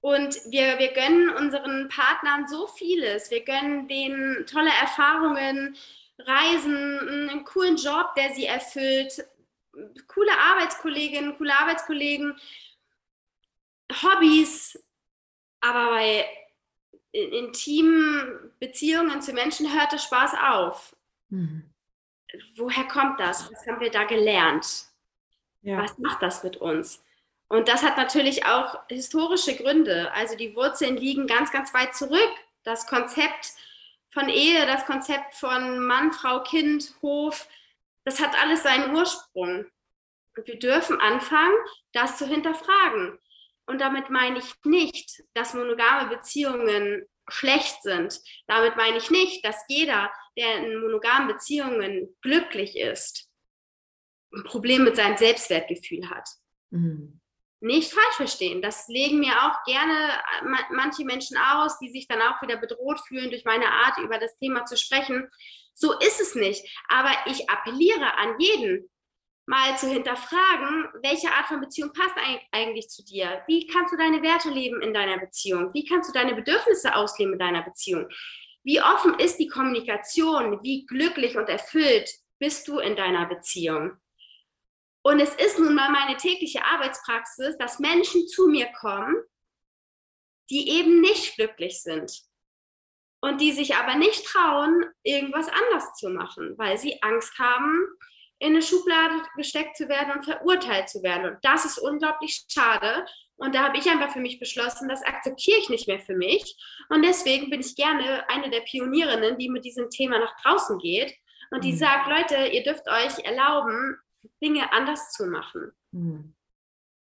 Und 0.02 0.36
wir, 0.50 0.78
wir 0.78 0.92
gönnen 0.92 1.30
unseren 1.30 1.88
Partnern 1.88 2.50
so 2.50 2.68
vieles. 2.68 3.32
Wir 3.32 3.46
gönnen 3.46 3.88
denen 3.88 4.46
tolle 4.46 4.72
Erfahrungen, 4.82 5.78
Reisen, 6.20 7.30
einen 7.30 7.46
coolen 7.46 7.78
Job, 7.78 8.14
der 8.18 8.34
sie 8.34 8.46
erfüllt, 8.46 9.26
coole 10.10 10.38
Arbeitskolleginnen, 10.38 11.38
coole 11.38 11.58
Arbeitskollegen. 11.58 12.38
Hobbys, 13.92 14.82
aber 15.62 15.92
bei 15.92 16.26
intimen 17.12 18.52
Beziehungen 18.60 19.22
zu 19.22 19.34
Menschen 19.34 19.74
hört 19.74 19.92
der 19.92 19.98
Spaß 19.98 20.34
auf. 20.36 20.96
Mhm. 21.30 21.64
Woher 22.56 22.86
kommt 22.86 23.20
das? 23.20 23.52
Was 23.52 23.66
haben 23.66 23.80
wir 23.80 23.92
da 23.92 24.04
gelernt? 24.04 24.86
Ja. 25.62 25.82
Was 25.82 25.98
macht 25.98 26.22
das 26.22 26.44
mit 26.44 26.58
uns? 26.58 27.04
Und 27.48 27.70
das 27.70 27.84
hat 27.84 27.98
natürlich 27.98 28.46
auch 28.46 28.78
historische 28.90 29.56
Gründe. 29.56 30.12
Also 30.14 30.36
die 30.36 30.56
Wurzeln 30.56 30.98
liegen 30.98 31.28
ganz, 31.28 31.52
ganz 31.52 31.74
weit 31.74 31.96
zurück. 31.96 32.32
Das 32.64 32.88
Konzept 32.88 33.54
von 34.10 34.28
Ehe, 34.28 34.66
das 34.66 34.86
Konzept 34.86 35.36
von 35.36 35.80
Mann, 35.80 36.12
Frau, 36.12 36.44
Kind, 36.44 36.94
Hof, 37.02 37.48
das 38.04 38.20
hat 38.20 38.38
alles 38.42 38.64
seinen 38.64 38.96
Ursprung. 38.96 39.66
Und 40.36 40.48
wir 40.48 40.60
dürfen 40.60 41.00
anfangen, 41.00 41.56
das 41.94 42.18
zu 42.18 42.28
hinterfragen. 42.28 43.18
Und 43.68 43.80
damit 43.80 44.10
meine 44.10 44.40
ich 44.40 44.54
nicht, 44.64 45.24
dass 45.34 45.54
monogame 45.54 46.10
Beziehungen 46.10 47.06
schlecht 47.30 47.84
sind. 47.84 48.20
Damit 48.48 48.78
meine 48.78 48.98
ich 48.98 49.12
nicht, 49.12 49.46
dass 49.46 49.58
jeder, 49.68 50.12
der 50.38 50.58
in 50.58 50.80
monogamen 50.80 51.28
Beziehungen 51.28 52.16
glücklich 52.22 52.78
ist, 52.78 53.30
ein 54.34 54.44
Problem 54.44 54.84
mit 54.84 54.96
seinem 54.96 55.18
Selbstwertgefühl 55.18 56.10
hat. 56.10 56.28
Mhm. 56.70 57.20
Nicht 57.60 57.92
falsch 57.92 58.16
verstehen. 58.16 58.62
Das 58.62 58.88
legen 58.88 59.20
mir 59.20 59.34
auch 59.44 59.64
gerne 59.66 60.14
manche 60.72 61.04
Menschen 61.04 61.38
aus, 61.38 61.80
die 61.80 61.90
sich 61.90 62.08
dann 62.08 62.22
auch 62.22 62.42
wieder 62.42 62.58
bedroht 62.58 63.00
fühlen 63.08 63.32
durch 63.32 63.46
meine 63.46 63.70
Art, 63.70 63.98
über 63.98 64.20
das 64.20 64.38
Thema 64.38 64.66
zu 64.66 64.78
sprechen. 64.78 65.28
So 65.74 65.98
ist 66.00 66.22
es 66.22 66.36
nicht. 66.36 66.64
Aber 66.88 67.12
ich 67.26 67.50
appelliere 67.50 68.18
an 68.18 68.36
jeden, 68.40 68.90
mal 69.48 69.78
zu 69.78 69.88
hinterfragen, 69.88 70.90
welche 71.02 71.32
Art 71.32 71.48
von 71.48 71.62
Beziehung 71.62 71.94
passt 71.94 72.16
eigentlich 72.52 72.90
zu 72.90 73.04
dir? 73.04 73.42
Wie 73.48 73.66
kannst 73.66 73.94
du 73.94 73.98
deine 73.98 74.22
Werte 74.22 74.50
leben 74.50 74.82
in 74.82 74.94
deiner 74.94 75.18
Beziehung? 75.18 75.74
Wie 75.74 75.86
kannst 75.86 76.10
du 76.10 76.14
deine 76.14 76.36
Bedürfnisse 76.36 76.94
ausleben 76.94 77.34
in 77.34 77.40
deiner 77.40 77.64
Beziehung? 77.64 78.10
Wie 78.64 78.82
offen 78.82 79.18
ist 79.20 79.38
die 79.38 79.48
Kommunikation? 79.48 80.62
Wie 80.64 80.86
glücklich 80.86 81.38
und 81.38 81.48
erfüllt 81.48 82.10
bist 82.40 82.68
du 82.68 82.80
in 82.80 82.98
deiner 82.98 83.26
Beziehung? 83.26 83.94
Und 85.02 85.22
es 85.22 85.34
ist 85.36 85.58
nun 85.58 85.74
mal 85.74 85.92
meine 85.92 86.18
tägliche 86.18 86.66
Arbeitspraxis, 86.66 87.58
dass 87.58 87.80
Menschen 87.80 88.28
zu 88.28 88.50
mir 88.50 88.68
kommen, 88.74 89.16
die 90.50 90.70
eben 90.72 91.00
nicht 91.00 91.36
glücklich 91.36 91.82
sind 91.82 92.12
und 93.22 93.40
die 93.40 93.54
sich 93.54 93.76
aber 93.76 93.96
nicht 93.96 94.26
trauen, 94.26 94.84
irgendwas 95.04 95.48
anders 95.48 95.94
zu 95.94 96.10
machen, 96.10 96.58
weil 96.58 96.78
sie 96.78 97.02
Angst 97.02 97.40
haben, 97.40 97.88
in 98.40 98.50
eine 98.50 98.62
Schublade 98.62 99.24
gesteckt 99.36 99.78
zu 99.78 99.90
werden 99.90 100.14
und 100.14 100.26
verurteilt 100.26 100.90
zu 100.90 101.02
werden. 101.02 101.34
Und 101.34 101.38
das 101.42 101.66
ist 101.66 101.80
unglaublich 101.80 102.46
schade. 102.48 103.06
Und 103.36 103.54
da 103.56 103.64
habe 103.64 103.78
ich 103.78 103.90
einfach 103.90 104.12
für 104.12 104.20
mich 104.20 104.40
beschlossen, 104.40 104.90
das 104.90 105.04
akzeptiere 105.04 105.60
ich 105.60 105.70
nicht 105.70 105.88
mehr 105.88 106.00
für 106.00 106.16
mich. 106.16 106.56
Und 106.90 107.04
deswegen 107.04 107.50
bin 107.50 107.62
ich 107.62 107.76
gerne 107.76 108.28
eine 108.30 108.50
der 108.50 108.62
Pionierinnen, 108.62 109.38
die 109.38 109.50
mit 109.50 109.66
diesem 109.66 109.90
Thema 109.90 110.20
nach 110.20 110.36
draußen 110.42 110.78
geht 110.80 111.16
und 111.52 111.64
die 111.64 111.74
mhm. 111.74 111.78
sagt, 111.78 112.10
Leute, 112.10 112.48
ihr 112.48 112.64
dürft 112.64 112.88
euch 112.88 113.24
erlauben, 113.26 113.98
Dinge 114.42 114.72
anders 114.72 115.12
zu 115.12 115.26
machen. 115.28 115.72
Mhm. 115.92 116.34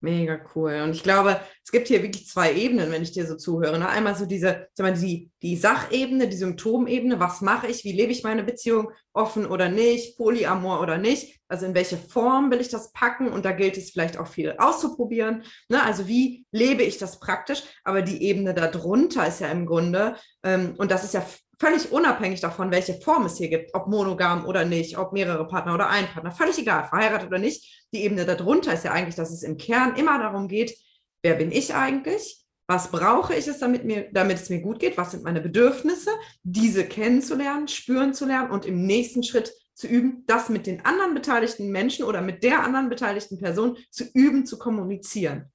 Mega 0.02 0.40
cool. 0.54 0.80
Und 0.82 0.92
ich 0.92 1.02
glaube, 1.02 1.40
es 1.62 1.70
gibt 1.70 1.88
hier 1.88 2.02
wirklich 2.02 2.26
zwei 2.26 2.54
Ebenen, 2.54 2.90
wenn 2.90 3.02
ich 3.02 3.12
dir 3.12 3.26
so 3.26 3.36
zuhöre. 3.36 3.78
Ne? 3.78 3.86
Einmal 3.86 4.14
so 4.14 4.24
diese, 4.24 4.68
sag 4.72 4.86
mal, 4.86 4.94
die, 4.98 5.30
die 5.42 5.56
Sachebene, 5.56 6.26
die 6.26 6.38
Symptomebene, 6.38 7.20
was 7.20 7.42
mache 7.42 7.66
ich, 7.66 7.84
wie 7.84 7.92
lebe 7.92 8.10
ich 8.10 8.22
meine 8.22 8.42
Beziehung, 8.42 8.92
offen 9.12 9.44
oder 9.44 9.68
nicht, 9.68 10.16
Polyamor 10.16 10.80
oder 10.80 10.96
nicht, 10.96 11.40
also 11.48 11.66
in 11.66 11.74
welche 11.74 11.98
Form 11.98 12.50
will 12.50 12.60
ich 12.60 12.70
das 12.70 12.92
packen 12.92 13.28
und 13.28 13.44
da 13.44 13.52
gilt 13.52 13.76
es 13.76 13.90
vielleicht 13.90 14.16
auch 14.16 14.28
viel 14.28 14.54
auszuprobieren. 14.56 15.42
Ne? 15.68 15.82
Also 15.82 16.08
wie 16.08 16.46
lebe 16.50 16.82
ich 16.82 16.96
das 16.96 17.20
praktisch, 17.20 17.62
aber 17.84 18.00
die 18.00 18.22
Ebene 18.22 18.54
darunter 18.54 19.26
ist 19.26 19.40
ja 19.40 19.48
im 19.48 19.66
Grunde, 19.66 20.16
ähm, 20.42 20.74
und 20.78 20.90
das 20.90 21.04
ist 21.04 21.12
ja 21.12 21.26
völlig 21.61 21.92
unabhängig 21.92 22.40
davon, 22.40 22.70
welche 22.70 22.94
Form 22.94 23.27
es 23.27 23.37
hier 23.37 23.49
gibt, 23.49 23.75
ob 23.75 23.87
monogam 23.87 24.46
oder 24.46 24.64
nicht, 24.64 24.96
ob 24.96 25.12
mehrere 25.12 25.46
Partner 25.46 25.75
oder 25.75 25.90
ein 25.90 26.07
Partner, 26.07 26.33
völlig 26.33 26.59
egal, 26.59 26.85
verheiratet 26.88 27.29
oder 27.29 27.38
nicht. 27.38 27.87
Die 27.92 28.03
Ebene 28.03 28.25
darunter 28.25 28.73
ist 28.73 28.85
ja 28.85 28.92
eigentlich, 28.92 29.14
dass 29.14 29.31
es 29.31 29.42
im 29.42 29.59
Kern 29.59 29.94
immer 29.96 30.18
darum 30.18 30.49
geht, 30.49 30.77
wer 31.23 31.35
bin 31.35 31.53
ich 31.53 31.75
eigentlich? 31.75 32.38
Was 32.66 32.90
brauche 32.90 33.35
ich 33.35 33.46
es, 33.46 33.59
damit, 33.59 33.85
mir, 33.85 34.09
damit 34.12 34.38
es 34.38 34.49
mir 34.49 34.61
gut 34.61 34.79
geht? 34.79 34.96
Was 34.96 35.11
sind 35.11 35.23
meine 35.23 35.40
Bedürfnisse? 35.40 36.11
Diese 36.42 36.87
kennenzulernen, 36.87 37.68
spüren 37.68 38.14
zu 38.14 38.27
lernen 38.27 38.51
und 38.51 38.64
im 38.64 38.87
nächsten 38.87 39.23
Schritt 39.23 39.53
zu 39.75 39.87
üben, 39.87 40.25
das 40.27 40.49
mit 40.49 40.66
den 40.66 40.85
anderen 40.85 41.14
beteiligten 41.14 41.70
Menschen 41.70 42.05
oder 42.05 42.23
mit 42.23 42.43
der 42.43 42.62
anderen 42.62 42.89
beteiligten 42.89 43.39
Person 43.39 43.76
zu 43.91 44.05
üben, 44.14 44.47
zu 44.47 44.59
kommunizieren. 44.59 45.51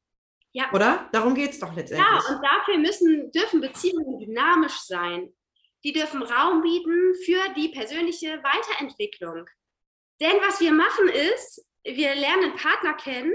Ja. 0.51 0.65
Oder? 0.73 1.09
Darum 1.13 1.35
geht 1.35 1.51
es 1.51 1.59
doch 1.59 1.75
letztendlich. 1.75 2.07
Ja, 2.07 2.35
und 2.35 2.41
dafür 2.43 2.77
müssen, 2.77 3.31
dürfen 3.31 3.61
Beziehungen 3.61 4.19
dynamisch 4.19 4.79
sein 4.85 5.29
die 5.85 5.93
dürfen 5.93 6.23
Raum 6.23 6.63
bieten 6.63 7.13
für 7.23 7.41
die 7.55 7.69
persönliche 7.69 8.41
Weiterentwicklung. 8.43 9.47
Denn 10.19 10.35
was 10.41 10.59
wir 10.59 10.71
machen 10.71 11.07
ist, 11.09 11.63
wir 11.83 12.15
lernen 12.15 12.45
einen 12.45 12.55
Partner 12.55 12.93
kennen, 12.95 13.33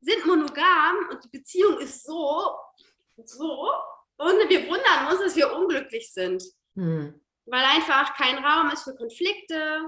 sind 0.00 0.24
monogam 0.26 0.96
und 1.10 1.22
die 1.22 1.28
Beziehung 1.28 1.78
ist 1.80 2.04
so, 2.04 2.56
so, 3.16 3.70
und 4.16 4.48
wir 4.48 4.66
wundern 4.66 5.08
uns, 5.10 5.20
dass 5.20 5.36
wir 5.36 5.52
unglücklich 5.52 6.10
sind. 6.10 6.42
Hm. 6.74 7.20
Weil 7.46 7.64
einfach 7.64 8.16
kein 8.16 8.42
Raum 8.42 8.70
ist 8.70 8.84
für 8.84 8.94
Konflikte. 8.94 9.82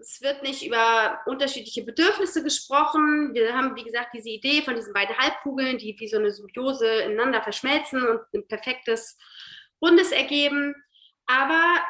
Es 0.00 0.22
wird 0.22 0.42
nicht 0.42 0.64
über 0.64 1.20
unterschiedliche 1.26 1.82
Bedürfnisse 1.82 2.42
gesprochen. 2.42 3.34
Wir 3.34 3.54
haben, 3.54 3.76
wie 3.76 3.84
gesagt, 3.84 4.14
diese 4.14 4.30
Idee 4.30 4.62
von 4.62 4.74
diesen 4.76 4.94
beiden 4.94 5.18
Halbkugeln, 5.18 5.76
die 5.76 5.98
wie 5.98 6.08
so 6.08 6.16
eine 6.16 6.30
Symbiose 6.30 6.86
ineinander 6.86 7.42
verschmelzen 7.42 8.06
und 8.06 8.20
ein 8.32 8.46
perfektes 8.46 9.18
Rundes 9.82 10.12
ergeben. 10.12 10.74
Aber 11.30 11.80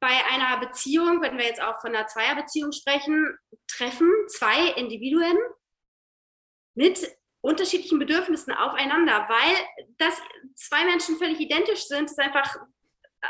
bei 0.00 0.24
einer 0.32 0.58
Beziehung, 0.58 1.22
wenn 1.22 1.38
wir 1.38 1.44
jetzt 1.44 1.62
auch 1.62 1.80
von 1.80 1.94
einer 1.94 2.08
Zweierbeziehung 2.08 2.72
sprechen, 2.72 3.38
treffen 3.68 4.10
zwei 4.28 4.72
Individuen 4.72 5.38
mit 6.74 7.08
unterschiedlichen 7.40 7.98
Bedürfnissen 7.98 8.52
aufeinander, 8.52 9.28
weil 9.28 9.56
das 9.98 10.20
zwei 10.56 10.84
Menschen 10.84 11.18
völlig 11.18 11.38
identisch 11.38 11.86
sind, 11.86 12.06
ist 12.06 12.18
einfach 12.18 12.56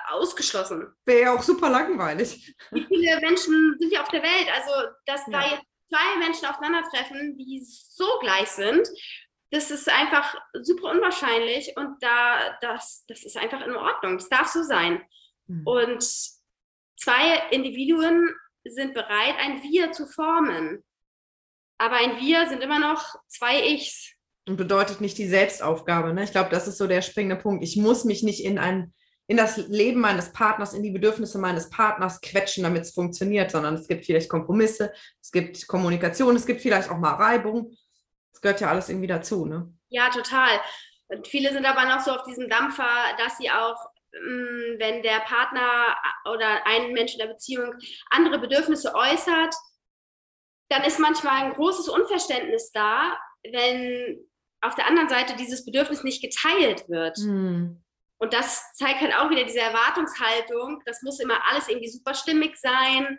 ausgeschlossen. 0.09 0.95
Wäre 1.05 1.21
ja 1.23 1.35
auch 1.35 1.43
super 1.43 1.69
langweilig. 1.69 2.55
Wie 2.71 2.87
viele 2.87 3.21
Menschen 3.21 3.77
sind 3.79 3.91
hier 3.91 4.03
auf 4.03 4.09
der 4.09 4.23
Welt? 4.23 4.49
Also, 4.55 4.93
dass 5.05 5.27
ja. 5.27 5.41
da 5.41 5.51
jetzt 5.51 5.67
zwei 5.89 6.19
Menschen 6.19 6.47
aufeinandertreffen, 6.47 7.37
die 7.37 7.63
so 7.63 8.07
gleich 8.21 8.49
sind, 8.49 8.89
das 9.53 9.71
ist 9.71 9.89
einfach 9.89 10.35
super 10.63 10.91
unwahrscheinlich 10.91 11.77
und 11.77 12.03
da, 12.03 12.57
das, 12.63 13.05
das 13.07 13.23
ist 13.23 13.37
einfach 13.37 13.65
in 13.67 13.77
Ordnung. 13.77 14.17
Das 14.17 14.31
darf 14.31 14.49
so 14.49 14.63
sein. 14.63 15.03
Mhm. 15.47 15.67
Und 15.67 16.03
zwei 16.99 17.49
Individuen 17.51 18.35
sind 18.65 18.95
bereit, 18.95 19.35
ein 19.39 19.63
Wir 19.63 19.93
zu 19.93 20.07
formen. 20.07 20.83
Aber 21.77 21.97
ein 21.97 22.19
Wir 22.19 22.49
sind 22.49 22.63
immer 22.63 22.79
noch 22.79 23.15
zwei 23.29 23.63
Ichs. 23.75 24.15
Und 24.49 24.57
bedeutet 24.57 25.03
nicht 25.03 25.19
die 25.19 25.29
Selbstaufgabe. 25.29 26.15
Ne? 26.15 26.25
Ich 26.25 26.33
glaube, 26.33 26.51
das 26.51 26.67
ist 26.67 26.79
so 26.79 26.87
der 26.87 27.03
springende 27.03 27.37
Punkt. 27.37 27.63
Ich 27.63 27.77
muss 27.77 28.05
mich 28.05 28.23
nicht 28.23 28.43
in 28.43 28.59
ein 28.59 28.95
in 29.29 29.37
das 29.37 29.57
Leben 29.69 30.01
meines 30.01 30.33
Partners, 30.33 30.75
in 30.75 30.83
die 30.83 30.91
Bedürfnisse 30.91 31.39
meines 31.39 31.71
Partners 31.71 32.21
quetschen, 32.21 32.65
damit 32.65 32.83
es 32.83 32.93
funktioniert, 32.93 33.51
sondern 33.51 33.75
es 33.75 33.87
gibt 33.87 34.05
vielleicht 34.05 34.29
Kompromisse, 34.29 34.93
es 35.23 35.31
gibt 35.31 35.67
Kommunikation, 35.69 36.35
es 36.37 36.45
gibt 36.45 36.61
vielleicht 36.61 36.91
auch 36.91 36.99
mal 36.99 37.15
Reibung. 37.15 37.73
Das 38.43 38.57
gehört 38.59 38.61
ja 38.61 38.69
alles 38.71 38.89
irgendwie 38.89 39.07
dazu, 39.07 39.47
ne? 39.47 39.73
Ja, 39.89 40.11
total. 40.11 40.61
Und 41.09 41.29
viele 41.29 41.53
sind 41.53 41.65
aber 41.65 41.85
noch 41.85 42.01
so 42.01 42.11
auf 42.11 42.25
diesem 42.25 42.49
Dampfer, 42.49 42.89
dass 43.19 43.39
sie 43.39 43.51
auch, 43.51 43.77
mm, 44.13 44.79
wenn 44.79 45.03
der 45.03 45.21
Partner 45.21 45.97
oder 46.25 46.67
ein 46.67 46.93
Mensch 46.93 47.13
in 47.13 47.19
der 47.19 47.29
Beziehung 47.29 47.75
andere 48.11 48.39
Bedürfnisse 48.39 48.95
äußert, 48.95 49.55
dann 50.71 50.85
ist 50.85 50.99
manchmal 50.99 51.45
ein 51.45 51.53
großes 51.53 51.89
Unverständnis 51.89 52.73
da, 52.73 53.17
wenn 53.45 54.19
auf 54.61 54.75
der 54.75 54.87
anderen 54.87 55.09
Seite 55.09 55.37
dieses 55.37 55.65
Bedürfnis 55.65 56.03
nicht 56.03 56.23
geteilt 56.23 56.89
wird. 56.89 57.19
Hm. 57.19 57.83
Und 58.19 58.33
das 58.33 58.73
zeigt 58.75 59.01
halt 59.01 59.15
auch 59.17 59.31
wieder 59.31 59.45
diese 59.45 59.61
Erwartungshaltung. 59.61 60.81
Das 60.87 61.03
muss 61.03 61.19
immer 61.19 61.45
alles 61.51 61.69
irgendwie 61.69 61.91
super 61.91 62.15
stimmig 62.15 62.57
sein. 62.57 63.19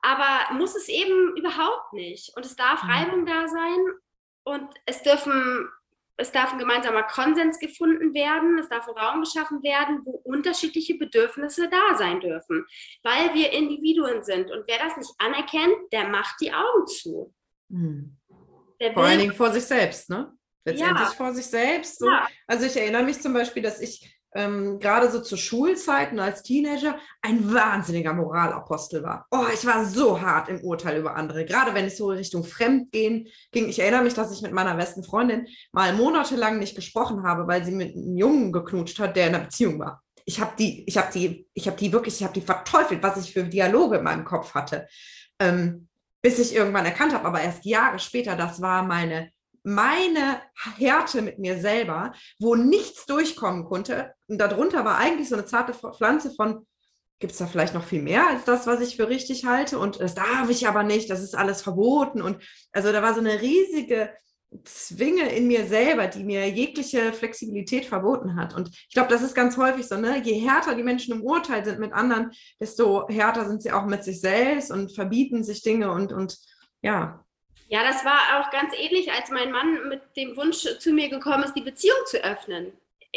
Aber 0.00 0.54
muss 0.54 0.74
es 0.74 0.88
eben 0.88 1.36
überhaupt 1.36 1.92
nicht. 1.92 2.34
Und 2.34 2.46
es 2.46 2.56
darf 2.56 2.82
mhm. 2.82 2.90
Reibung 2.90 3.26
da 3.26 3.46
sein. 3.46 3.78
Und 4.44 4.68
es 4.86 5.02
dürfen 5.02 5.68
es 6.16 6.30
darf 6.30 6.52
ein 6.52 6.58
gemeinsamer 6.58 7.02
Konsens 7.04 7.58
gefunden 7.58 8.14
werden, 8.14 8.58
es 8.58 8.68
darf 8.68 8.88
ein 8.88 8.96
Raum 8.96 9.22
geschaffen 9.22 9.62
werden, 9.62 10.00
wo 10.04 10.12
unterschiedliche 10.24 10.94
Bedürfnisse 10.94 11.68
da 11.68 11.96
sein 11.96 12.20
dürfen, 12.20 12.64
weil 13.02 13.34
wir 13.34 13.52
Individuen 13.52 14.22
sind. 14.22 14.50
Und 14.50 14.64
wer 14.66 14.78
das 14.78 14.96
nicht 14.96 15.12
anerkennt, 15.18 15.92
der 15.92 16.08
macht 16.08 16.40
die 16.40 16.52
Augen 16.52 16.86
zu. 16.86 17.34
Hm. 17.70 18.16
Vor 18.94 19.04
allen 19.04 19.20
Dingen 19.20 19.34
vor 19.34 19.52
sich 19.52 19.64
selbst, 19.64 20.10
ne? 20.10 20.32
Letztendlich 20.64 21.08
ja. 21.08 21.14
vor 21.14 21.32
sich 21.32 21.46
selbst. 21.46 21.98
So. 21.98 22.06
Ja. 22.06 22.28
Also 22.46 22.66
ich 22.66 22.76
erinnere 22.76 23.02
mich 23.02 23.20
zum 23.20 23.32
Beispiel, 23.32 23.62
dass 23.62 23.80
ich 23.80 24.11
ähm, 24.34 24.78
gerade 24.78 25.10
so 25.10 25.20
zu 25.20 25.36
Schulzeiten 25.36 26.18
als 26.18 26.42
Teenager 26.42 26.98
ein 27.20 27.52
wahnsinniger 27.52 28.14
Moralapostel 28.14 29.02
war. 29.02 29.26
Oh, 29.30 29.44
ich 29.52 29.66
war 29.66 29.84
so 29.84 30.20
hart 30.20 30.48
im 30.48 30.60
Urteil 30.62 30.98
über 30.98 31.16
andere, 31.16 31.44
gerade 31.44 31.74
wenn 31.74 31.86
es 31.86 31.96
so 31.96 32.08
Richtung 32.08 32.44
Fremdgehen 32.44 33.28
ging. 33.50 33.68
Ich 33.68 33.78
erinnere 33.78 34.02
mich, 34.02 34.14
dass 34.14 34.32
ich 34.32 34.42
mit 34.42 34.52
meiner 34.52 34.74
besten 34.74 35.04
Freundin 35.04 35.46
mal 35.72 35.92
monatelang 35.92 36.58
nicht 36.58 36.74
gesprochen 36.74 37.24
habe, 37.24 37.46
weil 37.46 37.64
sie 37.64 37.72
mit 37.72 37.94
einem 37.94 38.16
Jungen 38.16 38.52
geknutscht 38.52 38.98
hat, 38.98 39.16
der 39.16 39.28
in 39.28 39.34
einer 39.34 39.44
Beziehung 39.44 39.78
war. 39.78 40.02
Ich 40.24 40.40
habe 40.40 40.52
die, 40.58 40.84
ich 40.86 40.96
habe 40.96 41.12
die, 41.12 41.46
ich 41.52 41.66
habe 41.66 41.76
die 41.76 41.92
wirklich, 41.92 42.16
ich 42.16 42.24
habe 42.24 42.34
die 42.34 42.40
verteufelt, 42.40 43.02
was 43.02 43.18
ich 43.18 43.32
für 43.32 43.44
Dialoge 43.44 43.98
in 43.98 44.04
meinem 44.04 44.24
Kopf 44.24 44.54
hatte. 44.54 44.86
Ähm, 45.38 45.88
bis 46.22 46.38
ich 46.38 46.54
irgendwann 46.54 46.84
erkannt 46.86 47.12
habe, 47.12 47.26
aber 47.26 47.40
erst 47.40 47.64
Jahre 47.64 47.98
später, 47.98 48.36
das 48.36 48.62
war 48.62 48.84
meine 48.84 49.32
meine 49.62 50.40
Härte 50.76 51.22
mit 51.22 51.38
mir 51.38 51.60
selber, 51.60 52.12
wo 52.38 52.54
nichts 52.54 53.06
durchkommen 53.06 53.64
konnte. 53.64 54.12
Und 54.26 54.38
darunter 54.38 54.84
war 54.84 54.98
eigentlich 54.98 55.28
so 55.28 55.36
eine 55.36 55.46
zarte 55.46 55.74
Pflanze 55.74 56.32
von, 56.34 56.66
gibt 57.20 57.32
es 57.32 57.38
da 57.38 57.46
vielleicht 57.46 57.74
noch 57.74 57.84
viel 57.84 58.02
mehr 58.02 58.26
als 58.26 58.44
das, 58.44 58.66
was 58.66 58.80
ich 58.80 58.96
für 58.96 59.08
richtig 59.08 59.44
halte? 59.44 59.78
Und 59.78 60.00
das 60.00 60.14
darf 60.14 60.50
ich 60.50 60.66
aber 60.66 60.82
nicht, 60.82 61.08
das 61.08 61.22
ist 61.22 61.36
alles 61.36 61.62
verboten. 61.62 62.20
Und 62.20 62.38
also 62.72 62.90
da 62.90 63.02
war 63.02 63.14
so 63.14 63.20
eine 63.20 63.40
riesige 63.40 64.10
Zwinge 64.64 65.30
in 65.30 65.46
mir 65.46 65.66
selber, 65.66 66.08
die 66.08 66.24
mir 66.24 66.48
jegliche 66.50 67.12
Flexibilität 67.12 67.86
verboten 67.86 68.36
hat. 68.36 68.54
Und 68.54 68.68
ich 68.68 68.92
glaube, 68.92 69.08
das 69.08 69.22
ist 69.22 69.34
ganz 69.34 69.56
häufig 69.56 69.86
so, 69.86 69.96
ne? 69.96 70.20
Je 70.22 70.34
härter 70.40 70.74
die 70.74 70.82
Menschen 70.82 71.14
im 71.14 71.22
Urteil 71.22 71.64
sind 71.64 71.78
mit 71.78 71.92
anderen, 71.92 72.32
desto 72.60 73.08
härter 73.08 73.48
sind 73.48 73.62
sie 73.62 73.72
auch 73.72 73.86
mit 73.86 74.04
sich 74.04 74.20
selbst 74.20 74.70
und 74.70 74.94
verbieten 74.94 75.42
sich 75.42 75.62
Dinge 75.62 75.90
und, 75.92 76.12
und 76.12 76.36
ja, 76.82 77.24
ja, 77.72 77.82
das 77.82 78.04
war 78.04 78.38
auch 78.38 78.50
ganz 78.50 78.74
ähnlich, 78.76 79.10
als 79.10 79.30
mein 79.30 79.50
Mann 79.50 79.88
mit 79.88 80.02
dem 80.14 80.36
Wunsch 80.36 80.58
zu 80.78 80.92
mir 80.92 81.08
gekommen 81.08 81.42
ist, 81.42 81.54
die 81.54 81.62
Beziehung 81.62 81.96
zu 82.04 82.22
öffnen. 82.22 82.70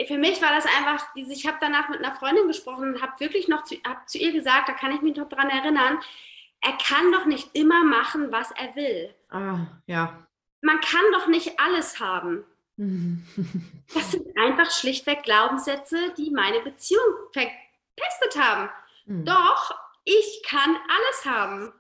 Für 0.08 0.18
mich 0.18 0.42
war 0.42 0.56
das 0.56 0.66
einfach, 0.66 1.06
ich 1.14 1.46
habe 1.46 1.58
danach 1.60 1.90
mit 1.90 2.00
einer 2.00 2.16
Freundin 2.16 2.48
gesprochen 2.48 2.94
und 2.94 3.02
habe 3.02 3.20
wirklich 3.20 3.50
noch 3.50 3.66
zu, 3.66 3.76
hab 3.86 4.08
zu 4.08 4.18
ihr 4.18 4.32
gesagt, 4.32 4.70
da 4.70 4.74
kann 4.74 4.94
ich 4.94 5.02
mich 5.02 5.18
noch 5.18 5.28
dran 5.28 5.50
erinnern, 5.50 6.00
er 6.62 6.72
kann 6.82 7.12
doch 7.12 7.26
nicht 7.26 7.50
immer 7.52 7.84
machen, 7.84 8.32
was 8.32 8.52
er 8.52 8.74
will. 8.78 9.14
Ah, 9.30 9.68
ja. 9.88 10.26
Man 10.62 10.80
kann 10.80 11.04
doch 11.12 11.28
nicht 11.28 11.60
alles 11.60 12.00
haben. 12.00 12.46
das 13.94 14.12
sind 14.14 14.26
einfach 14.38 14.72
schlichtweg 14.72 15.24
Glaubenssätze, 15.24 16.14
die 16.18 16.32
meine 16.32 16.62
Beziehung 16.62 17.04
verpestet 17.34 18.42
haben. 18.42 18.70
Mhm. 19.06 19.26
Doch, 19.26 19.76
ich 20.06 20.44
kann 20.48 20.78
alles 20.88 21.26
haben. 21.26 21.74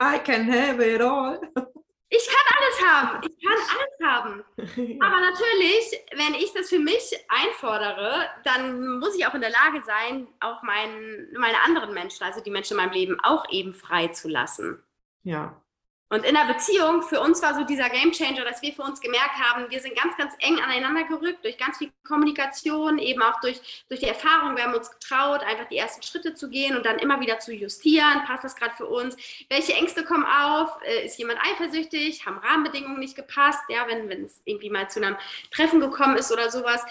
I 0.00 0.18
can 0.18 0.46
have 0.46 0.80
it 0.80 1.02
all. 1.02 1.40
Ich 2.12 2.26
kann 2.26 2.56
alles 2.58 2.92
haben. 2.92 3.20
Ich 3.22 3.46
kann 3.46 3.56
alles 3.56 4.12
haben. 4.12 4.44
Aber 5.00 5.20
natürlich, 5.20 6.02
wenn 6.16 6.34
ich 6.34 6.52
das 6.52 6.68
für 6.68 6.80
mich 6.80 7.16
einfordere, 7.28 8.26
dann 8.42 8.98
muss 8.98 9.16
ich 9.16 9.26
auch 9.26 9.34
in 9.34 9.40
der 9.40 9.50
Lage 9.50 9.82
sein, 9.86 10.26
auch 10.40 10.62
mein, 10.62 11.28
meine 11.38 11.62
anderen 11.64 11.94
Menschen, 11.94 12.24
also 12.24 12.40
die 12.40 12.50
Menschen 12.50 12.76
in 12.76 12.84
meinem 12.84 12.92
Leben, 12.92 13.20
auch 13.22 13.48
eben 13.50 13.72
frei 13.72 14.08
zu 14.08 14.28
lassen. 14.28 14.82
Ja. 15.22 15.59
Und 16.12 16.24
in 16.24 16.34
der 16.34 16.52
Beziehung, 16.52 17.02
für 17.02 17.20
uns 17.20 17.40
war 17.40 17.54
so 17.54 17.62
dieser 17.62 17.88
Game 17.88 18.10
Changer, 18.10 18.44
dass 18.44 18.60
wir 18.62 18.72
für 18.72 18.82
uns 18.82 19.00
gemerkt 19.00 19.36
haben, 19.38 19.70
wir 19.70 19.80
sind 19.80 19.96
ganz, 19.96 20.16
ganz 20.16 20.34
eng 20.40 20.58
aneinander 20.58 21.04
gerückt 21.04 21.44
durch 21.44 21.56
ganz 21.56 21.78
viel 21.78 21.92
Kommunikation, 22.04 22.98
eben 22.98 23.22
auch 23.22 23.40
durch, 23.40 23.84
durch 23.88 24.00
die 24.00 24.08
Erfahrung. 24.08 24.56
Wir 24.56 24.64
haben 24.64 24.74
uns 24.74 24.90
getraut, 24.90 25.42
einfach 25.42 25.68
die 25.68 25.76
ersten 25.76 26.02
Schritte 26.02 26.34
zu 26.34 26.50
gehen 26.50 26.76
und 26.76 26.84
dann 26.84 26.98
immer 26.98 27.20
wieder 27.20 27.38
zu 27.38 27.54
justieren. 27.54 28.24
Passt 28.26 28.42
das 28.42 28.56
gerade 28.56 28.74
für 28.74 28.86
uns? 28.86 29.16
Welche 29.48 29.72
Ängste 29.74 30.02
kommen 30.04 30.26
auf? 30.26 30.70
Äh, 30.82 31.06
ist 31.06 31.16
jemand 31.16 31.38
eifersüchtig? 31.44 32.26
Haben 32.26 32.38
Rahmenbedingungen 32.38 32.98
nicht 32.98 33.14
gepasst? 33.14 33.62
Ja, 33.68 33.86
wenn, 33.86 34.08
wenn 34.08 34.24
es 34.24 34.42
irgendwie 34.44 34.70
mal 34.70 34.90
zu 34.90 35.00
einem 35.00 35.16
Treffen 35.52 35.78
gekommen 35.78 36.16
ist 36.16 36.32
oder 36.32 36.50
sowas. 36.50 36.84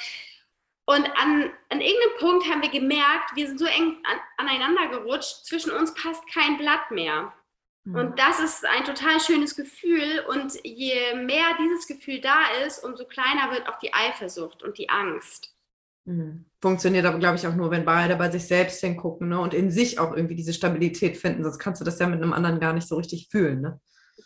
Und 0.86 1.06
an, 1.22 1.52
an 1.68 1.82
irgendeinem 1.82 2.18
Punkt 2.20 2.50
haben 2.50 2.62
wir 2.62 2.70
gemerkt, 2.70 3.36
wir 3.36 3.48
sind 3.48 3.60
so 3.60 3.66
eng 3.66 3.98
an, 4.06 4.20
aneinander 4.38 4.88
gerutscht, 4.88 5.46
zwischen 5.46 5.72
uns 5.72 5.94
passt 5.94 6.24
kein 6.34 6.58
Blatt 6.58 6.90
mehr. 6.90 7.34
Und 7.96 8.12
mhm. 8.12 8.16
das 8.16 8.40
ist 8.40 8.66
ein 8.66 8.84
total 8.84 9.20
schönes 9.20 9.56
Gefühl. 9.56 10.24
Und 10.30 10.54
je 10.64 11.16
mehr 11.16 11.48
dieses 11.60 11.88
Gefühl 11.88 12.22
da 12.22 12.38
ist, 12.66 12.84
umso 12.84 13.06
kleiner 13.06 13.52
wird 13.52 13.68
auch 13.68 13.80
die 13.80 13.94
Eifersucht 13.94 14.64
und 14.64 14.78
die 14.78 14.90
Angst. 14.90 15.54
Mhm. 16.06 16.46
Funktioniert 16.62 17.06
aber, 17.06 17.20
glaube 17.20 17.38
ich, 17.38 17.48
auch 17.48 17.56
nur, 17.56 17.72
wenn 17.72 17.86
beide 17.86 18.16
bei 18.16 18.30
sich 18.30 18.46
selbst 18.46 18.82
hingucken 18.82 19.30
ne? 19.30 19.40
und 19.40 19.54
in 19.54 19.72
sich 19.72 20.00
auch 20.00 20.16
irgendwie 20.16 20.36
diese 20.36 20.54
Stabilität 20.54 21.18
finden. 21.18 21.44
Sonst 21.44 21.60
kannst 21.60 21.82
du 21.82 21.86
das 21.86 22.00
ja 22.00 22.08
mit 22.08 22.22
einem 22.22 22.34
anderen 22.34 22.60
gar 22.60 22.74
nicht 22.74 22.88
so 22.88 22.98
richtig 22.98 23.30
fühlen. 23.30 23.62
Ne? 23.62 23.80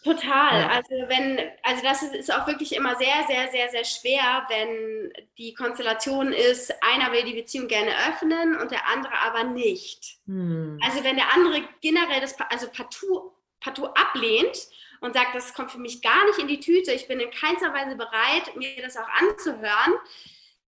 Total. 0.03 0.61
Ja. 0.61 0.69
Also 0.69 0.89
wenn, 1.07 1.39
also 1.61 1.83
das 1.83 2.03
ist, 2.03 2.15
ist, 2.15 2.33
auch 2.33 2.47
wirklich 2.47 2.75
immer 2.75 2.95
sehr, 2.95 3.25
sehr, 3.27 3.49
sehr, 3.51 3.69
sehr 3.69 3.85
schwer, 3.85 4.45
wenn 4.49 5.13
die 5.37 5.53
Konstellation 5.53 6.33
ist, 6.33 6.73
einer 6.81 7.11
will 7.11 7.23
die 7.23 7.39
Beziehung 7.39 7.67
gerne 7.67 7.91
öffnen 8.09 8.57
und 8.57 8.71
der 8.71 8.87
andere 8.91 9.13
aber 9.25 9.43
nicht. 9.43 10.17
Hm. 10.25 10.79
Also 10.83 11.03
wenn 11.03 11.15
der 11.15 11.33
andere 11.33 11.61
generell 11.81 12.21
das, 12.21 12.35
also 12.49 12.67
partout 12.67 13.31
partout 13.63 13.87
ablehnt 13.95 14.67
und 15.01 15.13
sagt, 15.13 15.35
das 15.35 15.53
kommt 15.53 15.71
für 15.71 15.79
mich 15.79 16.01
gar 16.01 16.25
nicht 16.27 16.39
in 16.39 16.47
die 16.47 16.59
Tüte, 16.59 16.91
ich 16.91 17.07
bin 17.07 17.19
in 17.19 17.31
keinster 17.31 17.73
Weise 17.73 17.95
bereit, 17.95 18.55
mir 18.55 18.81
das 18.81 18.97
auch 18.97 19.07
anzuhören. 19.19 19.93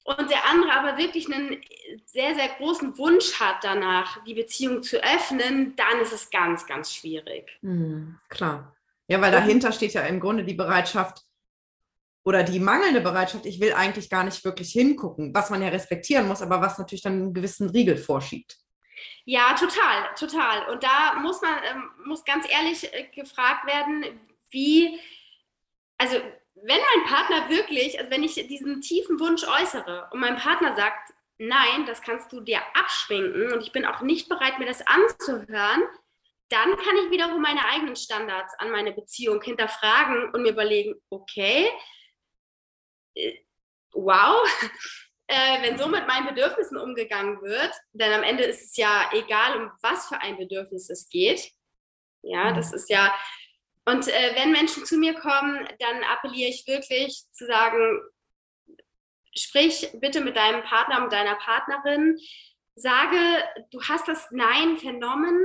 Und 0.05 0.31
der 0.31 0.49
andere 0.49 0.73
aber 0.73 0.97
wirklich 0.97 1.33
einen 1.33 1.61
sehr, 2.07 2.35
sehr 2.35 2.49
großen 2.57 2.97
Wunsch 2.97 3.39
hat 3.41 3.57
danach, 3.63 4.25
die 4.25 4.33
Beziehung 4.33 4.83
zu 4.83 4.97
öffnen, 5.03 5.77
dann 5.77 6.01
ist 6.01 6.15
es 6.15 6.31
ganz, 6.31 6.67
ganz 6.67 6.95
schwierig. 6.95 7.59
Mhm, 7.61 8.19
klar. 8.31 8.75
Ja, 9.07 9.21
weil 9.21 9.33
dahinter 9.33 9.71
steht 9.73 9.93
ja 9.93 10.03
im 10.03 10.21
Grunde 10.21 10.45
die 10.45 10.55
Bereitschaft 10.55 11.23
oder 12.25 12.43
die 12.43 12.61
mangelnde 12.61 13.01
Bereitschaft, 13.01 13.47
ich 13.47 13.61
will 13.61 13.73
eigentlich 13.73 14.11
gar 14.11 14.25
nicht 14.25 14.45
wirklich 14.45 14.71
hingucken, 14.73 15.35
was 15.35 15.49
man 15.51 15.63
ja 15.63 15.69
respektieren 15.69 16.29
muss, 16.29 16.43
aber 16.43 16.61
was 16.61 16.79
natürlich 16.79 17.03
dann 17.03 17.15
einen 17.15 17.35
gewissen 17.35 17.71
Riegel 17.71 17.97
vorschiebt. 17.97 18.59
Ja, 19.25 19.55
total, 19.55 20.15
total. 20.19 20.71
Und 20.71 20.83
da 20.83 21.15
muss 21.15 21.41
man, 21.43 21.55
ähm, 21.65 21.91
muss 22.05 22.25
ganz 22.25 22.47
ehrlich 22.51 22.93
äh, 22.93 23.09
gefragt 23.15 23.67
werden, 23.67 24.05
wie, 24.51 24.99
also 25.99 26.17
wenn 26.55 26.81
mein 26.81 27.07
Partner 27.07 27.49
wirklich, 27.49 27.99
also 27.99 28.11
wenn 28.11 28.25
ich 28.25 28.35
diesen 28.35 28.81
tiefen 28.81 29.21
Wunsch 29.21 29.45
äußere 29.45 30.09
und 30.13 30.21
mein 30.21 30.37
Partner 30.37 30.75
sagt, 30.75 31.13
nein, 31.39 31.87
das 31.87 32.03
kannst 32.03 32.33
du 32.33 32.41
dir 32.41 32.61
abschminken 32.75 33.53
und 33.53 33.63
ich 33.63 33.73
bin 33.73 33.85
auch 33.85 34.01
nicht 34.01 34.29
bereit, 34.29 34.59
mir 34.59 34.67
das 34.67 34.85
anzuhören, 34.87 35.83
dann 36.49 36.77
kann 36.77 36.97
ich 36.97 37.11
wiederum 37.11 37.43
meine 37.43 37.65
eigenen 37.67 37.97
Standards 37.97 38.55
an 38.59 38.71
meine 38.71 38.93
Beziehung 38.93 39.43
hinterfragen 39.43 40.31
und 40.33 40.43
mir 40.43 40.53
überlegen, 40.53 40.95
okay, 41.11 41.71
äh, 43.15 43.35
wow, 43.93 44.49
äh, 45.29 45.63
wenn 45.63 45.79
so 45.79 45.87
mit 45.87 46.07
meinen 46.07 46.27
Bedürfnissen 46.27 46.79
umgegangen 46.79 47.41
wird, 47.43 47.73
denn 47.93 48.13
am 48.13 48.23
Ende 48.23 48.45
ist 48.45 48.63
es 48.63 48.77
ja 48.77 49.11
egal, 49.13 49.61
um 49.61 49.71
was 49.83 50.09
für 50.09 50.21
ein 50.21 50.39
Bedürfnis 50.39 50.91
es 50.91 51.09
geht. 51.09 51.53
Ja, 52.23 52.51
mhm. 52.51 52.57
das 52.57 52.73
ist 52.73 52.91
ja, 52.91 53.15
und 53.85 54.09
äh, 54.09 54.35
wenn 54.35 54.53
Menschen 54.53 54.85
zu 54.85 54.97
mir 54.97 55.15
kommen, 55.15 55.67
dann 55.79 56.03
appelliere 56.05 56.51
ich 56.51 56.67
wirklich 56.67 57.25
zu 57.33 57.47
sagen, 57.47 58.01
sprich 59.37 59.91
bitte 59.95 60.21
mit 60.21 60.37
deinem 60.37 60.63
Partner, 60.63 61.01
mit 61.01 61.13
deiner 61.13 61.37
Partnerin, 61.37 62.19
sage, 62.75 63.17
du 63.71 63.83
hast 63.83 64.09
das 64.09 64.31
Nein 64.31 64.79
vernommen, 64.79 65.45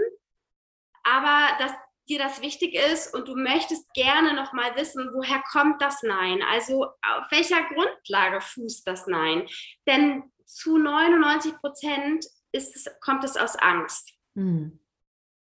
aber 1.03 1.57
dass 1.59 1.71
dir 2.09 2.19
das 2.19 2.41
wichtig 2.41 2.75
ist 2.75 3.13
und 3.13 3.27
du 3.27 3.35
möchtest 3.35 3.91
gerne 3.93 4.33
noch 4.33 4.53
mal 4.53 4.75
wissen, 4.75 5.09
woher 5.13 5.41
kommt 5.51 5.81
das 5.81 6.03
Nein? 6.03 6.41
Also 6.51 6.85
auf 6.85 7.31
welcher 7.31 7.63
Grundlage 7.63 8.41
fußt 8.41 8.85
das 8.87 9.07
Nein? 9.07 9.47
Denn 9.87 10.23
zu 10.45 10.77
99 10.77 11.57
Prozent 11.59 12.25
es, 12.51 12.85
kommt 13.01 13.23
es 13.23 13.37
aus 13.37 13.55
Angst. 13.55 14.13
Hm. 14.35 14.79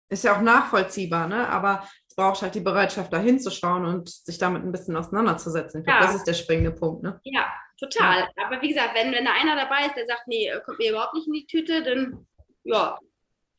Ist 0.08 0.24
ja 0.24 0.36
auch 0.36 0.42
nachvollziehbar, 0.42 1.26
ne? 1.26 1.48
aber 1.48 1.88
es 2.06 2.14
braucht 2.14 2.42
halt 2.42 2.54
die 2.54 2.60
Bereitschaft, 2.60 3.12
da 3.12 3.18
hinzuschauen 3.18 3.86
und 3.86 4.10
sich 4.10 4.38
damit 4.38 4.62
ein 4.62 4.70
bisschen 4.70 4.96
auseinanderzusetzen. 4.96 5.80
Ich 5.80 5.86
glaube, 5.86 6.00
ja. 6.00 6.06
das 6.06 6.16
ist 6.16 6.26
der 6.26 6.34
springende 6.34 6.72
Punkt. 6.72 7.02
Ne? 7.02 7.18
Ja, 7.24 7.50
total. 7.78 8.20
Ja. 8.20 8.46
Aber 8.46 8.60
wie 8.60 8.68
gesagt, 8.68 8.94
wenn, 8.94 9.12
wenn 9.12 9.24
da 9.24 9.32
einer 9.32 9.56
dabei 9.56 9.86
ist, 9.86 9.96
der 9.96 10.06
sagt, 10.06 10.28
nee, 10.28 10.52
kommt 10.64 10.78
mir 10.78 10.90
überhaupt 10.90 11.14
nicht 11.14 11.26
in 11.26 11.32
die 11.32 11.46
Tüte, 11.46 11.82
dann 11.82 12.26
ja, 12.62 12.98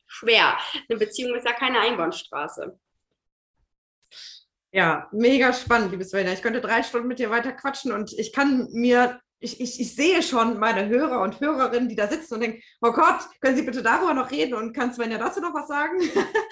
schwer. 0.06 0.56
Eine 0.88 0.98
Beziehung 0.98 1.34
ist 1.34 1.46
ja 1.46 1.52
keine 1.52 1.80
Einbahnstraße. 1.80 2.78
Ja, 4.74 5.06
mega 5.12 5.52
spannend, 5.52 5.92
liebes 5.92 6.10
Svenja. 6.10 6.32
Ich 6.32 6.42
könnte 6.42 6.60
drei 6.60 6.82
Stunden 6.82 7.06
mit 7.06 7.20
dir 7.20 7.30
weiter 7.30 7.52
quatschen 7.52 7.92
und 7.92 8.12
ich 8.12 8.32
kann 8.32 8.66
mir, 8.72 9.20
ich, 9.38 9.60
ich, 9.60 9.78
ich 9.78 9.94
sehe 9.94 10.20
schon 10.20 10.58
meine 10.58 10.88
Hörer 10.88 11.20
und 11.20 11.38
Hörerinnen, 11.38 11.88
die 11.88 11.94
da 11.94 12.08
sitzen 12.08 12.34
und 12.34 12.40
denken, 12.40 12.60
oh 12.82 12.90
Gott, 12.90 13.20
können 13.40 13.54
Sie 13.54 13.62
bitte 13.62 13.84
darüber 13.84 14.14
noch 14.14 14.32
reden 14.32 14.54
und 14.54 14.72
kann 14.72 14.92
Svenja 14.92 15.16
dazu 15.16 15.40
noch 15.40 15.54
was 15.54 15.68
sagen? 15.68 16.02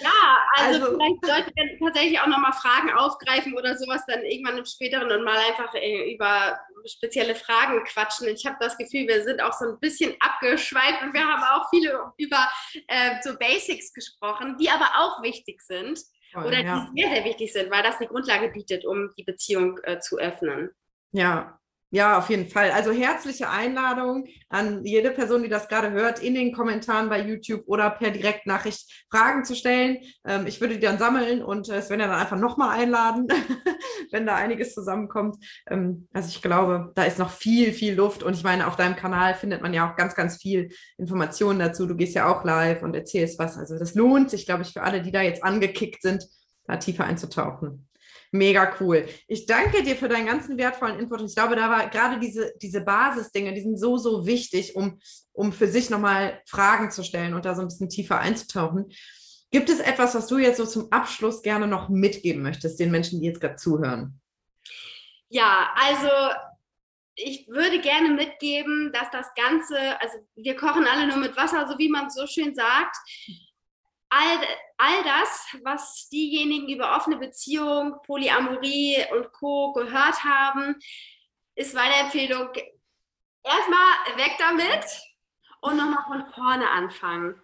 Ja, 0.00 0.38
also, 0.56 0.84
also 0.84 0.98
vielleicht 0.98 1.26
sollte 1.26 1.52
wir 1.52 1.78
tatsächlich 1.84 2.20
auch 2.20 2.28
nochmal 2.28 2.52
Fragen 2.52 2.92
aufgreifen 2.92 3.54
oder 3.56 3.76
sowas 3.76 4.02
dann 4.06 4.24
irgendwann 4.24 4.58
im 4.58 4.66
späteren 4.66 5.10
und 5.10 5.24
mal 5.24 5.38
einfach 5.38 5.74
äh, 5.74 6.14
über 6.14 6.60
spezielle 6.86 7.34
Fragen 7.34 7.82
quatschen. 7.82 8.28
Ich 8.28 8.46
habe 8.46 8.56
das 8.60 8.78
Gefühl, 8.78 9.08
wir 9.08 9.24
sind 9.24 9.42
auch 9.42 9.52
so 9.52 9.64
ein 9.64 9.80
bisschen 9.80 10.14
abgeschweift 10.20 11.02
und 11.02 11.12
wir 11.12 11.26
haben 11.26 11.42
auch 11.42 11.68
viele 11.70 11.98
über 12.18 12.48
äh, 12.86 13.16
so 13.22 13.36
Basics 13.36 13.92
gesprochen, 13.92 14.56
die 14.60 14.70
aber 14.70 14.90
auch 14.96 15.24
wichtig 15.24 15.60
sind. 15.62 15.98
Voll, 16.32 16.46
oder 16.46 16.60
ja. 16.60 16.88
die 16.94 17.00
sehr, 17.00 17.14
sehr 17.14 17.24
wichtig 17.24 17.52
sind, 17.52 17.70
weil 17.70 17.82
das 17.82 17.98
eine 17.98 18.08
Grundlage 18.08 18.48
bietet, 18.48 18.84
um 18.84 19.10
die 19.16 19.24
Beziehung 19.24 19.78
äh, 19.84 19.98
zu 20.00 20.18
öffnen. 20.18 20.70
Ja, 21.12 21.60
ja, 21.94 22.16
auf 22.16 22.30
jeden 22.30 22.48
Fall. 22.48 22.70
Also 22.70 22.90
herzliche 22.90 23.50
Einladung 23.50 24.26
an 24.48 24.82
jede 24.82 25.10
Person, 25.10 25.42
die 25.42 25.50
das 25.50 25.68
gerade 25.68 25.90
hört, 25.90 26.22
in 26.22 26.34
den 26.34 26.50
Kommentaren 26.54 27.10
bei 27.10 27.20
YouTube 27.20 27.64
oder 27.66 27.90
per 27.90 28.10
Direktnachricht 28.10 29.06
Fragen 29.10 29.44
zu 29.44 29.54
stellen. 29.54 29.98
Ähm, 30.26 30.46
ich 30.46 30.62
würde 30.62 30.76
die 30.76 30.80
dann 30.80 30.98
sammeln 30.98 31.42
und 31.42 31.68
äh, 31.68 31.82
Sven 31.82 31.98
dann 31.98 32.10
einfach 32.10 32.38
nochmal 32.38 32.80
einladen, 32.80 33.28
wenn 34.10 34.24
da 34.24 34.36
einiges 34.36 34.72
zusammenkommt. 34.72 35.36
Ähm, 35.68 36.08
also 36.14 36.30
ich 36.30 36.40
glaube, 36.40 36.92
da 36.94 37.04
ist 37.04 37.18
noch 37.18 37.30
viel, 37.30 37.74
viel 37.74 37.92
Luft. 37.92 38.22
Und 38.22 38.32
ich 38.32 38.42
meine, 38.42 38.68
auf 38.68 38.76
deinem 38.76 38.96
Kanal 38.96 39.34
findet 39.34 39.60
man 39.60 39.74
ja 39.74 39.90
auch 39.92 39.94
ganz, 39.94 40.14
ganz 40.14 40.38
viel 40.38 40.70
Informationen 40.96 41.58
dazu. 41.58 41.84
Du 41.84 41.94
gehst 41.94 42.14
ja 42.14 42.26
auch 42.26 42.42
live 42.42 42.82
und 42.82 42.96
erzählst 42.96 43.38
was. 43.38 43.58
Also 43.58 43.78
das 43.78 43.94
lohnt 43.94 44.30
sich, 44.30 44.46
glaube 44.46 44.62
ich, 44.62 44.72
für 44.72 44.82
alle, 44.82 45.02
die 45.02 45.12
da 45.12 45.20
jetzt 45.20 45.44
angekickt 45.44 46.00
sind, 46.00 46.26
da 46.66 46.78
tiefer 46.78 47.04
einzutauchen. 47.04 47.86
Mega 48.34 48.74
cool. 48.80 49.06
Ich 49.28 49.44
danke 49.44 49.82
dir 49.82 49.94
für 49.94 50.08
deinen 50.08 50.24
ganzen 50.24 50.56
wertvollen 50.56 50.98
Input. 50.98 51.20
Ich 51.20 51.34
glaube, 51.34 51.54
da 51.54 51.68
war 51.68 51.90
gerade 51.90 52.18
diese, 52.18 52.54
diese 52.62 52.80
Basisdinge, 52.80 53.52
die 53.52 53.60
sind 53.60 53.78
so, 53.78 53.98
so 53.98 54.26
wichtig, 54.26 54.74
um, 54.74 54.98
um 55.32 55.52
für 55.52 55.68
sich 55.68 55.90
nochmal 55.90 56.40
Fragen 56.46 56.90
zu 56.90 57.04
stellen 57.04 57.34
und 57.34 57.44
da 57.44 57.54
so 57.54 57.60
ein 57.60 57.68
bisschen 57.68 57.90
tiefer 57.90 58.18
einzutauchen. 58.18 58.90
Gibt 59.50 59.68
es 59.68 59.80
etwas, 59.80 60.14
was 60.14 60.28
du 60.28 60.38
jetzt 60.38 60.56
so 60.56 60.64
zum 60.64 60.90
Abschluss 60.90 61.42
gerne 61.42 61.66
noch 61.66 61.90
mitgeben 61.90 62.42
möchtest, 62.42 62.80
den 62.80 62.90
Menschen, 62.90 63.20
die 63.20 63.26
jetzt 63.26 63.42
gerade 63.42 63.56
zuhören? 63.56 64.18
Ja, 65.28 65.70
also 65.74 66.08
ich 67.14 67.46
würde 67.48 67.82
gerne 67.82 68.14
mitgeben, 68.14 68.92
dass 68.94 69.10
das 69.10 69.26
Ganze, 69.34 69.76
also 70.00 70.16
wir 70.36 70.56
kochen 70.56 70.86
alle 70.86 71.06
nur 71.06 71.18
mit 71.18 71.36
Wasser, 71.36 71.68
so 71.68 71.78
wie 71.78 71.90
man 71.90 72.08
so 72.08 72.26
schön 72.26 72.54
sagt 72.54 72.96
all, 74.12 74.38
all 74.76 75.02
das, 75.04 75.46
was 75.64 76.08
diejenigen 76.10 76.68
über 76.68 76.96
offene 76.96 77.16
Beziehung, 77.16 77.96
Polyamorie 78.04 79.04
und 79.12 79.32
Co. 79.32 79.72
gehört 79.72 80.22
haben, 80.22 80.76
ist 81.54 81.74
meine 81.74 81.94
Empfehlung, 81.94 82.48
erstmal 83.42 84.16
weg 84.16 84.36
damit 84.38 84.86
und 85.62 85.76
nochmal 85.76 86.04
von 86.06 86.32
vorne 86.34 86.68
anfangen. 86.70 87.41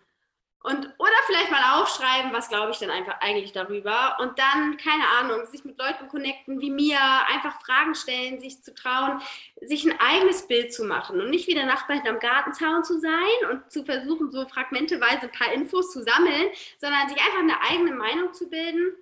Und, 0.68 0.84
oder 0.98 1.10
vielleicht 1.24 1.50
mal 1.50 1.80
aufschreiben, 1.80 2.30
was 2.34 2.50
glaube 2.50 2.72
ich 2.72 2.78
denn 2.78 2.90
einfach 2.90 3.22
eigentlich 3.22 3.52
darüber. 3.52 4.18
Und 4.20 4.38
dann, 4.38 4.76
keine 4.76 5.08
Ahnung, 5.18 5.46
sich 5.46 5.64
mit 5.64 5.78
Leuten 5.78 6.08
connecten 6.08 6.60
wie 6.60 6.70
mir, 6.70 6.98
einfach 7.26 7.62
Fragen 7.62 7.94
stellen, 7.94 8.38
sich 8.38 8.62
zu 8.62 8.74
trauen, 8.74 9.22
sich 9.62 9.86
ein 9.86 9.98
eigenes 9.98 10.46
Bild 10.46 10.74
zu 10.74 10.84
machen 10.84 11.22
und 11.22 11.30
nicht 11.30 11.46
wie 11.48 11.54
der 11.54 11.64
Nachbar 11.64 11.96
hinterm 11.96 12.18
Gartenzaun 12.18 12.84
zu 12.84 13.00
sein 13.00 13.50
und 13.50 13.72
zu 13.72 13.82
versuchen, 13.82 14.30
so 14.30 14.46
fragmenteweise 14.46 15.22
ein 15.22 15.32
paar 15.32 15.50
Infos 15.54 15.90
zu 15.90 16.02
sammeln, 16.02 16.50
sondern 16.78 17.08
sich 17.08 17.16
einfach 17.16 17.38
eine 17.38 17.62
eigene 17.62 17.92
Meinung 17.92 18.34
zu 18.34 18.50
bilden. 18.50 18.92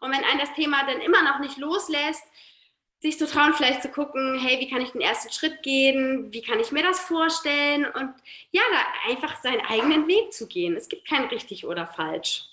Und 0.00 0.12
wenn 0.12 0.24
ein 0.24 0.38
das 0.38 0.54
Thema 0.54 0.86
dann 0.86 1.02
immer 1.02 1.22
noch 1.22 1.40
nicht 1.40 1.58
loslässt, 1.58 2.24
sich 3.00 3.18
zu 3.18 3.26
trauen, 3.26 3.54
vielleicht 3.54 3.82
zu 3.82 3.88
gucken, 3.88 4.38
hey, 4.38 4.60
wie 4.60 4.68
kann 4.68 4.82
ich 4.82 4.90
den 4.90 5.00
ersten 5.00 5.32
Schritt 5.32 5.62
gehen? 5.62 6.32
Wie 6.32 6.42
kann 6.42 6.60
ich 6.60 6.70
mir 6.70 6.82
das 6.82 7.00
vorstellen? 7.00 7.86
Und 7.86 8.12
ja, 8.50 8.62
da 8.72 9.10
einfach 9.10 9.40
seinen 9.42 9.60
eigenen 9.62 10.06
Weg 10.06 10.32
zu 10.32 10.46
gehen. 10.46 10.76
Es 10.76 10.88
gibt 10.88 11.08
kein 11.08 11.24
richtig 11.24 11.66
oder 11.66 11.86
falsch. 11.86 12.44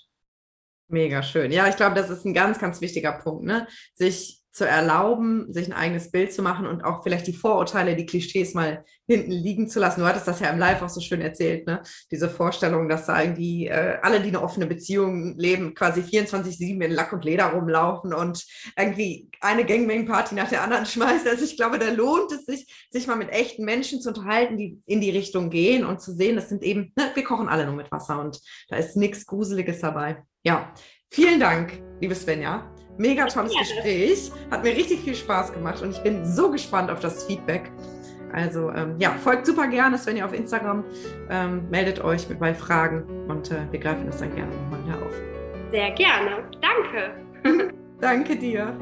Mega 0.88 1.22
schön. 1.22 1.52
Ja, 1.52 1.68
ich 1.68 1.76
glaube, 1.76 1.96
das 1.96 2.08
ist 2.08 2.24
ein 2.24 2.32
ganz, 2.32 2.58
ganz 2.58 2.80
wichtiger 2.80 3.12
Punkt, 3.12 3.44
ne? 3.44 3.68
Sich 3.92 4.37
zu 4.58 4.66
erlauben, 4.66 5.52
sich 5.52 5.68
ein 5.68 5.72
eigenes 5.72 6.10
Bild 6.10 6.32
zu 6.32 6.42
machen 6.42 6.66
und 6.66 6.82
auch 6.84 7.04
vielleicht 7.04 7.28
die 7.28 7.32
Vorurteile, 7.32 7.94
die 7.94 8.06
Klischees 8.06 8.54
mal 8.54 8.84
hinten 9.06 9.30
liegen 9.30 9.68
zu 9.68 9.78
lassen. 9.78 10.00
Du 10.00 10.06
hattest 10.06 10.26
das 10.26 10.40
ja 10.40 10.50
im 10.50 10.58
Live 10.58 10.82
auch 10.82 10.88
so 10.88 11.00
schön 11.00 11.20
erzählt, 11.20 11.66
ne? 11.66 11.80
Diese 12.10 12.28
Vorstellung, 12.28 12.88
dass 12.88 13.06
da 13.06 13.22
irgendwie 13.22 13.68
äh, 13.68 13.98
alle, 14.02 14.20
die 14.20 14.28
eine 14.28 14.42
offene 14.42 14.66
Beziehung 14.66 15.38
leben, 15.38 15.74
quasi 15.74 16.00
24-7 16.00 16.84
in 16.84 16.90
Lack 16.90 17.12
und 17.12 17.24
Leder 17.24 17.46
rumlaufen 17.46 18.12
und 18.12 18.44
irgendwie 18.76 19.30
eine 19.40 19.64
Gangbang-Party 19.64 20.34
nach 20.34 20.50
der 20.50 20.62
anderen 20.62 20.86
schmeißen. 20.86 21.28
Also 21.28 21.44
ich 21.44 21.56
glaube, 21.56 21.78
da 21.78 21.90
lohnt 21.90 22.32
es 22.32 22.44
sich, 22.44 22.88
sich 22.90 23.06
mal 23.06 23.16
mit 23.16 23.30
echten 23.30 23.64
Menschen 23.64 24.00
zu 24.00 24.08
unterhalten, 24.08 24.58
die 24.58 24.82
in 24.86 25.00
die 25.00 25.10
Richtung 25.10 25.50
gehen 25.50 25.86
und 25.86 26.02
zu 26.02 26.12
sehen, 26.12 26.34
das 26.34 26.48
sind 26.48 26.64
eben, 26.64 26.92
ne, 26.96 27.12
wir 27.14 27.24
kochen 27.24 27.48
alle 27.48 27.64
nur 27.64 27.76
mit 27.76 27.92
Wasser 27.92 28.20
und 28.20 28.40
da 28.68 28.76
ist 28.76 28.96
nichts 28.96 29.24
Gruseliges 29.24 29.78
dabei. 29.78 30.24
Ja, 30.42 30.74
vielen 31.10 31.38
Dank, 31.38 31.80
liebe 32.00 32.16
Svenja. 32.16 32.68
Mega 32.98 33.26
tolles. 33.26 33.52
Gespräch. 33.56 34.30
Hat 34.50 34.62
mir 34.62 34.76
richtig 34.76 35.00
viel 35.00 35.14
Spaß 35.14 35.52
gemacht 35.52 35.82
und 35.82 35.90
ich 35.90 36.02
bin 36.02 36.24
so 36.24 36.50
gespannt 36.50 36.90
auf 36.90 37.00
das 37.00 37.24
Feedback. 37.24 37.70
Also 38.32 38.70
ähm, 38.72 38.96
ja, 38.98 39.10
folgt 39.12 39.46
super 39.46 39.66
gerne, 39.68 39.98
wenn 40.04 40.16
ihr 40.16 40.26
auf 40.26 40.34
Instagram 40.34 40.84
ähm, 41.30 41.68
meldet 41.70 42.04
euch 42.04 42.28
mit 42.28 42.38
bei 42.38 42.52
Fragen 42.52 43.04
und 43.28 43.50
äh, 43.50 43.60
wir 43.70 43.80
greifen 43.80 44.06
das 44.06 44.18
dann 44.18 44.34
gerne 44.34 44.52
nochmal 44.54 44.84
wieder 44.84 45.06
auf. 45.06 45.14
Sehr 45.70 45.90
gerne. 45.92 46.44
Danke. 46.60 47.72
Danke 48.00 48.36
dir. 48.36 48.76